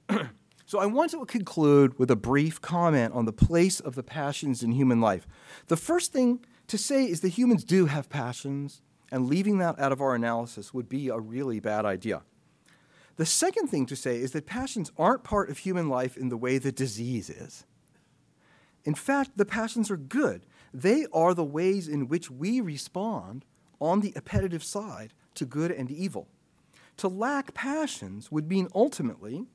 so 0.66 0.80
I 0.80 0.86
want 0.86 1.12
to 1.12 1.26
conclude 1.26 1.98
with 1.98 2.12
a 2.12 2.16
brief 2.16 2.62
comment 2.62 3.14
on 3.14 3.26
the 3.26 3.34
place 3.34 3.80
of 3.80 3.96
the 3.96 4.04
passions 4.04 4.62
in 4.64 4.72
human 4.72 5.02
life. 5.02 5.28
The 5.68 5.78
first 5.78 6.14
thing 6.14 6.46
to 6.68 6.78
say 6.78 7.06
is 7.06 7.22
that 7.22 7.30
humans 7.30 7.64
do 7.64 7.88
have 7.88 8.10
passions, 8.10 8.82
and 9.12 9.28
leaving 9.28 9.58
that 9.58 9.80
out 9.80 9.92
of 9.92 10.00
our 10.00 10.16
analysis 10.16 10.74
would 10.74 10.88
be 10.88 11.10
a 11.10 11.20
really 11.20 11.60
bad 11.60 11.86
idea. 11.86 12.22
The 13.18 13.26
second 13.26 13.68
thing 13.68 13.86
to 13.88 13.96
say 13.96 14.18
is 14.18 14.32
that 14.32 14.46
passions 14.46 14.92
aren't 14.98 15.24
part 15.24 15.50
of 15.50 15.60
human 15.60 15.90
life 15.90 16.16
in 16.18 16.30
the 16.30 16.38
way 16.38 16.58
that 16.60 16.76
disease 16.76 17.30
is. 17.30 17.66
In 18.84 18.96
fact, 18.96 19.38
the 19.38 19.46
passions 19.46 19.92
are 19.92 19.98
good. 19.98 20.46
They 20.74 21.06
are 21.14 21.34
the 21.34 21.44
ways 21.44 21.88
in 21.88 22.08
which 22.08 22.32
we 22.32 22.62
respond 22.62 23.46
on 23.80 24.02
the 24.02 24.14
appetitive 24.16 24.64
side 24.64 25.14
to 25.36 25.46
good 25.46 25.72
and 25.72 25.92
evil. 25.92 26.28
To 26.98 27.08
lack 27.08 27.54
passions 27.54 28.32
would 28.32 28.48
mean 28.50 28.68
ultimately 28.74 29.46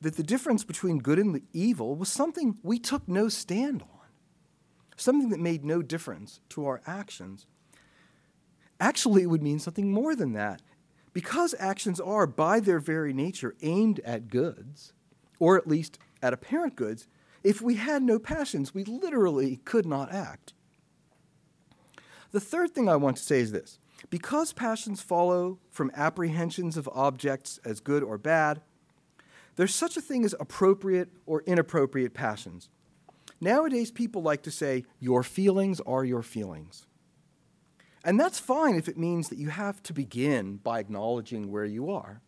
that 0.00 0.16
the 0.16 0.22
difference 0.22 0.64
between 0.64 0.98
good 0.98 1.18
and 1.18 1.40
evil 1.52 1.94
was 1.94 2.08
something 2.08 2.56
we 2.62 2.78
took 2.78 3.06
no 3.06 3.28
stand 3.28 3.82
on, 3.82 4.08
something 4.96 5.28
that 5.28 5.40
made 5.40 5.64
no 5.64 5.82
difference 5.82 6.40
to 6.50 6.66
our 6.66 6.80
actions. 6.86 7.46
Actually, 8.80 9.22
it 9.22 9.26
would 9.30 9.42
mean 9.42 9.58
something 9.58 9.92
more 9.92 10.16
than 10.16 10.32
that. 10.32 10.62
Because 11.12 11.54
actions 11.58 12.00
are, 12.00 12.26
by 12.26 12.60
their 12.60 12.78
very 12.78 13.12
nature, 13.12 13.54
aimed 13.62 14.00
at 14.00 14.28
goods, 14.28 14.92
or 15.38 15.56
at 15.56 15.66
least 15.66 15.98
at 16.22 16.32
apparent 16.32 16.76
goods, 16.76 17.08
if 17.42 17.62
we 17.62 17.76
had 17.76 18.02
no 18.02 18.18
passions, 18.18 18.74
we 18.74 18.84
literally 18.84 19.56
could 19.64 19.86
not 19.86 20.12
act. 20.12 20.52
The 22.32 22.40
third 22.40 22.74
thing 22.74 22.88
I 22.88 22.96
want 22.96 23.16
to 23.16 23.22
say 23.22 23.40
is 23.40 23.52
this 23.52 23.78
because 24.08 24.52
passions 24.52 25.02
follow 25.02 25.58
from 25.70 25.90
apprehensions 25.94 26.76
of 26.76 26.88
objects 26.92 27.58
as 27.64 27.80
good 27.80 28.02
or 28.02 28.18
bad, 28.18 28.62
there's 29.56 29.74
such 29.74 29.96
a 29.96 30.00
thing 30.00 30.24
as 30.24 30.34
appropriate 30.40 31.10
or 31.26 31.42
inappropriate 31.42 32.14
passions. 32.14 32.70
Nowadays, 33.40 33.90
people 33.90 34.22
like 34.22 34.42
to 34.42 34.50
say, 34.50 34.84
Your 34.98 35.22
feelings 35.22 35.80
are 35.80 36.04
your 36.04 36.22
feelings. 36.22 36.86
And 38.04 38.18
that's 38.18 38.38
fine 38.38 38.76
if 38.76 38.88
it 38.88 38.96
means 38.96 39.28
that 39.28 39.38
you 39.38 39.50
have 39.50 39.82
to 39.84 39.92
begin 39.92 40.56
by 40.56 40.80
acknowledging 40.80 41.50
where 41.50 41.66
you 41.66 41.90
are. 41.90 42.22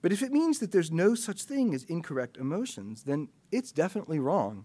But 0.00 0.12
if 0.12 0.22
it 0.22 0.32
means 0.32 0.58
that 0.58 0.72
there's 0.72 0.92
no 0.92 1.14
such 1.14 1.42
thing 1.42 1.74
as 1.74 1.84
incorrect 1.84 2.36
emotions, 2.36 3.02
then 3.02 3.28
it's 3.50 3.72
definitely 3.72 4.18
wrong. 4.18 4.64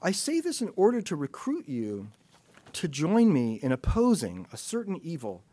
I 0.00 0.12
say 0.12 0.40
this 0.40 0.60
in 0.60 0.72
order 0.74 1.00
to 1.02 1.16
recruit 1.16 1.68
you 1.68 2.08
to 2.72 2.88
join 2.88 3.32
me 3.32 3.60
in 3.62 3.72
opposing 3.72 4.46
a 4.52 4.56
certain 4.56 4.98
evil, 5.02 5.44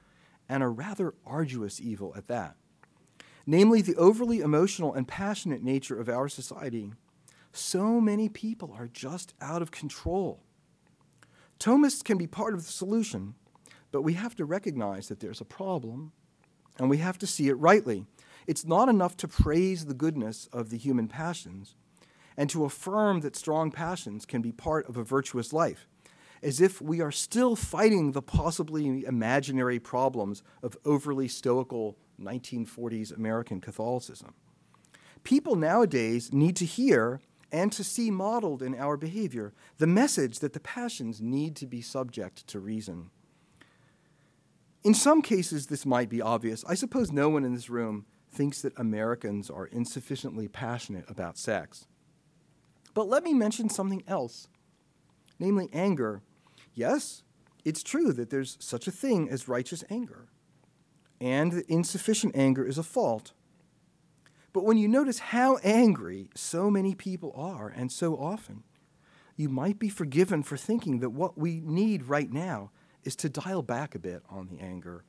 and 0.48 0.64
a 0.64 0.68
rather 0.68 1.14
arduous 1.26 1.80
evil 1.80 2.14
at 2.18 2.28
that, 2.28 2.56
namely 3.46 3.82
the 3.82 3.96
overly 3.96 4.40
emotional 4.40 4.94
and 4.94 5.08
passionate 5.08 5.62
nature 5.62 6.00
of 6.00 6.10
our 6.10 6.28
society. 6.28 6.92
So 7.54 8.02
many 8.02 8.30
people 8.30 8.74
are 8.78 8.88
just 8.88 9.34
out 9.40 9.62
of 9.62 9.70
control. 9.70 10.42
Thomists 11.60 12.04
can 12.04 12.18
be 12.18 12.26
part 12.26 12.54
of 12.54 12.66
the 12.66 12.72
solution, 12.72 13.36
but 13.92 14.02
we 14.02 14.14
have 14.14 14.36
to 14.36 14.46
recognize 14.46 15.08
that 15.10 15.20
there's 15.20 15.42
a 15.42 15.46
problem, 15.46 16.14
and 16.80 16.90
we 16.90 16.98
have 16.98 17.18
to 17.20 17.28
see 17.28 17.50
it 17.50 17.56
rightly. 17.56 18.06
It's 18.50 18.66
not 18.66 18.90
enough 18.90 19.16
to 19.18 19.28
praise 19.28 19.86
the 19.86 19.94
goodness 19.94 20.50
of 20.52 20.72
the 20.72 20.78
human 20.80 21.08
passions 21.08 21.76
and 22.36 22.50
to 22.50 22.66
affirm 22.66 23.20
that 23.20 23.36
strong 23.36 23.70
passions 23.70 24.26
can 24.26 24.42
be 24.42 24.52
part 24.52 24.90
of 24.90 24.98
a 24.98 25.04
virtuous 25.04 25.54
life 25.54 25.88
as 26.42 26.60
if 26.60 26.82
we 26.82 27.00
are 27.00 27.12
still 27.12 27.56
fighting 27.56 28.12
the 28.12 28.24
possibly 28.24 29.06
imaginary 29.06 29.78
problems 29.78 30.42
of 30.64 30.76
overly 30.84 31.28
stoical 31.28 31.96
1940s 32.20 33.16
American 33.16 33.62
Catholicism. 33.62 34.34
People 35.24 35.56
nowadays 35.56 36.34
need 36.34 36.56
to 36.56 36.66
hear 36.66 37.22
and 37.52 37.72
to 37.72 37.84
see 37.84 38.10
modeled 38.10 38.64
in 38.64 38.74
our 38.74 38.98
behavior 38.98 39.54
the 39.78 39.86
message 39.86 40.40
that 40.40 40.54
the 40.54 40.60
passions 40.60 41.22
need 41.22 41.56
to 41.56 41.68
be 41.68 41.84
subject 41.84 42.48
to 42.48 42.60
reason. 42.60 43.12
In 44.84 44.96
some 44.96 45.22
cases, 45.22 45.68
this 45.68 45.86
might 45.86 46.10
be 46.10 46.20
obvious. 46.20 46.66
I 46.68 46.74
suppose 46.74 47.12
no 47.12 47.30
one 47.30 47.46
in 47.46 47.54
this 47.54 47.70
room 47.70 48.08
thinks 48.30 48.62
that 48.62 48.78
Americans 48.78 49.50
are 49.50 49.68
insufficiently 49.68 50.48
passionate 50.48 51.06
about 51.10 51.38
sex. 51.38 51.88
But 52.94 53.08
let 53.08 53.24
me 53.24 53.34
mention 53.34 53.70
something 53.70 54.04
else, 54.08 54.48
namely 55.40 55.70
anger 55.74 56.22
Yes, 56.80 57.24
it's 57.66 57.84
true 57.84 58.14
that 58.14 58.30
there's 58.30 58.58
such 58.62 58.88
a 58.88 58.92
thing 58.92 59.30
as 59.30 59.50
righteous 59.50 59.84
anger, 59.90 60.30
and 61.20 61.52
that 61.52 61.66
insufficient 61.68 62.36
anger 62.38 62.66
is 62.66 62.78
a 62.78 62.84
fault. 62.84 63.34
But 64.54 64.64
when 64.64 64.78
you 64.78 64.88
notice 64.88 65.20
how 65.20 65.58
angry 65.58 66.30
so 66.36 66.72
many 66.72 66.96
people 66.96 67.34
are, 67.36 67.68
and 67.68 67.92
so 67.92 68.16
often, 68.16 68.64
you 69.36 69.50
might 69.50 69.78
be 69.78 69.90
forgiven 69.90 70.42
for 70.42 70.56
thinking 70.56 71.00
that 71.00 71.12
what 71.12 71.38
we 71.38 71.60
need 71.60 72.06
right 72.06 72.32
now 72.32 72.72
is 73.04 73.18
to 73.18 73.30
dial 73.30 73.62
back 73.62 73.94
a 73.94 74.00
bit 74.00 74.24
on 74.30 74.48
the 74.48 74.64
anger. 74.64 75.04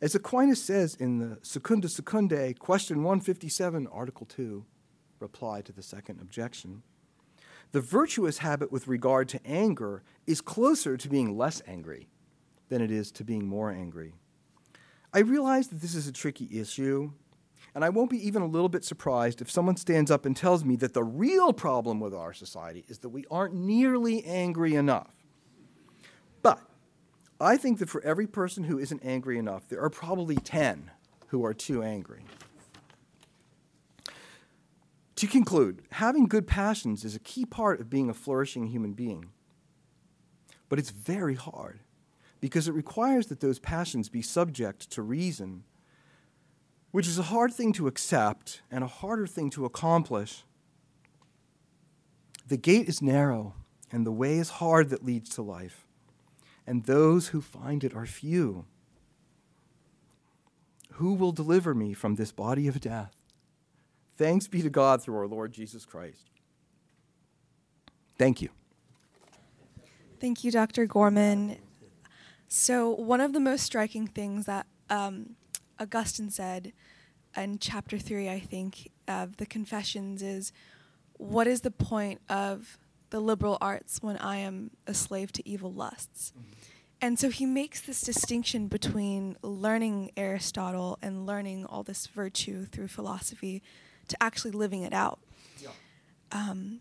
As 0.00 0.14
Aquinas 0.14 0.62
says 0.62 0.94
in 0.94 1.18
the 1.18 1.38
Secunda 1.42 1.88
Secundae, 1.88 2.56
question 2.56 3.02
157, 3.02 3.88
article 3.88 4.26
2, 4.26 4.64
reply 5.18 5.60
to 5.60 5.72
the 5.72 5.82
second 5.82 6.20
objection, 6.20 6.84
the 7.72 7.80
virtuous 7.80 8.38
habit 8.38 8.70
with 8.70 8.86
regard 8.86 9.28
to 9.30 9.44
anger 9.44 10.04
is 10.24 10.40
closer 10.40 10.96
to 10.96 11.08
being 11.08 11.36
less 11.36 11.60
angry 11.66 12.06
than 12.68 12.80
it 12.80 12.92
is 12.92 13.10
to 13.10 13.24
being 13.24 13.48
more 13.48 13.72
angry. 13.72 14.14
I 15.12 15.18
realize 15.18 15.66
that 15.68 15.80
this 15.80 15.96
is 15.96 16.06
a 16.06 16.12
tricky 16.12 16.48
issue, 16.60 17.10
and 17.74 17.84
I 17.84 17.88
won't 17.88 18.10
be 18.10 18.24
even 18.24 18.42
a 18.42 18.46
little 18.46 18.68
bit 18.68 18.84
surprised 18.84 19.40
if 19.40 19.50
someone 19.50 19.76
stands 19.76 20.12
up 20.12 20.24
and 20.24 20.36
tells 20.36 20.64
me 20.64 20.76
that 20.76 20.94
the 20.94 21.02
real 21.02 21.52
problem 21.52 21.98
with 21.98 22.14
our 22.14 22.32
society 22.32 22.84
is 22.86 23.00
that 23.00 23.08
we 23.08 23.24
aren't 23.32 23.54
nearly 23.54 24.24
angry 24.24 24.76
enough. 24.76 25.17
I 27.40 27.56
think 27.56 27.78
that 27.78 27.88
for 27.88 28.02
every 28.02 28.26
person 28.26 28.64
who 28.64 28.78
isn't 28.78 29.04
angry 29.04 29.38
enough, 29.38 29.68
there 29.68 29.80
are 29.80 29.90
probably 29.90 30.36
10 30.36 30.90
who 31.28 31.44
are 31.44 31.54
too 31.54 31.82
angry. 31.82 32.24
To 35.16 35.26
conclude, 35.26 35.82
having 35.92 36.26
good 36.26 36.46
passions 36.46 37.04
is 37.04 37.16
a 37.16 37.20
key 37.20 37.44
part 37.44 37.80
of 37.80 37.90
being 37.90 38.08
a 38.08 38.14
flourishing 38.14 38.66
human 38.66 38.92
being. 38.92 39.30
But 40.68 40.78
it's 40.78 40.90
very 40.90 41.34
hard 41.34 41.80
because 42.40 42.68
it 42.68 42.72
requires 42.74 43.26
that 43.26 43.40
those 43.40 43.58
passions 43.58 44.08
be 44.08 44.22
subject 44.22 44.90
to 44.90 45.02
reason, 45.02 45.64
which 46.92 47.08
is 47.08 47.18
a 47.18 47.24
hard 47.24 47.52
thing 47.52 47.72
to 47.72 47.88
accept 47.88 48.62
and 48.70 48.84
a 48.84 48.88
harder 48.88 49.26
thing 49.26 49.50
to 49.50 49.64
accomplish. 49.64 50.44
The 52.46 52.56
gate 52.56 52.88
is 52.88 53.02
narrow, 53.02 53.54
and 53.90 54.06
the 54.06 54.12
way 54.12 54.38
is 54.38 54.50
hard 54.50 54.90
that 54.90 55.04
leads 55.04 55.30
to 55.30 55.42
life, 55.42 55.87
and 56.68 56.84
those 56.84 57.28
who 57.28 57.40
find 57.40 57.82
it 57.82 57.94
are 57.94 58.04
few. 58.04 58.66
Who 60.92 61.14
will 61.14 61.32
deliver 61.32 61.74
me 61.74 61.94
from 61.94 62.16
this 62.16 62.30
body 62.30 62.68
of 62.68 62.78
death? 62.78 63.16
Thanks 64.18 64.48
be 64.48 64.60
to 64.60 64.68
God 64.68 65.02
through 65.02 65.16
our 65.16 65.26
Lord 65.26 65.50
Jesus 65.50 65.86
Christ. 65.86 66.28
Thank 68.18 68.42
you. 68.42 68.50
Thank 70.20 70.44
you, 70.44 70.50
Dr. 70.50 70.84
Gorman. 70.84 71.56
So, 72.48 72.90
one 72.90 73.22
of 73.22 73.32
the 73.32 73.40
most 73.40 73.62
striking 73.62 74.06
things 74.06 74.44
that 74.44 74.66
um, 74.90 75.36
Augustine 75.80 76.30
said 76.30 76.74
in 77.34 77.58
chapter 77.58 77.98
three, 77.98 78.28
I 78.28 78.40
think, 78.40 78.90
of 79.06 79.38
the 79.38 79.46
Confessions 79.46 80.20
is 80.20 80.52
what 81.14 81.46
is 81.46 81.62
the 81.62 81.70
point 81.70 82.20
of 82.28 82.78
the 83.08 83.20
liberal 83.20 83.56
arts 83.60 84.02
when 84.02 84.18
I 84.18 84.38
am 84.38 84.72
a 84.86 84.92
slave 84.92 85.32
to 85.32 85.48
evil 85.48 85.72
lusts? 85.72 86.34
Mm-hmm. 86.36 86.57
And 87.00 87.18
so 87.18 87.30
he 87.30 87.46
makes 87.46 87.80
this 87.80 88.00
distinction 88.00 88.66
between 88.66 89.36
learning 89.42 90.10
Aristotle 90.16 90.98
and 91.00 91.26
learning 91.26 91.64
all 91.64 91.82
this 91.82 92.08
virtue 92.08 92.64
through 92.64 92.88
philosophy 92.88 93.62
to 94.08 94.20
actually 94.20 94.50
living 94.50 94.82
it 94.82 94.92
out. 94.92 95.20
Yeah. 95.60 95.68
Um, 96.32 96.80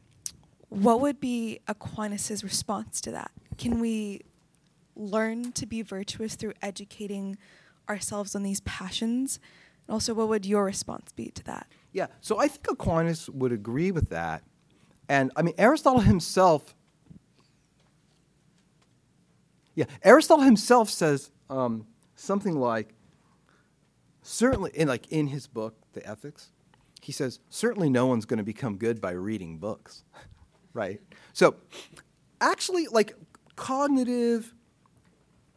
what 0.69 1.01
would 1.01 1.19
be 1.19 1.59
Aquinas's 1.67 2.43
response 2.43 2.99
to 3.01 3.11
that? 3.11 3.31
Can 3.57 3.79
we 3.79 4.21
learn 4.95 5.51
to 5.53 5.65
be 5.65 5.81
virtuous 5.83 6.35
through 6.35 6.53
educating 6.61 7.37
ourselves 7.87 8.35
on 8.35 8.43
these 8.43 8.61
passions? 8.61 9.39
And 9.87 9.93
also, 9.93 10.13
what 10.13 10.27
would 10.29 10.45
your 10.45 10.65
response 10.65 11.11
be 11.13 11.29
to 11.31 11.43
that? 11.45 11.67
Yeah, 11.93 12.07
so 12.21 12.39
I 12.39 12.47
think 12.47 12.67
Aquinas 12.69 13.29
would 13.29 13.51
agree 13.51 13.91
with 13.91 14.09
that. 14.09 14.43
And 15.07 15.31
I 15.35 15.41
mean, 15.41 15.53
Aristotle 15.57 16.01
himself 16.01 16.75
Yeah, 19.77 19.85
Aristotle 20.01 20.43
himself 20.43 20.89
says 20.89 21.29
um, 21.51 21.85
something 22.15 22.59
like, 22.59 22.95
certainly, 24.23 24.71
in 24.73 24.87
like 24.87 25.07
in 25.11 25.27
his 25.27 25.45
book, 25.45 25.75
The 25.93 26.03
Ethics, 26.03 26.49
he 26.99 27.11
says 27.11 27.39
certainly 27.51 27.87
no 27.87 28.07
one's 28.07 28.25
going 28.25 28.39
to 28.39 28.43
become 28.43 28.77
good 28.77 28.99
by 28.99 29.11
reading 29.11 29.59
books, 29.59 30.03
right? 30.73 30.99
So, 31.31 31.57
actually, 32.41 32.87
like 32.87 33.13
cognitive 33.55 34.51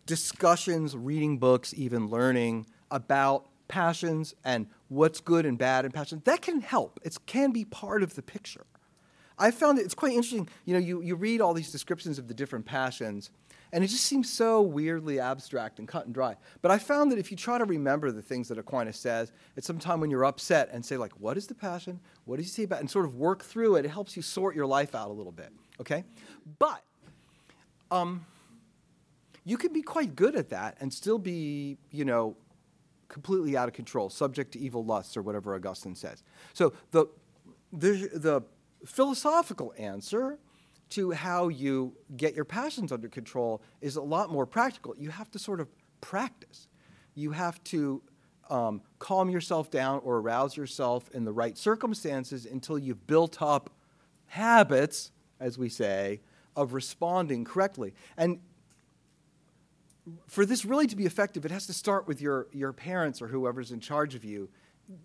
discussions, 0.04 0.94
reading 0.94 1.38
books, 1.38 1.72
even 1.74 2.10
learning 2.10 2.66
about 2.90 3.46
passions 3.68 4.34
and 4.44 4.66
what's 4.88 5.20
good 5.22 5.46
and 5.46 5.56
bad 5.56 5.86
in 5.86 5.92
passions, 5.92 6.24
that 6.24 6.42
can 6.42 6.60
help. 6.60 7.00
It 7.04 7.16
can 7.24 7.52
be 7.52 7.64
part 7.64 8.02
of 8.02 8.16
the 8.16 8.22
picture. 8.22 8.66
I 9.38 9.50
found 9.50 9.78
it, 9.78 9.86
it's 9.86 9.94
quite 9.94 10.12
interesting. 10.12 10.46
You 10.66 10.74
know, 10.74 10.80
you, 10.80 11.00
you 11.00 11.14
read 11.14 11.40
all 11.40 11.54
these 11.54 11.72
descriptions 11.72 12.18
of 12.18 12.28
the 12.28 12.34
different 12.34 12.66
passions, 12.66 13.30
and 13.72 13.84
it 13.84 13.88
just 13.88 14.04
seems 14.04 14.30
so 14.30 14.60
weirdly 14.60 15.20
abstract 15.20 15.78
and 15.78 15.86
cut 15.86 16.04
and 16.06 16.14
dry. 16.14 16.36
But 16.60 16.70
I 16.70 16.78
found 16.78 17.12
that 17.12 17.18
if 17.18 17.30
you 17.30 17.36
try 17.36 17.58
to 17.58 17.64
remember 17.64 18.10
the 18.10 18.22
things 18.22 18.48
that 18.48 18.58
Aquinas 18.58 18.98
says, 18.98 19.32
at 19.56 19.64
some 19.64 19.78
time 19.78 20.00
when 20.00 20.10
you're 20.10 20.24
upset 20.24 20.68
and 20.72 20.84
say, 20.84 20.96
like, 20.96 21.12
what 21.20 21.36
is 21.36 21.46
the 21.46 21.54
passion? 21.54 22.00
What 22.24 22.36
does 22.36 22.46
he 22.46 22.50
say 22.50 22.62
about 22.64 22.76
it? 22.76 22.80
And 22.80 22.90
sort 22.90 23.04
of 23.04 23.14
work 23.14 23.44
through 23.44 23.76
it, 23.76 23.84
it 23.84 23.90
helps 23.90 24.16
you 24.16 24.22
sort 24.22 24.56
your 24.56 24.66
life 24.66 24.94
out 24.94 25.08
a 25.08 25.12
little 25.12 25.32
bit. 25.32 25.52
Okay? 25.80 26.04
But 26.58 26.82
um, 27.90 28.26
you 29.44 29.56
can 29.56 29.72
be 29.72 29.82
quite 29.82 30.16
good 30.16 30.34
at 30.34 30.50
that 30.50 30.76
and 30.80 30.92
still 30.92 31.18
be, 31.18 31.78
you 31.90 32.04
know, 32.04 32.36
completely 33.08 33.56
out 33.56 33.68
of 33.68 33.74
control, 33.74 34.10
subject 34.10 34.52
to 34.52 34.58
evil 34.58 34.84
lusts 34.84 35.16
or 35.16 35.22
whatever 35.22 35.54
Augustine 35.54 35.94
says. 35.94 36.22
So 36.54 36.72
the, 36.90 37.06
the, 37.72 38.10
the 38.14 38.42
philosophical 38.84 39.74
answer 39.78 40.38
to 40.90 41.12
how 41.12 41.48
you 41.48 41.94
get 42.16 42.34
your 42.34 42.44
passions 42.44 42.92
under 42.92 43.08
control 43.08 43.62
is 43.80 43.96
a 43.96 44.02
lot 44.02 44.30
more 44.30 44.46
practical. 44.46 44.94
You 44.98 45.10
have 45.10 45.30
to 45.32 45.38
sort 45.38 45.60
of 45.60 45.68
practice. 46.00 46.68
You 47.14 47.30
have 47.32 47.62
to 47.64 48.02
um, 48.50 48.82
calm 48.98 49.30
yourself 49.30 49.70
down 49.70 50.00
or 50.04 50.18
arouse 50.18 50.56
yourself 50.56 51.08
in 51.12 51.24
the 51.24 51.32
right 51.32 51.56
circumstances 51.56 52.46
until 52.46 52.78
you've 52.78 53.06
built 53.06 53.40
up 53.40 53.70
habits, 54.26 55.12
as 55.38 55.56
we 55.56 55.68
say, 55.68 56.20
of 56.56 56.74
responding 56.74 57.44
correctly. 57.44 57.94
And 58.16 58.40
for 60.26 60.44
this 60.44 60.64
really 60.64 60.88
to 60.88 60.96
be 60.96 61.06
effective, 61.06 61.44
it 61.44 61.50
has 61.50 61.66
to 61.66 61.72
start 61.72 62.08
with 62.08 62.20
your, 62.20 62.48
your 62.52 62.72
parents 62.72 63.22
or 63.22 63.28
whoever's 63.28 63.70
in 63.70 63.80
charge 63.80 64.14
of 64.14 64.24
you 64.24 64.48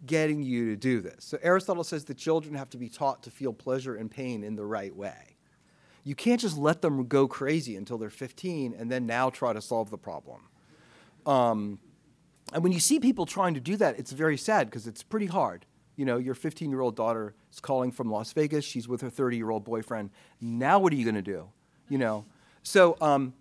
getting 0.07 0.41
you 0.41 0.69
to 0.69 0.75
do 0.75 0.99
this. 0.99 1.25
So 1.25 1.37
Aristotle 1.43 1.83
says 1.83 2.05
that 2.05 2.17
children 2.17 2.55
have 2.55 2.69
to 2.71 2.77
be 2.77 2.89
taught 2.89 3.21
to 3.23 3.31
feel 3.31 3.53
pleasure 3.53 3.95
and 3.95 4.09
pain 4.09 4.43
in 4.43 4.55
the 4.55 4.65
right 4.65 4.95
way. 4.95 5.34
You 6.05 6.13
can't 6.15 6.39
just 6.39 6.57
let 6.57 6.81
them 6.81 7.07
go 7.07 7.27
crazy 7.27 7.75
until 7.75 7.97
they're 7.97 8.11
15 8.11 8.75
and 8.77 8.91
then 8.91 9.07
now 9.07 9.31
try 9.31 9.51
to 9.51 9.61
solve 9.61 9.89
the 9.89 9.97
problem. 9.97 10.41
Um, 11.25 11.79
and 12.53 12.61
when 12.63 12.71
you 12.71 12.79
see 12.79 12.99
people 12.99 13.25
trying 13.25 13.55
to 13.55 13.59
do 13.59 13.75
that, 13.77 13.97
it's 13.97 14.11
very 14.11 14.37
sad 14.37 14.67
because 14.67 14.85
it's 14.85 15.01
pretty 15.01 15.25
hard. 15.25 15.65
You 15.95 16.05
know, 16.05 16.17
your 16.17 16.35
15 16.35 16.69
year 16.69 16.81
old 16.81 16.95
daughter 16.95 17.33
is 17.51 17.59
calling 17.59 17.91
from 17.91 18.11
Las 18.11 18.31
Vegas. 18.33 18.63
She's 18.63 18.87
with 18.87 19.01
her 19.01 19.09
30 19.09 19.35
year 19.35 19.49
old 19.49 19.65
boyfriend. 19.65 20.11
Now, 20.39 20.77
what 20.77 20.93
are 20.93 20.95
you 20.95 21.05
going 21.05 21.15
to 21.15 21.23
do? 21.23 21.49
You 21.89 21.97
know? 21.97 22.25
So, 22.61 22.97
um, 23.01 23.33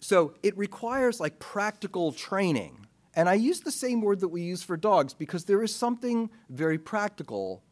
so 0.00 0.34
it 0.42 0.58
requires 0.58 1.20
like 1.20 1.38
practical 1.38 2.10
training. 2.10 2.86
And 3.14 3.28
I 3.28 3.34
use 3.34 3.60
the 3.60 3.70
same 3.70 4.00
word 4.00 4.20
that 4.20 4.28
we 4.28 4.42
use 4.42 4.64
for 4.64 4.76
dogs 4.76 5.14
because 5.14 5.44
there 5.44 5.62
is 5.62 5.72
something 5.72 6.30
very 6.50 6.78
practical 6.78 7.62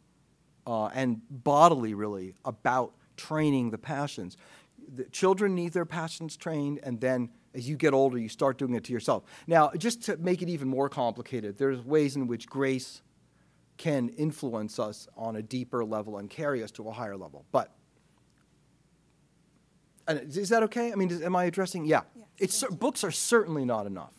uh, 0.69 0.87
and 0.87 1.21
bodily, 1.29 1.95
really, 1.95 2.35
about 2.45 2.93
training 3.17 3.71
the 3.71 3.79
passions. 3.79 4.37
The 4.95 5.05
children 5.05 5.55
need 5.55 5.73
their 5.73 5.85
passions 5.85 6.37
trained, 6.37 6.81
and 6.83 7.01
then 7.01 7.31
as 7.55 7.69
you 7.69 7.77
get 7.77 7.93
older, 7.93 8.19
you 8.19 8.29
start 8.29 8.59
doing 8.59 8.75
it 8.75 8.85
to 8.85 8.93
yourself. 8.93 9.25
Now, 9.47 9.71
just 9.77 10.03
to 10.05 10.17
make 10.17 10.43
it 10.43 10.49
even 10.49 10.69
more 10.69 10.89
complicated, 10.89 11.59
there's 11.59 11.85
ways 11.85 12.17
in 12.17 12.27
which 12.27 12.47
grace 12.47 13.03
can 13.77 14.09
influence 14.11 14.79
us 14.79 15.09
on 15.17 15.37
a 15.37 15.43
deeper 15.43 15.85
level 15.85 16.19
and 16.19 16.31
carry 16.31 16.63
us 16.63 16.71
to 16.73 16.89
a 16.89 16.93
higher 16.93 17.17
level. 17.17 17.45
But 17.53 17.75
is 20.09 20.49
that 20.49 20.63
okay? 20.65 20.93
I 20.93 20.95
mean, 20.95 21.11
is, 21.11 21.23
am 21.23 21.37
I 21.37 21.45
addressing? 21.45 21.85
Yeah. 21.85 22.03
yeah 22.17 22.25
it's 22.39 22.65
books 22.65 23.05
are 23.05 23.11
certainly 23.11 23.65
not 23.65 23.87
enough. 23.87 24.15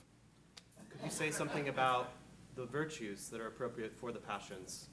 Could 0.90 1.02
you 1.04 1.12
say 1.12 1.32
something 1.32 1.70
about 1.70 2.12
the 2.56 2.66
virtues 2.66 3.30
that 3.30 3.42
are 3.42 3.48
appropriate 3.48 3.96
for 3.96 4.12
the 4.12 4.20
passions? 4.20 4.90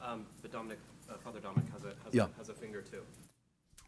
Um, 0.00 0.26
but 0.40 0.50
Dominic, 0.52 0.78
uh, 1.10 1.14
Father 1.22 1.40
Dominic 1.40 1.70
has 1.72 1.84
a, 1.84 1.88
has, 2.04 2.12
yeah. 2.12 2.24
a, 2.24 2.38
has 2.38 2.48
a 2.48 2.54
finger 2.54 2.80
too. 2.80 3.02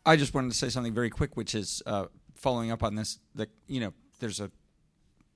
I 0.04 0.16
just 0.16 0.34
wanted 0.34 0.50
to 0.50 0.56
say 0.56 0.68
something 0.68 0.94
very 0.94 1.10
quick, 1.10 1.36
which 1.36 1.54
is 1.54 1.82
uh, 1.86 2.06
following 2.34 2.70
up 2.70 2.82
on 2.82 2.94
this. 2.94 3.18
That 3.34 3.50
you 3.66 3.80
know, 3.80 3.92
there's 4.20 4.40
a 4.40 4.50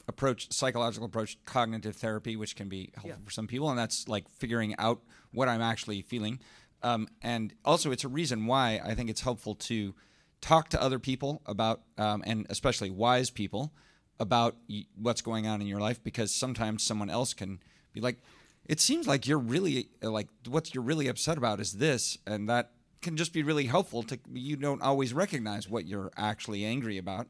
approach, 0.08 0.52
psychological 0.52 1.06
approach, 1.06 1.36
cognitive 1.44 1.96
therapy, 1.96 2.36
which 2.36 2.56
can 2.56 2.68
be 2.68 2.90
helpful 2.94 3.10
yeah. 3.10 3.24
for 3.24 3.30
some 3.30 3.46
people, 3.46 3.70
and 3.70 3.78
that's 3.78 4.08
like 4.08 4.28
figuring 4.28 4.74
out 4.78 5.02
what 5.32 5.48
I'm 5.48 5.62
actually 5.62 6.02
feeling. 6.02 6.40
Um, 6.82 7.08
and 7.22 7.54
also, 7.64 7.90
it's 7.90 8.04
a 8.04 8.08
reason 8.08 8.46
why 8.46 8.80
I 8.84 8.94
think 8.94 9.10
it's 9.10 9.22
helpful 9.22 9.54
to 9.54 9.94
talk 10.40 10.68
to 10.70 10.82
other 10.82 10.98
people 10.98 11.42
about, 11.46 11.82
um, 11.98 12.22
and 12.26 12.46
especially 12.50 12.90
wise 12.90 13.30
people, 13.30 13.72
about 14.20 14.56
y- 14.68 14.86
what's 14.96 15.22
going 15.22 15.46
on 15.46 15.60
in 15.60 15.66
your 15.66 15.80
life, 15.80 16.02
because 16.02 16.32
sometimes 16.32 16.82
someone 16.82 17.10
else 17.10 17.34
can 17.34 17.60
be 17.92 18.00
like, 18.00 18.18
"It 18.66 18.80
seems 18.80 19.06
like 19.06 19.26
you're 19.26 19.38
really 19.38 19.88
like 20.02 20.28
what 20.46 20.74
you're 20.74 20.84
really 20.84 21.08
upset 21.08 21.38
about 21.38 21.60
is 21.60 21.74
this," 21.74 22.18
and 22.26 22.48
that 22.48 22.72
can 23.02 23.16
just 23.16 23.32
be 23.32 23.42
really 23.42 23.66
helpful 23.66 24.02
to 24.02 24.18
you 24.32 24.56
don't 24.56 24.82
always 24.82 25.12
recognize 25.12 25.68
what 25.68 25.86
you're 25.86 26.10
actually 26.16 26.64
angry 26.64 26.98
about 26.98 27.26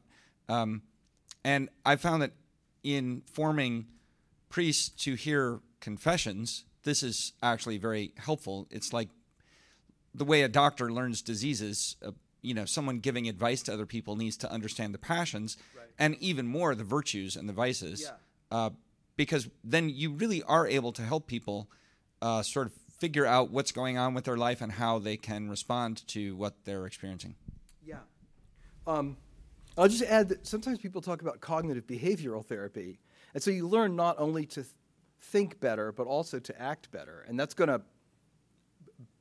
um, 0.49 0.81
and 1.43 1.69
i 1.85 1.95
found 1.95 2.21
that 2.21 2.31
in 2.83 3.21
forming 3.31 3.85
priests 4.49 4.89
to 4.89 5.15
hear 5.15 5.59
confessions 5.79 6.65
this 6.83 7.03
is 7.03 7.33
actually 7.43 7.77
very 7.77 8.13
helpful 8.17 8.67
it's 8.71 8.93
like 8.93 9.09
the 10.15 10.25
way 10.25 10.41
a 10.41 10.49
doctor 10.49 10.91
learns 10.91 11.21
diseases 11.21 11.95
uh, 12.05 12.11
you 12.41 12.53
know 12.53 12.65
someone 12.65 12.99
giving 12.99 13.27
advice 13.27 13.61
to 13.61 13.73
other 13.73 13.85
people 13.85 14.15
needs 14.15 14.37
to 14.37 14.51
understand 14.51 14.93
the 14.93 14.97
passions 14.97 15.57
right. 15.75 15.87
and 15.99 16.15
even 16.19 16.47
more 16.47 16.73
the 16.75 16.83
virtues 16.83 17.35
and 17.35 17.47
the 17.47 17.53
vices 17.53 18.01
yeah. 18.01 18.57
uh, 18.57 18.69
because 19.15 19.49
then 19.63 19.89
you 19.89 20.11
really 20.11 20.41
are 20.43 20.67
able 20.67 20.91
to 20.91 21.01
help 21.01 21.27
people 21.27 21.69
uh, 22.21 22.41
sort 22.41 22.67
of 22.67 22.73
figure 22.97 23.25
out 23.25 23.51
what's 23.51 23.71
going 23.71 23.97
on 23.97 24.13
with 24.13 24.25
their 24.25 24.37
life 24.37 24.61
and 24.61 24.71
how 24.71 24.99
they 24.99 25.17
can 25.17 25.49
respond 25.49 26.05
to 26.07 26.35
what 26.35 26.55
they're 26.65 26.85
experiencing. 26.85 27.35
Yeah. 27.85 27.99
Um, 28.85 29.17
I'll 29.77 29.87
just 29.87 30.03
add 30.03 30.29
that 30.29 30.47
sometimes 30.47 30.79
people 30.79 31.01
talk 31.01 31.21
about 31.21 31.39
cognitive 31.39 31.85
behavioral 31.85 32.43
therapy. 32.43 32.99
And 33.33 33.43
so 33.43 33.51
you 33.51 33.67
learn 33.67 33.95
not 33.95 34.15
only 34.17 34.45
to 34.47 34.63
th- 34.63 34.67
think 35.21 35.59
better, 35.59 35.91
but 35.91 36.07
also 36.07 36.39
to 36.39 36.61
act 36.61 36.89
better. 36.91 37.23
And 37.27 37.39
that's 37.39 37.53
going 37.53 37.69
to 37.69 37.81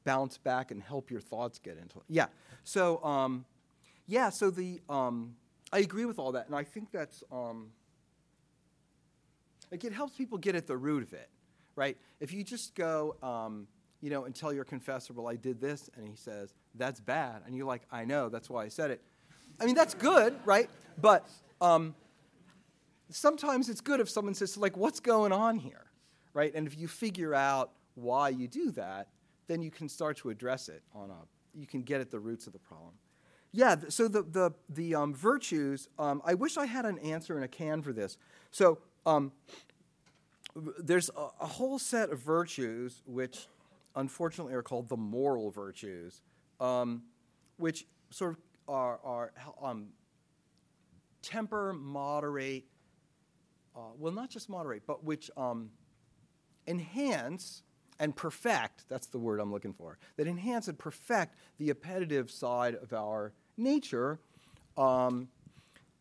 bounce 0.05 0.39
back 0.39 0.71
and 0.71 0.83
help 0.83 1.11
your 1.11 1.21
thoughts 1.21 1.59
get 1.59 1.77
into 1.77 1.99
it. 1.99 2.05
Yeah. 2.09 2.27
So, 2.65 3.05
um, 3.05 3.45
yeah, 4.07 4.31
so 4.31 4.51
the, 4.51 4.81
um, 4.89 5.35
I 5.73 5.81
agree 5.81 6.07
with 6.07 6.19
all 6.19 6.33
that. 6.33 6.47
And 6.47 6.55
I 6.55 6.65
think 6.65 6.91
that's, 6.93 7.23
um, 7.31 7.73
like, 9.71 9.85
it 9.85 9.93
helps 9.93 10.17
people 10.17 10.39
get 10.39 10.55
at 10.55 10.67
the 10.67 10.77
root 10.77 11.03
of 11.03 11.13
it 11.13 11.29
right? 11.77 11.97
If 12.19 12.33
you 12.33 12.43
just 12.43 12.75
go, 12.75 13.17
um, 13.23 13.69
you 14.01 14.11
know, 14.11 14.25
and 14.25 14.35
tell 14.35 14.53
your 14.53 14.65
confessor, 14.65 15.13
well, 15.13 15.29
I 15.29 15.37
did 15.37 15.61
this, 15.61 15.89
and 15.97 16.09
he 16.09 16.17
says, 16.17 16.55
that's 16.75 17.01
bad, 17.01 17.43
and 17.47 17.55
you're 17.55 17.67
like, 17.67 17.83
I 17.93 18.05
know, 18.05 18.29
that's 18.29 18.51
why 18.51 18.65
I 18.65 18.69
said 18.69 18.91
it. 18.91 19.01
I 19.61 19.67
mean, 19.67 19.75
that's 19.75 19.95
good, 19.95 20.35
right? 20.45 20.69
But 21.01 21.27
um, 21.61 21.95
sometimes 23.11 23.69
it's 23.69 23.81
good 23.81 24.01
if 24.01 24.11
someone 24.11 24.35
says, 24.35 24.57
like, 24.57 24.77
what's 24.77 25.01
going 25.01 25.33
on 25.33 25.59
here, 25.59 25.87
right? 26.35 26.53
And 26.55 26.67
if 26.67 26.79
you 26.79 26.89
figure 26.89 27.35
out 27.35 27.71
why 27.95 28.31
you 28.31 28.49
do 28.49 28.71
that, 28.73 29.09
then 29.47 29.63
you 29.63 29.71
can 29.71 29.89
start 29.89 30.17
to 30.19 30.31
address 30.31 30.69
it 30.69 30.83
on 30.95 31.11
a, 31.11 31.59
you 31.59 31.67
can 31.67 31.83
get 31.83 32.01
at 32.01 32.11
the 32.11 32.19
roots 32.19 32.47
of 32.47 32.53
the 32.53 32.59
problem. 32.59 32.93
Yeah, 33.53 33.77
so 33.89 34.09
the, 34.09 34.23
the, 34.23 34.51
the 34.69 34.95
um, 34.95 35.15
virtues, 35.15 35.89
um, 35.99 36.21
I 36.25 36.35
wish 36.35 36.59
I 36.59 36.67
had 36.67 36.85
an 36.85 36.99
answer 36.99 37.39
in 37.39 37.43
a 37.43 37.49
can 37.49 37.81
for 37.81 37.93
this. 37.93 38.19
So, 38.51 38.79
um, 39.07 39.33
there's 40.79 41.11
a, 41.11 41.29
a, 41.41 41.47
whole 41.47 41.79
set 41.79 42.11
of 42.11 42.21
virtues 42.21 43.03
which 43.07 43.47
unfortunately 43.95 44.55
are 44.55 44.63
called 44.63 44.89
the 44.89 44.97
moral 44.97 45.51
virtues, 45.51 46.23
um, 46.61 47.03
which 47.59 47.87
sort 48.11 48.33
of 48.33 48.39
are, 48.69 48.99
are 49.05 49.33
um, 49.63 49.89
temper, 51.23 51.73
moderate, 51.73 52.65
uh, 53.77 53.81
well, 53.99 54.13
not 54.13 54.31
just 54.31 54.49
moderate, 54.49 54.87
but 54.87 55.05
which 55.05 55.31
um, 55.37 55.71
enhance 56.67 57.63
and 57.99 58.15
perfect 58.15 58.85
that's 58.89 59.07
the 59.07 59.19
word 59.19 59.41
I'm 59.41 59.51
looking 59.51 59.73
for 59.73 59.99
that 60.17 60.27
enhance 60.27 60.69
and 60.69 60.79
perfect 60.79 61.35
the 61.59 61.71
appetitive 61.71 62.31
side 62.31 62.75
of 62.75 62.93
our 62.93 63.33
nature. 63.57 64.21
Um, 64.77 65.29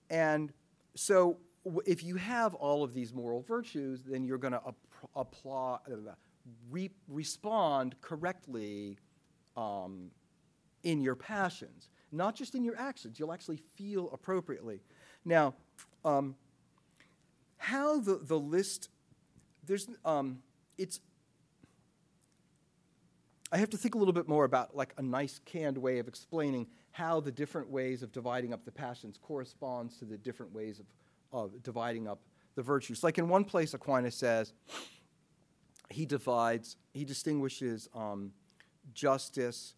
and 0.09 0.51
so 0.95 1.37
if 1.85 2.03
you 2.03 2.15
have 2.15 2.53
all 2.53 2.83
of 2.83 2.93
these 2.93 3.13
moral 3.13 3.41
virtues, 3.41 4.01
then 4.03 4.23
you're 4.23 4.37
going 4.37 4.53
to 4.53 4.61
apply, 5.15 5.79
uh, 5.91 6.79
respond 7.07 7.95
correctly 8.01 8.97
um, 9.57 10.11
in 10.83 11.01
your 11.01 11.15
passions. 11.15 11.89
not 12.11 12.35
just 12.35 12.55
in 12.55 12.63
your 12.63 12.77
actions. 12.79 13.19
You'll 13.19 13.33
actually 13.33 13.57
feel 13.57 14.09
appropriately. 14.13 14.79
Now, 15.23 15.55
um, 16.03 16.35
how 17.57 17.99
the, 17.99 18.19
the 18.21 18.39
list, 18.39 18.89
there's, 19.65 19.87
um, 20.03 20.39
it's, 20.77 20.99
I 23.51 23.57
have 23.57 23.69
to 23.71 23.77
think 23.77 23.95
a 23.95 23.97
little 23.97 24.13
bit 24.13 24.27
more 24.27 24.45
about 24.45 24.75
like 24.75 24.93
a 24.97 25.01
nice 25.01 25.39
canned 25.45 25.77
way 25.77 25.99
of 25.99 26.07
explaining 26.07 26.67
how 26.91 27.19
the 27.19 27.31
different 27.31 27.69
ways 27.69 28.03
of 28.03 28.11
dividing 28.11 28.53
up 28.53 28.65
the 28.65 28.71
passions 28.71 29.17
corresponds 29.21 29.97
to 29.97 30.05
the 30.05 30.17
different 30.17 30.53
ways 30.53 30.79
of, 30.79 30.85
of 31.35 31.61
dividing 31.61 32.07
up 32.07 32.21
the 32.55 32.63
virtues. 32.63 33.03
Like 33.03 33.17
in 33.17 33.27
one 33.27 33.43
place, 33.43 33.73
Aquinas 33.73 34.15
says 34.15 34.53
he 35.91 36.05
divides, 36.05 36.77
he 36.93 37.03
distinguishes 37.03 37.89
um, 37.93 38.31
justice, 38.93 39.75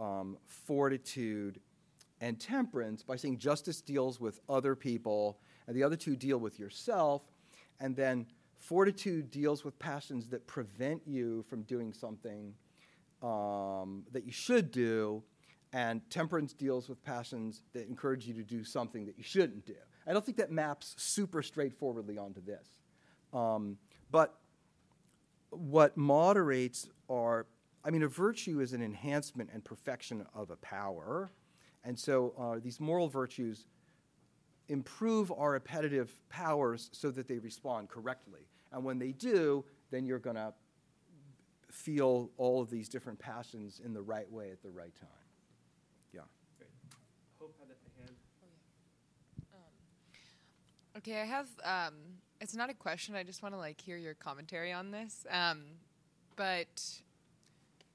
um, 0.00 0.38
fortitude, 0.46 1.60
and 2.20 2.40
temperance 2.40 3.02
by 3.02 3.16
saying 3.16 3.38
justice 3.38 3.80
deals 3.82 4.18
with 4.18 4.40
other 4.48 4.74
people, 4.74 5.38
and 5.66 5.76
the 5.76 5.82
other 5.82 5.96
two 5.96 6.16
deal 6.16 6.38
with 6.38 6.58
yourself, 6.58 7.22
and 7.80 7.94
then 7.94 8.26
fortitude 8.56 9.30
deals 9.30 9.62
with 9.64 9.78
passions 9.78 10.30
that 10.30 10.46
prevent 10.46 11.02
you 11.06 11.44
from 11.48 11.62
doing 11.62 11.92
something 11.92 12.54
um, 13.22 14.04
that 14.12 14.24
you 14.24 14.32
should 14.32 14.70
do, 14.70 15.22
and 15.74 16.08
temperance 16.08 16.54
deals 16.54 16.88
with 16.88 17.02
passions 17.04 17.62
that 17.74 17.86
encourage 17.88 18.26
you 18.26 18.32
to 18.34 18.42
do 18.42 18.64
something 18.64 19.04
that 19.04 19.18
you 19.18 19.24
shouldn't 19.24 19.66
do. 19.66 19.74
I 20.06 20.12
don't 20.12 20.24
think 20.24 20.38
that 20.38 20.50
maps 20.50 20.94
super 20.98 21.42
straightforwardly 21.42 22.18
onto 22.18 22.42
this. 22.42 22.68
Um, 23.32 23.78
but 24.10 24.34
what 25.50 25.96
moderates 25.96 26.88
are, 27.08 27.46
I 27.84 27.90
mean, 27.90 28.02
a 28.02 28.08
virtue 28.08 28.60
is 28.60 28.72
an 28.72 28.82
enhancement 28.82 29.50
and 29.52 29.64
perfection 29.64 30.26
of 30.34 30.50
a 30.50 30.56
power. 30.56 31.30
And 31.84 31.98
so 31.98 32.34
uh, 32.38 32.60
these 32.62 32.80
moral 32.80 33.08
virtues 33.08 33.66
improve 34.68 35.30
our 35.32 35.56
appetitive 35.56 36.14
powers 36.28 36.90
so 36.92 37.10
that 37.10 37.28
they 37.28 37.38
respond 37.38 37.88
correctly. 37.88 38.40
And 38.72 38.84
when 38.84 38.98
they 38.98 39.12
do, 39.12 39.64
then 39.90 40.06
you're 40.06 40.18
going 40.18 40.36
to 40.36 40.52
feel 41.70 42.30
all 42.36 42.62
of 42.62 42.70
these 42.70 42.88
different 42.88 43.18
passions 43.18 43.80
in 43.84 43.92
the 43.92 44.02
right 44.02 44.30
way 44.30 44.50
at 44.50 44.62
the 44.62 44.70
right 44.70 44.94
time. 44.94 45.08
Yeah. 46.12 46.20
Hope 47.38 47.54
had 47.58 47.68
a 47.68 48.00
hand. 48.00 48.16
Okay, 50.96 51.20
I 51.20 51.24
have. 51.24 51.48
Um, 51.64 51.94
it's 52.40 52.54
not 52.54 52.70
a 52.70 52.74
question. 52.74 53.14
I 53.14 53.22
just 53.22 53.42
want 53.42 53.54
to 53.54 53.58
like 53.58 53.80
hear 53.80 53.96
your 53.96 54.14
commentary 54.14 54.72
on 54.72 54.90
this. 54.90 55.26
Um, 55.30 55.62
but 56.36 56.82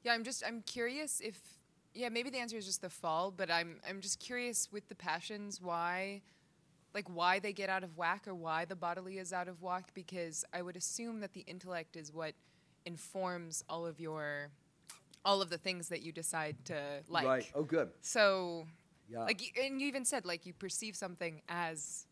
yeah, 0.03 0.13
I'm 0.13 0.23
just 0.23 0.43
I'm 0.45 0.61
curious 0.61 1.21
if 1.21 1.39
yeah 1.93 2.09
maybe 2.09 2.29
the 2.29 2.37
answer 2.37 2.57
is 2.57 2.65
just 2.65 2.81
the 2.81 2.89
fall. 2.89 3.31
But 3.31 3.49
I'm 3.51 3.79
I'm 3.87 4.01
just 4.01 4.19
curious 4.19 4.69
with 4.71 4.87
the 4.89 4.95
passions 4.95 5.61
why 5.61 6.21
like 6.93 7.07
why 7.07 7.39
they 7.39 7.53
get 7.53 7.69
out 7.69 7.83
of 7.83 7.97
whack 7.97 8.27
or 8.27 8.33
why 8.33 8.65
the 8.65 8.75
bodily 8.75 9.17
is 9.19 9.31
out 9.31 9.47
of 9.47 9.61
whack 9.61 9.91
because 9.93 10.43
I 10.53 10.61
would 10.61 10.75
assume 10.75 11.19
that 11.19 11.33
the 11.33 11.41
intellect 11.41 11.95
is 11.95 12.11
what 12.11 12.33
informs 12.85 13.63
all 13.69 13.85
of 13.85 13.99
your 13.99 14.49
all 15.23 15.41
of 15.41 15.49
the 15.49 15.57
things 15.57 15.89
that 15.89 16.01
you 16.01 16.11
decide 16.11 16.55
to 16.65 16.81
like. 17.07 17.27
Right. 17.27 17.51
Oh, 17.53 17.63
good. 17.63 17.89
So, 18.01 18.65
Yeah. 19.09 19.19
like, 19.25 19.41
and 19.61 19.79
you 19.81 19.87
even 19.87 20.05
said 20.05 20.25
like 20.25 20.45
you 20.45 20.53
perceive 20.53 20.95
something 20.95 21.41
as 21.49 22.05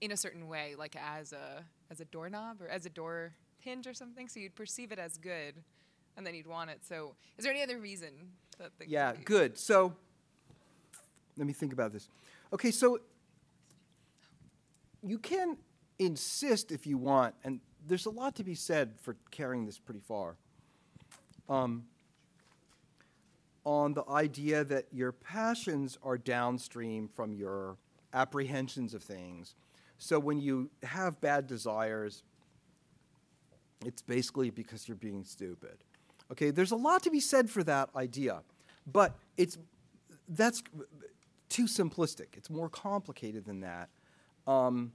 in 0.00 0.12
a 0.12 0.16
certain 0.16 0.48
way, 0.48 0.74
like 0.78 0.96
as 0.96 1.32
a 1.32 1.64
as 1.90 2.00
a 2.00 2.04
doorknob 2.06 2.60
or 2.60 2.68
as 2.68 2.86
a 2.86 2.90
door 2.90 3.32
hinge 3.58 3.86
or 3.86 3.94
something. 3.94 4.28
So 4.28 4.40
you'd 4.40 4.54
perceive 4.54 4.92
it 4.92 4.98
as 4.98 5.16
good, 5.18 5.54
and 6.16 6.26
then 6.26 6.34
you'd 6.34 6.46
want 6.46 6.70
it. 6.70 6.80
So, 6.84 7.14
is 7.38 7.44
there 7.44 7.52
any 7.52 7.62
other 7.62 7.78
reason 7.78 8.10
that? 8.58 8.70
The 8.78 8.88
Yeah, 8.88 9.12
good. 9.24 9.58
So 9.58 9.94
let 11.36 11.46
me 11.46 11.52
think 11.52 11.72
about 11.72 11.92
this. 11.92 12.08
Okay, 12.52 12.70
so 12.70 12.98
you 15.02 15.18
can 15.18 15.56
insist 15.98 16.72
if 16.72 16.86
you 16.86 16.98
want, 16.98 17.34
and 17.44 17.60
there's 17.86 18.06
a 18.06 18.10
lot 18.10 18.34
to 18.36 18.44
be 18.44 18.54
said 18.54 18.94
for 19.00 19.16
carrying 19.30 19.66
this 19.66 19.78
pretty 19.78 20.00
far, 20.00 20.36
um, 21.48 21.84
on 23.64 23.94
the 23.94 24.04
idea 24.08 24.64
that 24.64 24.86
your 24.92 25.12
passions 25.12 25.98
are 26.02 26.18
downstream 26.18 27.08
from 27.08 27.34
your 27.34 27.76
apprehensions 28.12 28.94
of 28.94 29.02
things. 29.02 29.54
So 30.04 30.18
when 30.18 30.38
you 30.38 30.68
have 30.82 31.18
bad 31.22 31.46
desires, 31.46 32.24
it's 33.86 34.02
basically 34.02 34.50
because 34.50 34.86
you're 34.86 34.98
being 34.98 35.24
stupid. 35.24 35.78
Okay, 36.30 36.50
there's 36.50 36.72
a 36.72 36.76
lot 36.76 37.02
to 37.04 37.10
be 37.10 37.20
said 37.20 37.48
for 37.48 37.64
that 37.64 37.88
idea, 37.96 38.42
but 38.86 39.16
it's 39.38 39.56
that's 40.28 40.62
too 41.48 41.64
simplistic. 41.64 42.36
It's 42.36 42.50
more 42.50 42.68
complicated 42.68 43.46
than 43.46 43.60
that, 43.60 43.88
um, 44.46 44.92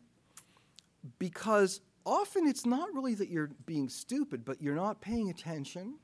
because 1.18 1.82
often 2.05 2.45
it's 2.45 2.68
not 2.68 2.93
really 2.93 3.16
that 3.16 3.30
you're 3.30 3.49
being 3.66 3.89
stupid, 3.89 4.45
but 4.45 4.62
you're 4.62 4.76
not 4.76 5.01
paying 5.01 5.32
attention, 5.32 5.95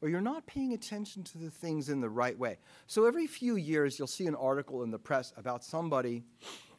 or 0.00 0.08
you're 0.08 0.20
not 0.20 0.46
paying 0.46 0.72
attention 0.72 1.22
to 1.22 1.38
the 1.38 1.50
things 1.50 1.88
in 1.88 2.00
the 2.00 2.10
right 2.10 2.36
way. 2.36 2.58
So 2.88 3.04
every 3.04 3.28
few 3.28 3.54
years, 3.54 4.00
you'll 4.00 4.08
see 4.08 4.26
an 4.26 4.34
article 4.34 4.82
in 4.82 4.90
the 4.90 4.98
press 4.98 5.32
about 5.36 5.62
somebody 5.62 6.24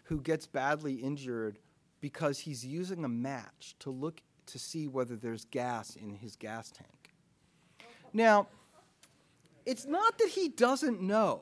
who 0.03 0.21
gets 0.21 0.45
badly 0.45 0.93
injured 0.95 1.59
because 2.01 2.39
he's 2.39 2.65
using 2.65 3.05
a 3.05 3.09
match 3.09 3.75
to 3.79 3.89
look 3.89 4.21
to 4.47 4.59
see 4.59 4.87
whether 4.87 5.15
there's 5.15 5.45
gas 5.45 5.95
in 5.95 6.13
his 6.13 6.35
gas 6.35 6.71
tank. 6.71 7.13
Now, 8.11 8.47
it's 9.65 9.85
not 9.85 10.17
that 10.17 10.27
he 10.27 10.49
doesn't 10.49 11.01
know 11.01 11.41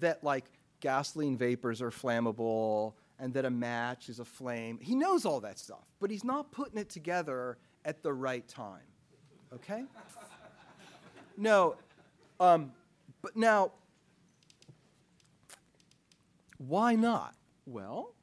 that 0.00 0.24
like 0.24 0.46
gasoline 0.80 1.36
vapors 1.36 1.80
are 1.80 1.90
flammable 1.90 2.94
and 3.18 3.32
that 3.34 3.44
a 3.44 3.50
match 3.50 4.08
is 4.08 4.18
a 4.18 4.24
flame. 4.24 4.78
He 4.82 4.94
knows 4.94 5.24
all 5.24 5.40
that 5.40 5.58
stuff, 5.58 5.84
but 6.00 6.10
he's 6.10 6.24
not 6.24 6.50
putting 6.50 6.78
it 6.78 6.88
together 6.88 7.58
at 7.84 8.02
the 8.02 8.12
right 8.12 8.46
time. 8.48 8.82
Okay? 9.52 9.84
No, 11.36 11.76
um, 12.38 12.72
but 13.22 13.34
now, 13.34 13.72
why 16.60 16.94
not? 16.94 17.34
Well, 17.64 18.14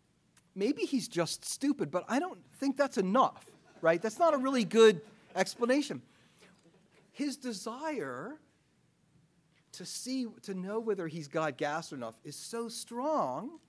maybe 0.56 0.84
he's 0.84 1.08
just 1.08 1.44
stupid, 1.44 1.90
but 1.90 2.06
I 2.08 2.20
don't 2.20 2.40
think 2.60 2.78
that's 2.78 3.00
enough, 3.00 3.50
right? 3.82 4.00
That's 4.00 4.20
not 4.20 4.36
a 4.36 4.38
really 4.38 4.64
good 4.64 5.02
explanation. 5.36 6.04
His 7.12 7.36
desire 7.36 8.38
to 9.72 9.86
see, 9.86 10.28
to 10.44 10.54
know 10.54 10.80
whether 10.80 11.08
he's 11.08 11.28
got 11.28 11.58
gas 11.58 11.92
enough 11.92 12.16
is 12.24 12.36
so 12.36 12.68
strong 12.70 13.60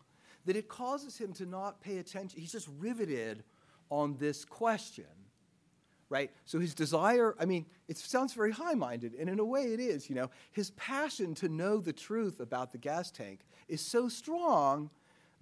that 0.44 0.54
it 0.54 0.68
causes 0.68 1.16
him 1.16 1.32
to 1.34 1.46
not 1.46 1.80
pay 1.80 1.98
attention. 1.98 2.38
He's 2.38 2.52
just 2.52 2.68
riveted 2.78 3.44
on 3.90 4.16
this 4.18 4.44
question, 4.44 5.06
right? 6.11 6.30
So 6.44 6.59
his 6.59 6.74
desire, 6.74 7.34
I 7.38 7.44
mean, 7.44 7.66
it 7.86 7.98
sounds 7.98 8.32
very 8.32 8.52
high 8.52 8.74
minded, 8.74 9.14
and 9.14 9.28
in 9.28 9.38
a 9.38 9.44
way 9.44 9.72
it 9.72 9.80
is, 9.80 10.09
you 10.09 10.14
know. 10.14 10.30
His 10.52 10.70
passion 10.72 11.34
to 11.36 11.48
know 11.48 11.78
the 11.78 11.92
truth 11.92 12.40
about 12.40 12.72
the 12.72 12.78
gas 12.78 13.11
tank 13.11 13.40
is 13.68 13.80
so 13.80 14.09
strong 14.09 14.90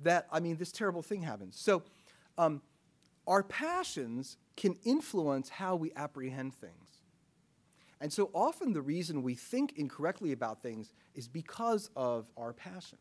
that, 0.01 0.27
I 0.31 0.41
mean, 0.41 0.57
this 0.57 0.73
terrible 0.73 1.03
thing 1.03 1.23
happens. 1.23 1.57
So 1.59 1.83
um, 2.37 2.63
our 3.27 3.43
passions 3.43 4.37
can 4.57 4.77
influence 4.85 5.49
how 5.49 5.77
we 5.77 5.93
apprehend 5.95 6.55
things. 6.55 7.01
And 8.01 8.13
so 8.13 8.31
often 8.35 8.73
the 8.73 8.83
reason 8.83 9.23
we 9.23 9.35
think 9.35 9.75
incorrectly 9.77 10.33
about 10.33 10.63
things 10.63 10.93
is 11.15 11.29
because 11.29 11.91
of 11.97 12.31
our 12.37 12.53
passions. 12.53 13.01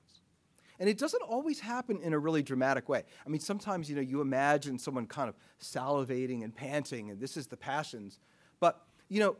And 0.79 0.89
it 0.89 0.97
doesn't 0.97 1.21
always 1.23 1.59
happen 1.59 2.01
in 2.01 2.13
a 2.13 2.19
really 2.19 2.43
dramatic 2.43 2.89
way. 2.89 3.03
I 3.25 3.29
mean, 3.29 3.39
sometimes, 3.39 3.89
you 3.89 3.95
know, 3.95 4.01
you 4.01 4.21
imagine 4.21 4.77
someone 4.77 5.07
kind 5.07 5.29
of 5.29 5.35
salivating 5.61 6.43
and 6.43 6.53
panting, 6.53 7.09
and 7.09 7.19
this 7.19 7.37
is 7.37 7.47
the 7.47 7.57
passions. 7.57 8.19
But, 8.59 8.81
you 9.07 9.19
know, 9.19 9.37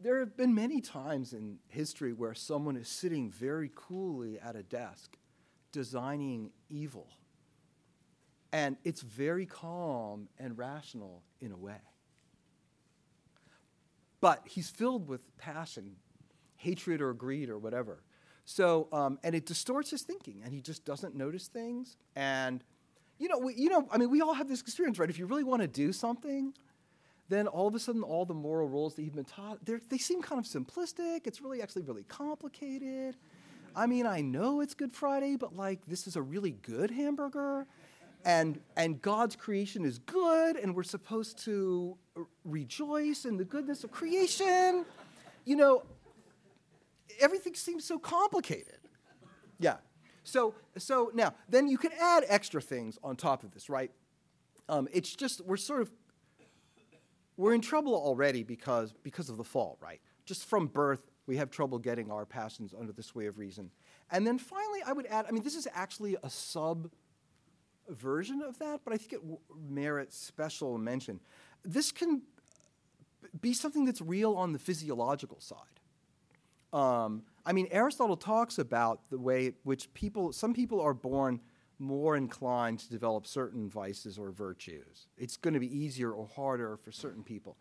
there 0.00 0.20
have 0.20 0.36
been 0.36 0.54
many 0.54 0.80
times 0.80 1.32
in 1.32 1.58
history 1.68 2.12
where 2.12 2.34
someone 2.34 2.76
is 2.76 2.88
sitting 2.88 3.30
very 3.30 3.70
coolly 3.74 4.38
at 4.38 4.56
a 4.56 4.62
desk 4.62 5.16
designing 5.72 6.50
evil. 6.68 7.08
And 8.52 8.76
it's 8.84 9.00
very 9.00 9.46
calm 9.46 10.28
and 10.38 10.58
rational 10.58 11.22
in 11.40 11.52
a 11.52 11.56
way. 11.56 11.80
But 14.20 14.42
he's 14.44 14.68
filled 14.70 15.08
with 15.08 15.36
passion, 15.38 15.96
hatred 16.56 17.00
or 17.00 17.14
greed 17.14 17.48
or 17.48 17.58
whatever. 17.58 18.02
So, 18.44 18.88
um, 18.92 19.18
and 19.22 19.34
it 19.34 19.46
distorts 19.46 19.90
his 19.90 20.02
thinking, 20.02 20.42
and 20.44 20.52
he 20.52 20.60
just 20.60 20.84
doesn't 20.84 21.14
notice 21.14 21.46
things. 21.46 21.96
And, 22.16 22.64
you 23.18 23.28
know, 23.28 23.38
we, 23.38 23.54
you 23.54 23.68
know, 23.68 23.86
I 23.90 23.98
mean, 23.98 24.10
we 24.10 24.20
all 24.20 24.34
have 24.34 24.48
this 24.48 24.60
experience, 24.60 24.98
right? 24.98 25.08
If 25.08 25.18
you 25.18 25.26
really 25.26 25.44
want 25.44 25.62
to 25.62 25.68
do 25.68 25.92
something, 25.92 26.52
then 27.28 27.46
all 27.46 27.68
of 27.68 27.74
a 27.74 27.78
sudden, 27.78 28.02
all 28.02 28.24
the 28.24 28.34
moral 28.34 28.68
rules 28.68 28.94
that 28.94 29.02
you've 29.02 29.14
been 29.14 29.24
taught, 29.24 29.64
they're- 29.64 29.80
seem 29.98 30.22
kind 30.22 30.38
of 30.38 30.44
simplistic. 30.44 31.26
It's 31.26 31.40
really 31.40 31.62
actually 31.62 31.82
really 31.82 32.04
complicated. 32.04 33.16
I 33.74 33.86
mean, 33.86 34.06
I 34.06 34.20
know 34.20 34.60
it's 34.60 34.74
Good 34.74 34.92
Friday, 34.92 35.36
but 35.36 35.56
like, 35.56 35.86
this 35.86 36.06
is 36.06 36.16
a 36.16 36.22
really 36.22 36.50
good 36.50 36.90
hamburger. 36.90 37.66
And, 38.24 38.60
and 38.76 39.00
God's 39.02 39.34
creation 39.34 39.84
is 39.84 39.98
good, 39.98 40.56
and 40.56 40.76
we're 40.76 40.82
supposed 40.82 41.38
to 41.44 41.96
rejoice 42.44 43.24
in 43.24 43.36
the 43.36 43.44
goodness 43.44 43.82
of 43.82 43.90
creation. 43.90 44.84
You 45.44 45.56
know, 45.56 45.82
everything 47.20 47.54
seems 47.54 47.84
so 47.84 47.98
complicated. 47.98 48.78
Yeah. 49.58 49.76
So 50.24 50.54
so 50.78 51.10
now 51.14 51.34
then 51.48 51.68
you 51.68 51.78
can 51.78 51.92
add 52.00 52.24
extra 52.28 52.60
things 52.60 52.98
on 53.02 53.16
top 53.16 53.42
of 53.42 53.52
this, 53.52 53.68
right? 53.68 53.90
Um, 54.68 54.88
it's 54.92 55.14
just 55.14 55.40
we're 55.44 55.56
sort 55.56 55.82
of 55.82 55.90
we're 57.36 57.54
in 57.54 57.60
trouble 57.60 57.94
already 57.94 58.42
because 58.42 58.92
because 59.02 59.28
of 59.28 59.36
the 59.36 59.44
fall, 59.44 59.78
right? 59.80 60.00
Just 60.24 60.48
from 60.48 60.66
birth, 60.66 61.10
we 61.26 61.36
have 61.36 61.50
trouble 61.50 61.78
getting 61.78 62.10
our 62.10 62.24
passions 62.24 62.74
under 62.78 62.92
this 62.92 63.14
way 63.14 63.26
of 63.26 63.38
reason. 63.38 63.70
And 64.10 64.26
then 64.26 64.38
finally, 64.38 64.80
I 64.86 64.92
would 64.92 65.06
add, 65.06 65.26
I 65.28 65.30
mean, 65.30 65.42
this 65.42 65.56
is 65.56 65.66
actually 65.72 66.16
a 66.22 66.30
sub 66.30 66.90
version 67.88 68.42
of 68.42 68.58
that, 68.58 68.80
but 68.84 68.92
I 68.92 68.96
think 68.96 69.12
it 69.14 69.20
w- 69.20 69.38
merits 69.68 70.16
special 70.16 70.78
mention. 70.78 71.20
This 71.64 71.90
can 71.92 72.22
be 73.40 73.52
something 73.52 73.84
that's 73.84 74.00
real 74.00 74.34
on 74.34 74.52
the 74.52 74.58
physiological 74.58 75.40
side. 75.40 75.80
Um, 76.72 77.22
I 77.44 77.52
mean, 77.52 77.68
Aristotle 77.70 78.16
talks 78.16 78.58
about 78.58 79.00
the 79.10 79.18
way 79.18 79.54
which 79.64 79.92
people, 79.94 80.32
some 80.32 80.54
people 80.54 80.80
are 80.80 80.94
born 80.94 81.40
more 81.78 82.16
inclined 82.16 82.78
to 82.78 82.88
develop 82.90 83.26
certain 83.26 83.68
vices 83.68 84.18
or 84.18 84.30
virtues. 84.30 85.08
It's 85.18 85.36
going 85.36 85.54
to 85.54 85.60
be 85.60 85.76
easier 85.76 86.12
or 86.12 86.28
harder 86.28 86.76
for 86.76 86.92
certain 86.92 87.24
people. 87.24 87.56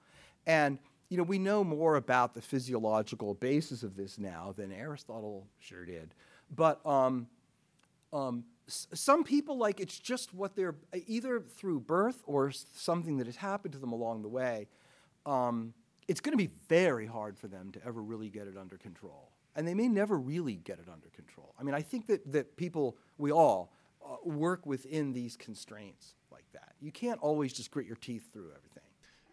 And, 0.46 0.78
you 1.10 1.18
know, 1.18 1.24
we 1.24 1.40
know 1.40 1.64
more 1.64 1.96
about 1.96 2.34
the 2.36 2.42
physiological 2.42 3.34
basis 3.34 3.84
of 3.84 3.96
this 3.96 4.20
now 4.20 4.54
than 4.56 4.72
Aristotle 4.72 5.48
sure 5.60 5.86
did. 5.86 6.14
But 6.56 6.86
um, 6.86 7.28
um, 8.14 8.44
s- 8.68 8.88
some 8.94 9.24
people, 9.24 9.58
like, 9.58 9.80
it's 9.80 9.98
just 9.98 10.34
what 10.34 10.56
they're, 10.56 10.76
either 11.08 11.40
through 11.40 11.80
birth 11.82 12.22
or 12.26 12.52
something 12.52 13.18
that 13.18 13.26
has 13.26 13.38
happened 13.38 13.74
to 13.74 13.80
them 13.80 13.92
along 13.92 14.22
the 14.22 14.30
way, 14.30 14.68
um, 15.26 15.74
it's 16.08 16.20
going 16.20 16.34
to 16.34 16.38
be 16.38 16.52
very 16.68 17.06
hard 17.06 17.38
for 17.38 17.48
them 17.48 17.72
to 17.72 17.86
ever 17.86 18.02
really 18.02 18.30
get 18.30 18.48
it 18.48 18.58
under 18.58 18.78
control. 18.78 19.32
And 19.56 19.68
they 19.68 19.74
may 19.74 19.88
never 19.88 20.18
really 20.18 20.56
get 20.56 20.80
it 20.80 20.88
under 20.92 21.10
control. 21.10 21.54
I 21.60 21.64
mean, 21.64 21.76
I 21.76 21.82
think 21.82 22.08
that, 22.08 22.32
that 22.32 22.56
people, 22.58 22.98
we 23.18 23.32
all, 23.32 23.74
uh, 24.04 24.16
work 24.24 24.66
within 24.66 25.14
these 25.14 25.36
constraints 25.36 26.16
like 26.32 26.46
that. 26.54 26.74
You 26.80 26.92
can't 26.92 27.20
always 27.20 27.54
just 27.54 27.72
grit 27.72 27.86
your 27.86 27.98
teeth 27.98 28.30
through 28.34 28.50
everything. 28.56 28.84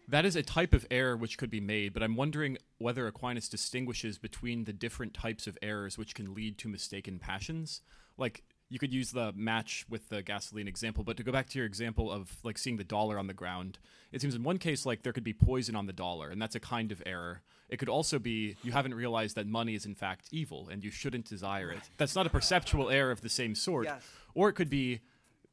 That 0.07 0.25
is 0.25 0.35
a 0.35 0.41
type 0.43 0.73
of 0.73 0.87
error 0.89 1.15
which 1.15 1.37
could 1.37 1.51
be 1.51 1.61
made, 1.61 1.93
but 1.93 2.01
I'm 2.01 2.15
wondering 2.15 2.57
whether 2.79 3.05
Aquinas 3.05 3.47
distinguishes 3.47 4.17
between 4.17 4.63
the 4.63 4.73
different 4.73 5.13
types 5.13 5.45
of 5.45 5.57
errors 5.61 5.97
which 5.97 6.15
can 6.15 6.33
lead 6.33 6.57
to 6.59 6.67
mistaken 6.67 7.19
passions. 7.19 7.81
Like, 8.17 8.43
you 8.69 8.77
could 8.77 8.93
use 8.93 9.11
the 9.11 9.33
match 9.35 9.85
with 9.89 10.09
the 10.09 10.21
gasoline 10.21 10.67
example, 10.67 11.03
but 11.03 11.17
to 11.17 11.23
go 11.23 11.31
back 11.31 11.49
to 11.49 11.57
your 11.57 11.65
example 11.65 12.11
of 12.11 12.37
like 12.43 12.57
seeing 12.57 12.77
the 12.77 12.83
dollar 12.83 13.17
on 13.17 13.27
the 13.27 13.33
ground, 13.33 13.79
it 14.11 14.21
seems 14.21 14.35
in 14.35 14.43
one 14.43 14.59
case 14.59 14.85
like 14.85 15.01
there 15.01 15.13
could 15.13 15.23
be 15.23 15.33
poison 15.33 15.75
on 15.75 15.87
the 15.87 15.93
dollar, 15.93 16.29
and 16.29 16.41
that's 16.41 16.55
a 16.55 16.59
kind 16.59 16.91
of 16.91 17.01
error. 17.05 17.41
It 17.67 17.77
could 17.77 17.89
also 17.89 18.19
be 18.19 18.57
you 18.63 18.71
haven't 18.71 18.93
realized 18.93 19.35
that 19.35 19.47
money 19.47 19.75
is 19.75 19.85
in 19.85 19.95
fact 19.95 20.27
evil 20.31 20.69
and 20.71 20.83
you 20.83 20.91
shouldn't 20.91 21.25
desire 21.25 21.71
it. 21.71 21.81
That's 21.97 22.15
not 22.15 22.25
a 22.25 22.29
perceptual 22.29 22.89
error 22.89 23.11
of 23.11 23.21
the 23.21 23.29
same 23.29 23.55
sort. 23.55 23.85
Yes. 23.85 24.03
Or 24.33 24.49
it 24.49 24.53
could 24.53 24.69
be 24.69 25.01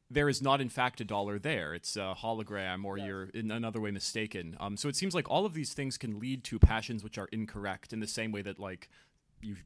there 0.09 0.29
is 0.29 0.41
not 0.41 0.61
in 0.61 0.69
fact 0.69 1.01
a 1.01 1.03
dollar 1.03 1.37
there. 1.37 1.73
It's 1.73 1.95
a 1.95 2.15
hologram, 2.17 2.85
or 2.85 2.97
you're 2.97 3.25
in 3.33 3.51
another 3.51 3.81
way 3.81 3.91
mistaken. 3.91 4.55
Um, 4.59 4.77
so 4.77 4.87
it 4.87 4.95
seems 4.95 5.13
like 5.13 5.29
all 5.29 5.45
of 5.45 5.53
these 5.53 5.73
things 5.73 5.97
can 5.97 6.19
lead 6.19 6.43
to 6.45 6.59
passions 6.59 7.03
which 7.03 7.17
are 7.17 7.27
incorrect 7.31 7.93
in 7.93 7.99
the 7.99 8.07
same 8.07 8.31
way 8.31 8.41
that 8.43 8.59
like 8.59 8.89
you 9.41 9.57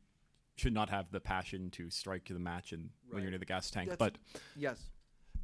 should 0.55 0.73
not 0.73 0.89
have 0.89 1.11
the 1.11 1.19
passion 1.19 1.69
to 1.71 1.89
strike 1.89 2.25
the 2.27 2.39
match 2.39 2.71
and 2.71 2.89
when 3.09 3.21
you're 3.23 3.31
near 3.31 3.39
the 3.39 3.45
gas 3.45 3.71
tank. 3.71 3.89
That's- 3.89 4.11
but 4.11 4.17
Yes. 4.55 4.89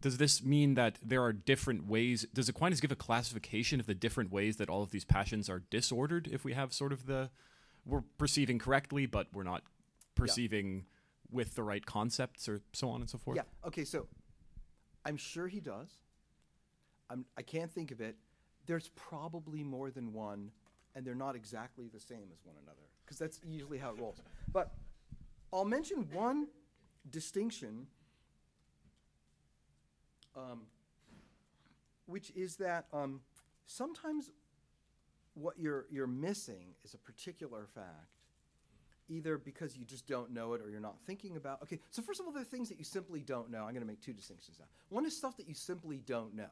does 0.01 0.17
this 0.17 0.43
mean 0.43 0.75
that 0.75 0.99
there 1.01 1.23
are 1.23 1.33
different 1.33 1.85
ways? 1.87 2.25
Does 2.33 2.47
Aquinas 2.49 2.79
give 2.81 2.91
a 2.91 2.95
classification 2.95 3.79
of 3.79 3.85
the 3.87 3.95
different 3.95 4.31
ways 4.31 4.57
that 4.57 4.69
all 4.69 4.83
of 4.83 4.91
these 4.91 5.05
passions 5.05 5.49
are 5.49 5.59
disordered? 5.59 6.27
If 6.27 6.43
we 6.43 6.53
have 6.53 6.73
sort 6.73 6.91
of 6.93 7.05
the 7.05 7.31
we're 7.85 8.01
perceiving 8.17 8.59
correctly, 8.59 9.05
but 9.05 9.27
we're 9.33 9.43
not 9.43 9.63
perceiving 10.13 10.85
with 11.31 11.55
the 11.55 11.63
right 11.63 11.85
concepts, 11.85 12.49
or 12.49 12.61
so 12.73 12.89
on 12.89 12.99
and 13.01 13.09
so 13.09 13.17
forth. 13.17 13.37
Yeah. 13.37 13.43
Okay. 13.65 13.85
So, 13.85 14.07
I'm 15.05 15.15
sure 15.15 15.47
he 15.47 15.61
does. 15.61 15.89
I'm, 17.09 17.25
I 17.37 17.41
can't 17.43 17.71
think 17.71 17.91
of 17.91 18.01
it. 18.01 18.17
There's 18.65 18.89
probably 18.89 19.63
more 19.63 19.89
than 19.89 20.11
one, 20.11 20.51
and 20.95 21.05
they're 21.05 21.15
not 21.15 21.35
exactly 21.37 21.87
the 21.87 21.99
same 21.99 22.29
as 22.33 22.43
one 22.43 22.57
another, 22.61 22.89
because 23.05 23.17
that's 23.17 23.39
usually 23.45 23.77
how 23.77 23.91
it 23.91 23.99
rolls. 24.01 24.21
But 24.51 24.73
I'll 25.51 25.65
mention 25.65 26.07
one 26.11 26.47
distinction, 27.09 27.87
um, 30.35 30.63
which 32.05 32.31
is 32.35 32.57
that 32.57 32.85
um, 32.93 33.21
sometimes 33.65 34.31
what 35.33 35.57
you're 35.57 35.85
you're 35.89 36.07
missing 36.07 36.73
is 36.83 36.93
a 36.93 36.97
particular 36.97 37.67
fact 37.73 38.17
either 39.09 39.37
because 39.37 39.77
you 39.77 39.85
just 39.85 40.05
don't 40.05 40.31
know 40.31 40.53
it 40.53 40.61
or 40.61 40.69
you're 40.69 40.81
not 40.81 40.97
thinking 41.05 41.37
about. 41.37 41.61
Okay, 41.63 41.79
so 41.91 42.01
first 42.01 42.19
of 42.19 42.25
all, 42.25 42.31
there 42.31 42.41
are 42.41 42.45
things 42.45 42.69
that 42.69 42.77
you 42.77 42.83
simply 42.83 43.21
don't 43.21 43.49
know. 43.49 43.59
I'm 43.59 43.71
going 43.71 43.81
to 43.81 43.85
make 43.87 44.01
two 44.01 44.13
distinctions 44.13 44.57
now. 44.59 44.65
One 44.89 45.05
is 45.05 45.15
stuff 45.15 45.37
that 45.37 45.47
you 45.47 45.53
simply 45.53 46.01
don't 46.05 46.35
know. 46.35 46.49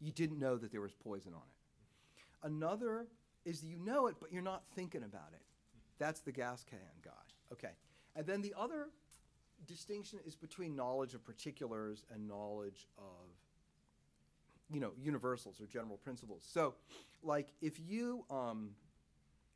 You 0.00 0.12
didn't 0.12 0.38
know 0.38 0.56
that 0.56 0.72
there 0.72 0.80
was 0.80 0.94
poison 0.94 1.32
on 1.34 1.42
it. 1.42 2.46
Another 2.46 3.06
is 3.44 3.62
you 3.62 3.76
know 3.78 4.06
it, 4.06 4.16
but 4.20 4.32
you're 4.32 4.42
not 4.42 4.62
thinking 4.74 5.02
about 5.02 5.32
it. 5.34 5.42
That's 5.98 6.20
the 6.20 6.32
gas 6.32 6.64
can 6.68 6.78
guy. 7.02 7.25
Okay, 7.52 7.72
and 8.14 8.26
then 8.26 8.42
the 8.42 8.54
other 8.58 8.88
distinction 9.66 10.18
is 10.26 10.34
between 10.34 10.76
knowledge 10.76 11.14
of 11.14 11.24
particulars 11.24 12.04
and 12.12 12.28
knowledge 12.28 12.86
of 12.98 13.28
you 14.70 14.80
know 14.80 14.92
universals 15.00 15.60
or 15.60 15.66
general 15.66 15.96
principles. 15.98 16.44
So, 16.46 16.74
like 17.22 17.48
if 17.60 17.78
you 17.80 18.24
um, 18.30 18.70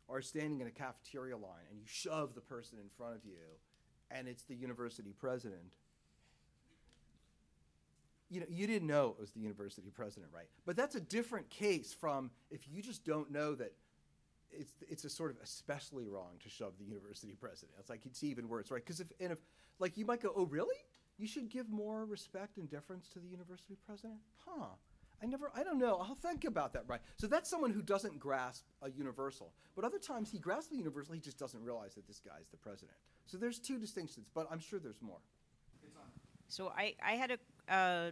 are 0.09 0.22
standing 0.22 0.61
in 0.61 0.66
a 0.66 0.72
cafeteria 0.72 1.36
line 1.36 1.66
and 1.70 1.78
you 1.78 1.86
shove 1.86 2.34
the 2.34 2.41
person 2.41 2.78
in 2.78 2.88
front 2.97 3.16
of 3.16 3.24
you 3.24 3.32
and 4.11 4.26
it's 4.26 4.43
the 4.43 4.55
university 4.55 5.14
president 5.18 5.62
you 8.28 8.41
know 8.41 8.47
you 8.49 8.66
didn't 8.66 8.86
know 8.86 9.09
it 9.09 9.20
was 9.20 9.30
the 9.32 9.41
university 9.41 9.91
president 9.91 10.30
right 10.34 10.47
but 10.66 10.76
that's 10.76 10.95
a 10.95 11.01
different 11.01 11.49
case 11.51 11.93
from 11.93 12.30
if 12.51 12.66
you 12.68 12.82
just 12.82 13.05
don't 13.05 13.30
know 13.30 13.55
that 13.55 13.72
it's 14.53 14.73
it's 14.89 15.05
a 15.05 15.11
sort 15.11 15.31
of 15.31 15.37
especially 15.43 16.07
wrong 16.07 16.33
to 16.43 16.49
shove 16.49 16.73
the 16.79 16.85
university 16.85 17.35
president 17.39 17.73
it's 17.79 17.91
like 17.91 18.05
it's 18.07 18.23
even 18.25 18.49
worse 18.49 18.71
right 18.71 18.85
because 18.85 19.01
if 19.01 19.13
and 19.21 19.33
if 19.33 19.39
like 19.79 19.97
you 19.97 20.05
might 20.05 20.21
go 20.21 20.33
oh 20.37 20.47
really 20.47 20.75
you 21.19 21.27
should 21.27 21.49
give 21.49 21.69
more 21.71 22.05
respect 22.07 22.57
and 22.57 22.69
deference 22.71 23.09
to 23.09 23.19
the 23.19 23.29
university 23.29 23.77
president 23.87 24.19
huh 24.47 24.67
I 25.23 25.27
never, 25.27 25.53
I 25.55 25.63
don't 25.63 25.79
know. 25.79 25.99
I'll 25.99 26.15
think 26.15 26.47
about 26.47 26.73
that, 26.73 26.85
right? 26.87 27.03
So 27.19 27.27
that's 27.27 27.51
someone 27.51 27.73
who 27.73 27.83
doesn't 27.83 28.19
grasp 28.19 28.65
a 28.81 28.89
universal. 28.91 29.53
But 29.77 29.85
other 29.85 29.99
times 29.99 30.31
he 30.31 30.39
grasps 30.39 30.71
the 30.71 30.77
universal, 30.79 31.13
he 31.13 31.21
just 31.21 31.39
doesn't 31.39 31.63
realize 31.63 31.95
that 31.97 32.07
this 32.07 32.21
guy's 32.21 32.49
the 32.51 32.57
president. 32.57 32.97
So 33.27 33.37
there's 33.37 33.59
two 33.59 33.79
distinctions, 33.79 34.29
but 34.33 34.47
I'm 34.51 34.61
sure 34.61 34.79
there's 34.79 35.03
more. 35.03 35.19
So 36.49 36.73
I, 36.75 36.95
I 37.05 37.13
had 37.17 37.33
a, 37.33 37.39
uh, 37.71 38.11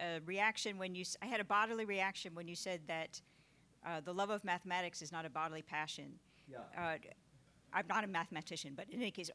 a 0.00 0.20
reaction 0.26 0.76
when 0.76 0.94
you, 0.94 1.00
s- 1.00 1.16
I 1.22 1.26
had 1.26 1.40
a 1.40 1.44
bodily 1.44 1.86
reaction 1.86 2.34
when 2.34 2.46
you 2.46 2.56
said 2.56 2.82
that 2.88 3.18
uh, 3.86 4.00
the 4.00 4.12
love 4.12 4.30
of 4.30 4.44
mathematics 4.44 5.02
is 5.02 5.12
not 5.12 5.24
a 5.24 5.30
bodily 5.30 5.62
passion. 5.62 6.12
Yeah. 6.50 6.58
Uh, 6.76 6.96
I'm 7.72 7.86
not 7.88 8.04
a 8.04 8.06
mathematician, 8.06 8.74
but 8.76 8.86
in 8.90 9.00
any 9.00 9.10
case, 9.10 9.30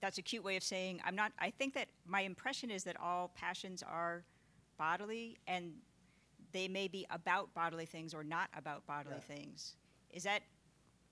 that's 0.00 0.18
a 0.18 0.22
cute 0.22 0.42
way 0.44 0.56
of 0.56 0.62
saying 0.62 1.00
I'm 1.04 1.14
not. 1.16 1.32
I 1.38 1.50
think 1.50 1.74
that 1.74 1.88
my 2.06 2.22
impression 2.22 2.70
is 2.70 2.84
that 2.84 2.98
all 3.00 3.30
passions 3.34 3.82
are 3.82 4.24
bodily 4.78 5.38
and 5.46 5.72
they 6.52 6.68
may 6.68 6.88
be 6.88 7.06
about 7.10 7.52
bodily 7.54 7.86
things 7.86 8.14
or 8.14 8.24
not 8.24 8.48
about 8.56 8.86
bodily 8.86 9.16
Yeah. 9.16 9.34
things. 9.36 9.76
Is 10.10 10.22
that, 10.22 10.42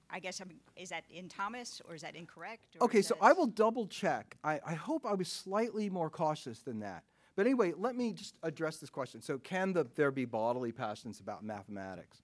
I 0.08 0.20
guess, 0.20 0.40
I'm, 0.40 0.52
is 0.76 0.88
that 0.90 1.04
in 1.10 1.28
Thomas 1.28 1.82
or 1.86 1.94
is 1.94 2.02
that 2.02 2.14
incorrect? 2.14 2.76
or 2.80 2.84
Okay, 2.84 3.02
so 3.02 3.16
I 3.20 3.32
will 3.32 3.46
double 3.46 3.86
check. 3.86 4.36
I, 4.44 4.60
I 4.64 4.74
hope 4.74 5.04
I 5.04 5.14
was 5.14 5.28
slightly 5.28 5.90
more 5.90 6.08
cautious 6.08 6.60
than 6.60 6.80
that. 6.80 7.04
But 7.36 7.46
anyway, 7.46 7.72
let 7.76 7.96
me 7.96 8.12
just 8.12 8.34
address 8.42 8.76
this 8.78 8.90
question. 8.90 9.20
So, 9.20 9.38
can 9.38 9.72
the, 9.72 9.86
there 9.96 10.12
be 10.12 10.24
bodily 10.24 10.70
passions 10.72 11.20
about 11.20 11.42
mathematics? 11.42 12.22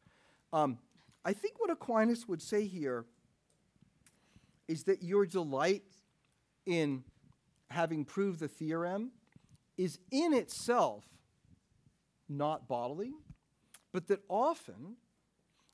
Um, 0.52 0.78
I 1.24 1.32
think 1.32 1.60
what 1.60 1.70
Aquinas 1.70 2.26
would 2.26 2.42
say 2.42 2.66
here 2.66 3.04
is 4.68 4.84
that 4.84 5.02
your 5.02 5.26
delight 5.26 5.82
in 6.66 7.04
having 7.70 8.04
proved 8.04 8.40
the 8.40 8.48
theorem 8.48 9.10
is 9.76 9.98
in 10.10 10.32
itself 10.32 11.04
not 12.28 12.68
bodily, 12.68 13.12
but 13.92 14.06
that 14.08 14.20
often 14.28 14.96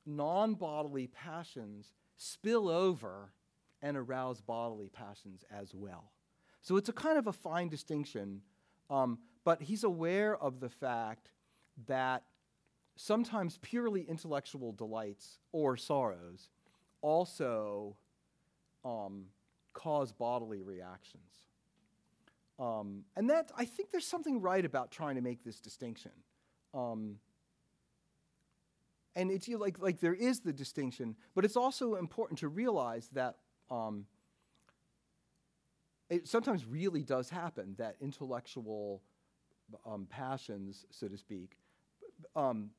non 0.05 0.55
bodily 0.55 1.07
passions 1.07 1.93
spill 2.17 2.69
over 2.69 3.33
and 3.83 3.97
arouse 3.97 4.41
bodily 4.41 4.89
passions 4.89 5.45
as 5.51 5.75
well. 5.75 6.13
So 6.63 6.77
it's 6.77 6.89
a 6.89 6.93
kind 6.93 7.19
of 7.19 7.27
a 7.27 7.33
fine 7.33 7.69
distinction, 7.69 8.41
um, 8.89 9.19
but 9.45 9.63
he's 9.63 9.85
aware 9.85 10.37
of 10.37 10.61
the 10.61 10.71
fact 10.71 11.31
that 11.87 12.25
sometimes 12.97 13.59
purely 13.63 14.03
intellectual 14.03 14.73
delights 14.73 15.39
or 15.53 15.77
sorrows 15.77 16.49
also 17.03 17.97
um, 18.85 19.27
cause 19.73 20.13
bodily 20.13 20.63
reactions. 20.63 21.23
Um, 22.59 23.05
and 23.15 23.29
that, 23.31 23.53
I 23.57 23.67
think 23.67 23.91
there's 23.91 24.07
something 24.07 24.41
right 24.41 24.65
about 24.65 24.91
trying 24.91 25.17
to 25.17 25.21
make 25.21 25.45
this 25.45 25.61
distinction. 25.61 26.13
Um, 26.73 27.17
and 29.15 29.31
it's 29.31 29.49
you 29.49 29.57
know, 29.57 29.61
like 29.63 29.79
like 29.79 30.01
there 30.01 30.15
is 30.15 30.41
the 30.41 30.53
distinction, 30.53 31.17
but 31.35 31.45
it's 31.45 31.57
also 31.57 31.95
important 31.95 32.39
to 32.41 32.49
realize 32.49 33.09
that 33.13 33.37
um, 33.71 34.07
it 36.11 36.29
sometimes 36.29 36.67
really 36.67 37.03
does 37.03 37.31
happen 37.31 37.75
that 37.79 37.97
intellectual 38.01 39.03
um, 39.87 40.07
passions, 40.09 40.85
so 40.91 41.09
to 41.09 41.17
speak, 41.17 41.57
um, 42.37 42.71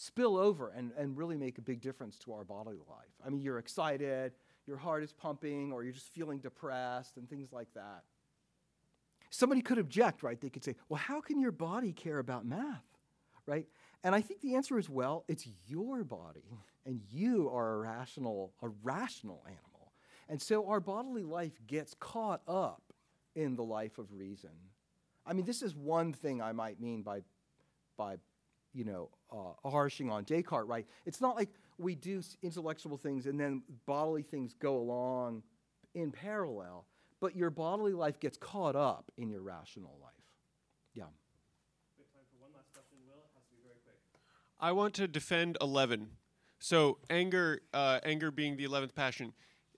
spill 0.00 0.38
over 0.38 0.70
and, 0.70 0.92
and 0.96 1.14
really 1.18 1.36
make 1.36 1.58
a 1.58 1.60
big 1.60 1.82
difference 1.82 2.18
to 2.18 2.32
our 2.32 2.42
bodily 2.42 2.78
life. 2.88 3.12
I 3.24 3.28
mean, 3.28 3.42
you're 3.42 3.58
excited, 3.58 4.32
your 4.66 4.78
heart 4.78 5.04
is 5.04 5.12
pumping, 5.12 5.72
or 5.72 5.84
you're 5.84 5.92
just 5.92 6.14
feeling 6.14 6.38
depressed 6.38 7.18
and 7.18 7.28
things 7.28 7.52
like 7.52 7.68
that. 7.74 8.04
Somebody 9.28 9.60
could 9.60 9.76
object, 9.76 10.22
right? 10.22 10.40
They 10.40 10.48
could 10.48 10.64
say, 10.64 10.76
well, 10.88 10.96
how 10.96 11.20
can 11.20 11.38
your 11.38 11.52
body 11.52 11.92
care 11.92 12.18
about 12.18 12.46
math, 12.46 12.86
right? 13.44 13.66
And 14.02 14.14
I 14.14 14.22
think 14.22 14.40
the 14.40 14.54
answer 14.54 14.78
is, 14.78 14.88
well, 14.88 15.26
it's 15.28 15.46
your 15.68 16.02
body, 16.02 16.48
and 16.86 17.02
you 17.12 17.50
are 17.50 17.74
a 17.74 17.78
rational, 17.80 18.54
a 18.62 18.70
rational 18.82 19.44
animal. 19.46 19.92
And 20.30 20.40
so 20.40 20.66
our 20.68 20.80
bodily 20.80 21.24
life 21.24 21.60
gets 21.66 21.94
caught 22.00 22.40
up 22.48 22.94
in 23.34 23.54
the 23.54 23.64
life 23.64 23.98
of 23.98 24.10
reason. 24.14 24.50
I 25.26 25.34
mean, 25.34 25.44
this 25.44 25.60
is 25.60 25.76
one 25.76 26.14
thing 26.14 26.40
I 26.40 26.52
might 26.52 26.80
mean 26.80 27.02
by, 27.02 27.20
by 27.98 28.16
you 28.72 28.84
know, 28.84 29.10
uh, 29.32 29.68
harshing 29.68 30.10
on 30.10 30.24
Descartes, 30.24 30.68
right? 30.68 30.86
It's 31.06 31.20
not 31.20 31.36
like 31.36 31.48
we 31.78 31.94
do 31.94 32.22
intellectual 32.42 32.96
things 32.96 33.26
and 33.26 33.38
then 33.38 33.62
bodily 33.86 34.22
things 34.22 34.54
go 34.54 34.76
along 34.76 35.42
in 35.94 36.10
parallel, 36.10 36.86
but 37.20 37.34
your 37.34 37.50
bodily 37.50 37.92
life 37.92 38.20
gets 38.20 38.36
caught 38.36 38.76
up 38.76 39.10
in 39.16 39.28
your 39.28 39.42
rational 39.42 39.98
life. 40.02 40.12
Yeah. 40.94 41.04
I 44.60 44.72
want 44.72 44.94
to 44.94 45.08
defend 45.08 45.56
11. 45.60 46.08
So 46.58 46.98
anger, 47.08 47.62
uh, 47.72 48.00
anger 48.04 48.30
being 48.30 48.56
the 48.56 48.64
11th 48.64 48.94
passion. 48.94 49.32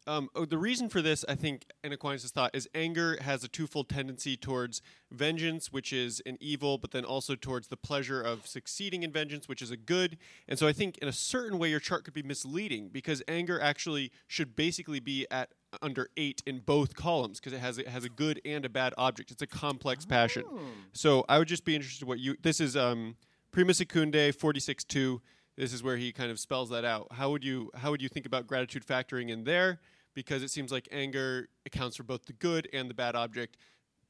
Um, 0.06 0.30
oh, 0.34 0.44
the 0.44 0.58
reason 0.58 0.88
for 0.88 1.00
this, 1.00 1.24
I 1.28 1.36
think, 1.36 1.66
in 1.84 1.92
Aquinas' 1.92 2.30
thought, 2.30 2.54
is 2.54 2.68
anger 2.74 3.18
has 3.20 3.44
a 3.44 3.48
twofold 3.48 3.88
tendency 3.88 4.36
towards 4.36 4.82
vengeance, 5.12 5.72
which 5.72 5.92
is 5.92 6.20
an 6.26 6.38
evil, 6.40 6.76
but 6.76 6.90
then 6.90 7.04
also 7.04 7.36
towards 7.36 7.68
the 7.68 7.76
pleasure 7.76 8.20
of 8.20 8.46
succeeding 8.46 9.04
in 9.04 9.12
vengeance, 9.12 9.48
which 9.48 9.62
is 9.62 9.70
a 9.70 9.76
good. 9.76 10.18
And 10.48 10.58
so 10.58 10.66
I 10.66 10.72
think, 10.72 10.98
in 10.98 11.06
a 11.06 11.12
certain 11.12 11.58
way, 11.58 11.70
your 11.70 11.78
chart 11.78 12.04
could 12.04 12.14
be 12.14 12.22
misleading 12.22 12.88
because 12.88 13.22
anger 13.28 13.60
actually 13.60 14.10
should 14.26 14.56
basically 14.56 14.98
be 14.98 15.26
at 15.30 15.50
under 15.80 16.08
eight 16.16 16.42
in 16.46 16.58
both 16.58 16.94
columns 16.96 17.40
because 17.40 17.52
it 17.52 17.60
has 17.60 17.78
it 17.78 17.88
has 17.88 18.04
a 18.04 18.08
good 18.08 18.40
and 18.44 18.64
a 18.64 18.68
bad 18.68 18.92
object. 18.98 19.30
It's 19.30 19.42
a 19.42 19.46
complex 19.46 20.04
passion. 20.04 20.44
Oh. 20.46 20.60
So 20.92 21.24
I 21.28 21.38
would 21.38 21.48
just 21.48 21.64
be 21.64 21.76
interested 21.76 22.06
what 22.06 22.18
you. 22.18 22.36
This 22.42 22.60
is 22.60 22.76
um, 22.76 23.16
Prima 23.52 23.72
Secundae 23.72 24.34
forty 24.34 24.60
six 24.60 24.82
two. 24.84 25.22
This 25.56 25.72
is 25.72 25.82
where 25.82 25.96
he 25.96 26.12
kind 26.12 26.30
of 26.30 26.40
spells 26.40 26.70
that 26.70 26.84
out. 26.84 27.08
How 27.12 27.30
would 27.30 27.44
you 27.44 27.70
how 27.74 27.90
would 27.90 28.02
you 28.02 28.08
think 28.08 28.26
about 28.26 28.46
gratitude 28.46 28.84
factoring 28.84 29.30
in 29.30 29.44
there? 29.44 29.80
Because 30.14 30.42
it 30.42 30.50
seems 30.50 30.70
like 30.70 30.88
anger 30.92 31.48
accounts 31.64 31.96
for 31.96 32.02
both 32.02 32.26
the 32.26 32.32
good 32.34 32.68
and 32.72 32.90
the 32.90 32.94
bad 32.94 33.14
object. 33.16 33.56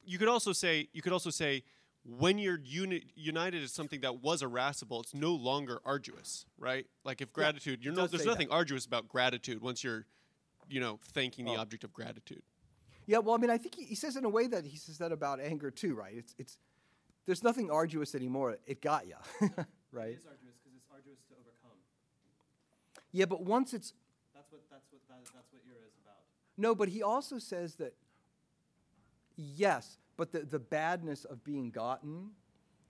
You 0.05 0.18
could 0.18 0.28
also 0.28 0.53
say 0.53 0.88
you 0.92 1.00
could 1.03 1.12
also 1.12 1.30
say 1.30 1.62
when 2.05 2.38
you're 2.38 2.59
uni- 2.64 3.05
united 3.14 3.62
as 3.62 3.72
something 3.72 4.00
that 4.00 4.20
was 4.20 4.42
irascible, 4.42 5.00
it's 5.00 5.14
no 5.14 5.32
longer 5.32 5.78
arduous, 5.84 6.44
right? 6.59 6.86
Like 7.05 7.20
if 7.20 7.32
gratitude, 7.32 7.84
you're 7.84 7.94
no, 7.94 8.09
there's 8.09 8.26
nothing 8.26 8.48
that. 8.48 8.55
arduous 8.55 8.84
about 8.84 9.09
gratitude 9.09 9.62
once 9.62 9.84
you're, 9.84 10.05
you 10.68 10.80
know, 10.80 10.98
thanking 11.12 11.44
the 11.44 11.53
Oh. 11.53 11.61
object 11.61 11.84
of 11.84 11.92
gratitude. 11.92 12.42
Yeah, 13.07 13.18
well, 13.18 13.34
I 13.36 13.38
mean, 13.38 13.50
I 13.50 13.59
think 13.59 13.76
he, 13.76 13.84
he 13.84 13.94
says 13.94 14.16
in 14.16 14.24
a 14.24 14.28
way 14.28 14.48
that 14.48 14.64
he 14.64 14.76
says 14.76 14.98
that 14.98 15.12
about 15.12 15.38
anger 15.40 15.70
too, 15.70 15.94
right? 15.94 16.14
It's, 16.16 16.34
it's, 16.38 16.59
there's 17.26 17.44
nothing 17.44 17.70
arduous 17.70 18.14
anymore. 18.16 18.59
It 18.66 18.80
got 18.80 19.07
you, 19.07 19.14
right? 19.92 20.11
It 20.11 20.18
is 20.18 20.26
arduous 20.26 20.59
because 20.59 20.74
it's 20.76 20.88
arduous 20.92 21.18
to 21.28 21.34
overcome. 21.34 21.78
Yeah, 23.12 23.26
but 23.26 23.44
once 23.44 23.74
it's 23.74 23.92
That's 24.34 24.50
what 24.50 24.62
that's 24.70 24.90
what 24.90 25.03
that, 25.09 25.20
that's 25.34 25.53
what 25.53 25.62
era 25.68 25.86
is 25.86 25.94
about. 26.03 26.22
No, 26.57 26.74
but 26.74 26.88
he 26.88 27.03
also 27.03 27.38
says 27.38 27.74
that 27.76 27.94
yes, 29.36 29.98
but 30.16 30.32
the, 30.32 30.40
the 30.40 30.59
badness 30.59 31.24
of 31.24 31.42
being 31.44 31.70
gotten 31.70 32.30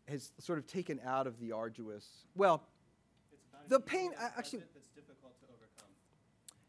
has 0.09 0.33
sort 0.39 0.59
of 0.59 0.67
taken 0.67 1.01
out 1.05 1.27
of 1.27 1.39
the 1.39 1.53
arduous. 1.53 2.07
Well, 2.35 2.65
It's 3.33 3.69
The 3.69 3.81
pain- 3.81 4.13
I- 4.19 4.31
actually- 4.37 4.65
that's 4.75 4.89
difficult 4.89 5.39
to 5.41 5.47
overcome. 5.47 5.91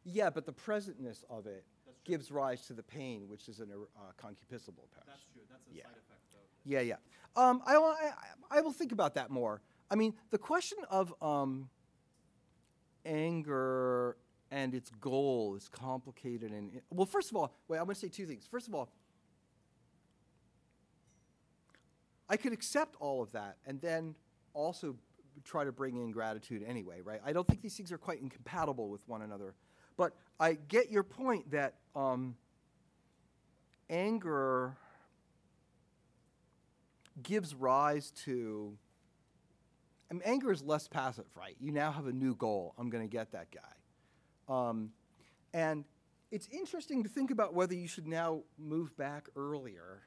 yeah, 0.06 0.30
but 0.30 0.46
the 0.46 0.54
presentness 0.54 1.24
of 1.30 1.48
it 1.48 1.66
gives 2.04 2.32
rise 2.32 2.68
to 2.68 2.74
the 2.74 2.84
pain, 2.84 3.28
which 3.30 3.48
is 3.50 3.60
a 3.60 3.64
uh, 3.64 4.12
concupiscible 4.22 4.88
passion. 4.92 5.08
That's 5.08 5.24
true. 5.34 5.42
That's 5.50 5.66
a 5.68 5.74
Yeah. 5.76 5.84
side 5.84 5.92
effect 5.98 6.22
though. 6.32 6.40
Yeah, 6.66 6.82
yeah. 6.82 6.96
Um, 7.36 7.64
I, 7.66 7.78
will- 7.78 7.86
I, 8.00 8.12
I 8.52 8.62
will 8.62 8.74
think 8.74 8.92
about 8.92 9.16
that 9.16 9.32
more. 9.32 9.62
I 9.90 9.96
mean, 9.96 10.14
the 10.30 10.38
question 10.38 10.78
of 10.90 11.14
um, 11.22 11.70
anger 13.06 14.18
and 14.54 14.76
its 14.76 14.92
goal 15.02 15.56
is 15.56 15.68
complicated. 15.68 16.52
And 16.52 16.80
well, 16.92 17.08
first 17.08 17.32
of 17.32 17.36
all, 17.36 17.56
wait, 17.68 17.80
I'm 17.80 17.86
going 17.86 17.96
to 17.96 18.00
say 18.00 18.08
two 18.08 18.28
things. 18.28 18.48
First 18.50 18.68
of 18.68 18.76
all, 18.76 18.88
I 22.30 22.38
could 22.38 22.54
accept 22.54 22.96
all 23.00 23.24
of 23.24 23.32
that 23.32 23.58
and 23.66 23.82
then 23.82 24.14
also 24.54 24.96
try 25.44 25.64
to 25.64 25.72
bring 25.72 25.98
in 25.98 26.12
gratitude 26.12 26.64
anyway, 26.68 27.02
right? 27.02 27.20
I 27.26 27.34
don't 27.34 27.48
think 27.48 27.64
these 27.64 27.76
things 27.76 27.92
are 27.92 27.98
quite 27.98 28.22
incompatible 28.22 28.90
with 28.90 29.02
one 29.08 29.24
another. 29.24 29.56
But 29.98 30.14
I 30.40 30.54
get 30.54 30.92
your 30.92 31.04
point 31.04 31.50
that 31.52 31.74
um, 31.96 32.36
anger 33.90 34.78
gives 37.24 37.56
rise 37.56 38.12
to. 38.26 38.78
I 40.12 40.14
mean, 40.14 40.24
anger 40.26 40.52
is 40.52 40.62
less 40.62 40.88
passive, 40.88 41.26
right? 41.36 41.56
You 41.60 41.72
now 41.72 41.92
have 41.92 42.06
a 42.06 42.12
new 42.12 42.36
goal. 42.36 42.76
I'm 42.78 42.92
going 42.92 43.04
to 43.04 43.12
get 43.12 43.32
that 43.32 43.50
guy. 43.52 43.62
Um, 44.50 44.92
and 45.54 45.86
it's 46.32 46.48
interesting 46.52 47.04
to 47.04 47.10
think 47.10 47.32
about 47.32 47.54
whether 47.54 47.74
you 47.76 47.88
should 47.88 48.08
now 48.08 48.42
move 48.58 48.96
back 48.98 49.28
earlier 49.36 50.02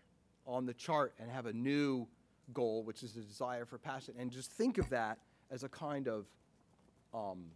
on 0.47 0.67
the 0.67 0.75
chart 0.75 1.15
and 1.19 1.31
have 1.31 1.47
a 1.47 1.53
new 1.53 2.07
goal, 2.53 2.83
which 2.85 3.03
is 3.03 3.17
a 3.17 3.21
desire 3.21 3.65
for 3.65 3.79
passion, 3.79 4.15
and 4.19 4.31
just 4.31 4.51
think 4.53 4.79
of 4.79 4.89
that 4.91 5.19
as 5.51 5.63
a 5.65 5.69
kind 5.69 6.09
of 6.09 6.27
um, 7.15 7.47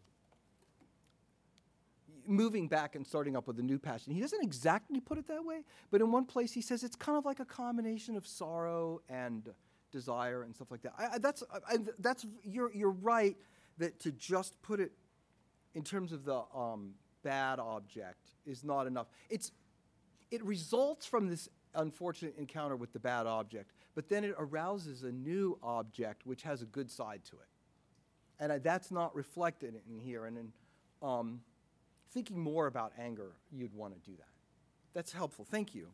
moving 2.26 2.68
back 2.68 2.95
and 2.95 3.07
starting 3.07 3.37
up 3.37 3.47
with 3.47 3.59
a 3.59 3.62
new 3.62 3.78
passion. 3.78 4.12
He 4.12 4.20
doesn't 4.20 4.43
exactly 4.43 5.01
put 5.01 5.18
it 5.18 5.26
that 5.28 5.45
way, 5.45 5.64
but 5.91 6.01
in 6.01 6.12
one 6.12 6.24
place 6.24 6.53
he 6.53 6.61
says 6.61 6.85
it's 6.85 6.97
kind 6.97 7.18
of 7.18 7.24
like 7.24 7.41
a 7.41 7.45
combination 7.45 8.16
of 8.16 8.26
sorrow 8.26 9.01
and 9.09 9.49
desire 9.91 10.43
and 10.43 10.55
stuff 10.55 10.70
like 10.70 10.83
that. 10.83 10.93
I, 10.99 11.07
I, 11.14 11.18
that's 11.18 11.43
I- 11.68 11.78
that's 11.99 12.26
you're 12.45 12.72
you're 12.74 12.91
right 12.93 13.37
that 13.78 13.99
to 14.01 14.12
just 14.12 14.61
put 14.62 14.78
it 14.81 14.93
in 15.75 15.83
terms 15.83 16.12
of 16.12 16.25
the 16.25 16.43
um, 16.55 16.95
bad 17.23 17.59
object 17.59 18.31
is 18.47 18.64
not 18.64 18.87
enough. 18.87 19.07
It's 19.29 19.53
it 20.31 20.45
results 20.45 21.07
from 21.07 21.29
this 21.29 21.49
unfortunate 21.75 22.35
encounter 22.39 22.77
with 22.77 22.93
the 22.93 22.99
bad 22.99 23.27
object, 23.27 23.73
but 23.95 24.09
then 24.09 24.25
it 24.25 24.35
arouses 24.39 25.03
a 25.03 25.13
new 25.13 25.59
object 25.63 26.26
which 26.26 26.42
has 26.42 26.63
a 26.63 26.67
good 26.67 26.91
side 26.91 27.22
to 27.25 27.37
it, 27.37 27.49
and 28.38 28.53
I, 28.53 28.59
that's 28.59 28.91
not 28.91 29.14
reflected 29.14 29.75
in 29.88 29.99
here. 29.99 30.26
And 30.26 30.38
in 30.38 30.53
um, 31.03 31.41
thinking 32.11 32.38
more 32.38 32.67
about 32.67 32.92
anger, 32.99 33.33
you'd 33.51 33.75
want 33.75 33.95
to 33.95 34.11
do 34.11 34.17
that. 34.17 34.29
That's 34.95 35.13
helpful. 35.13 35.45
Thank 35.49 35.75
you. 35.75 35.88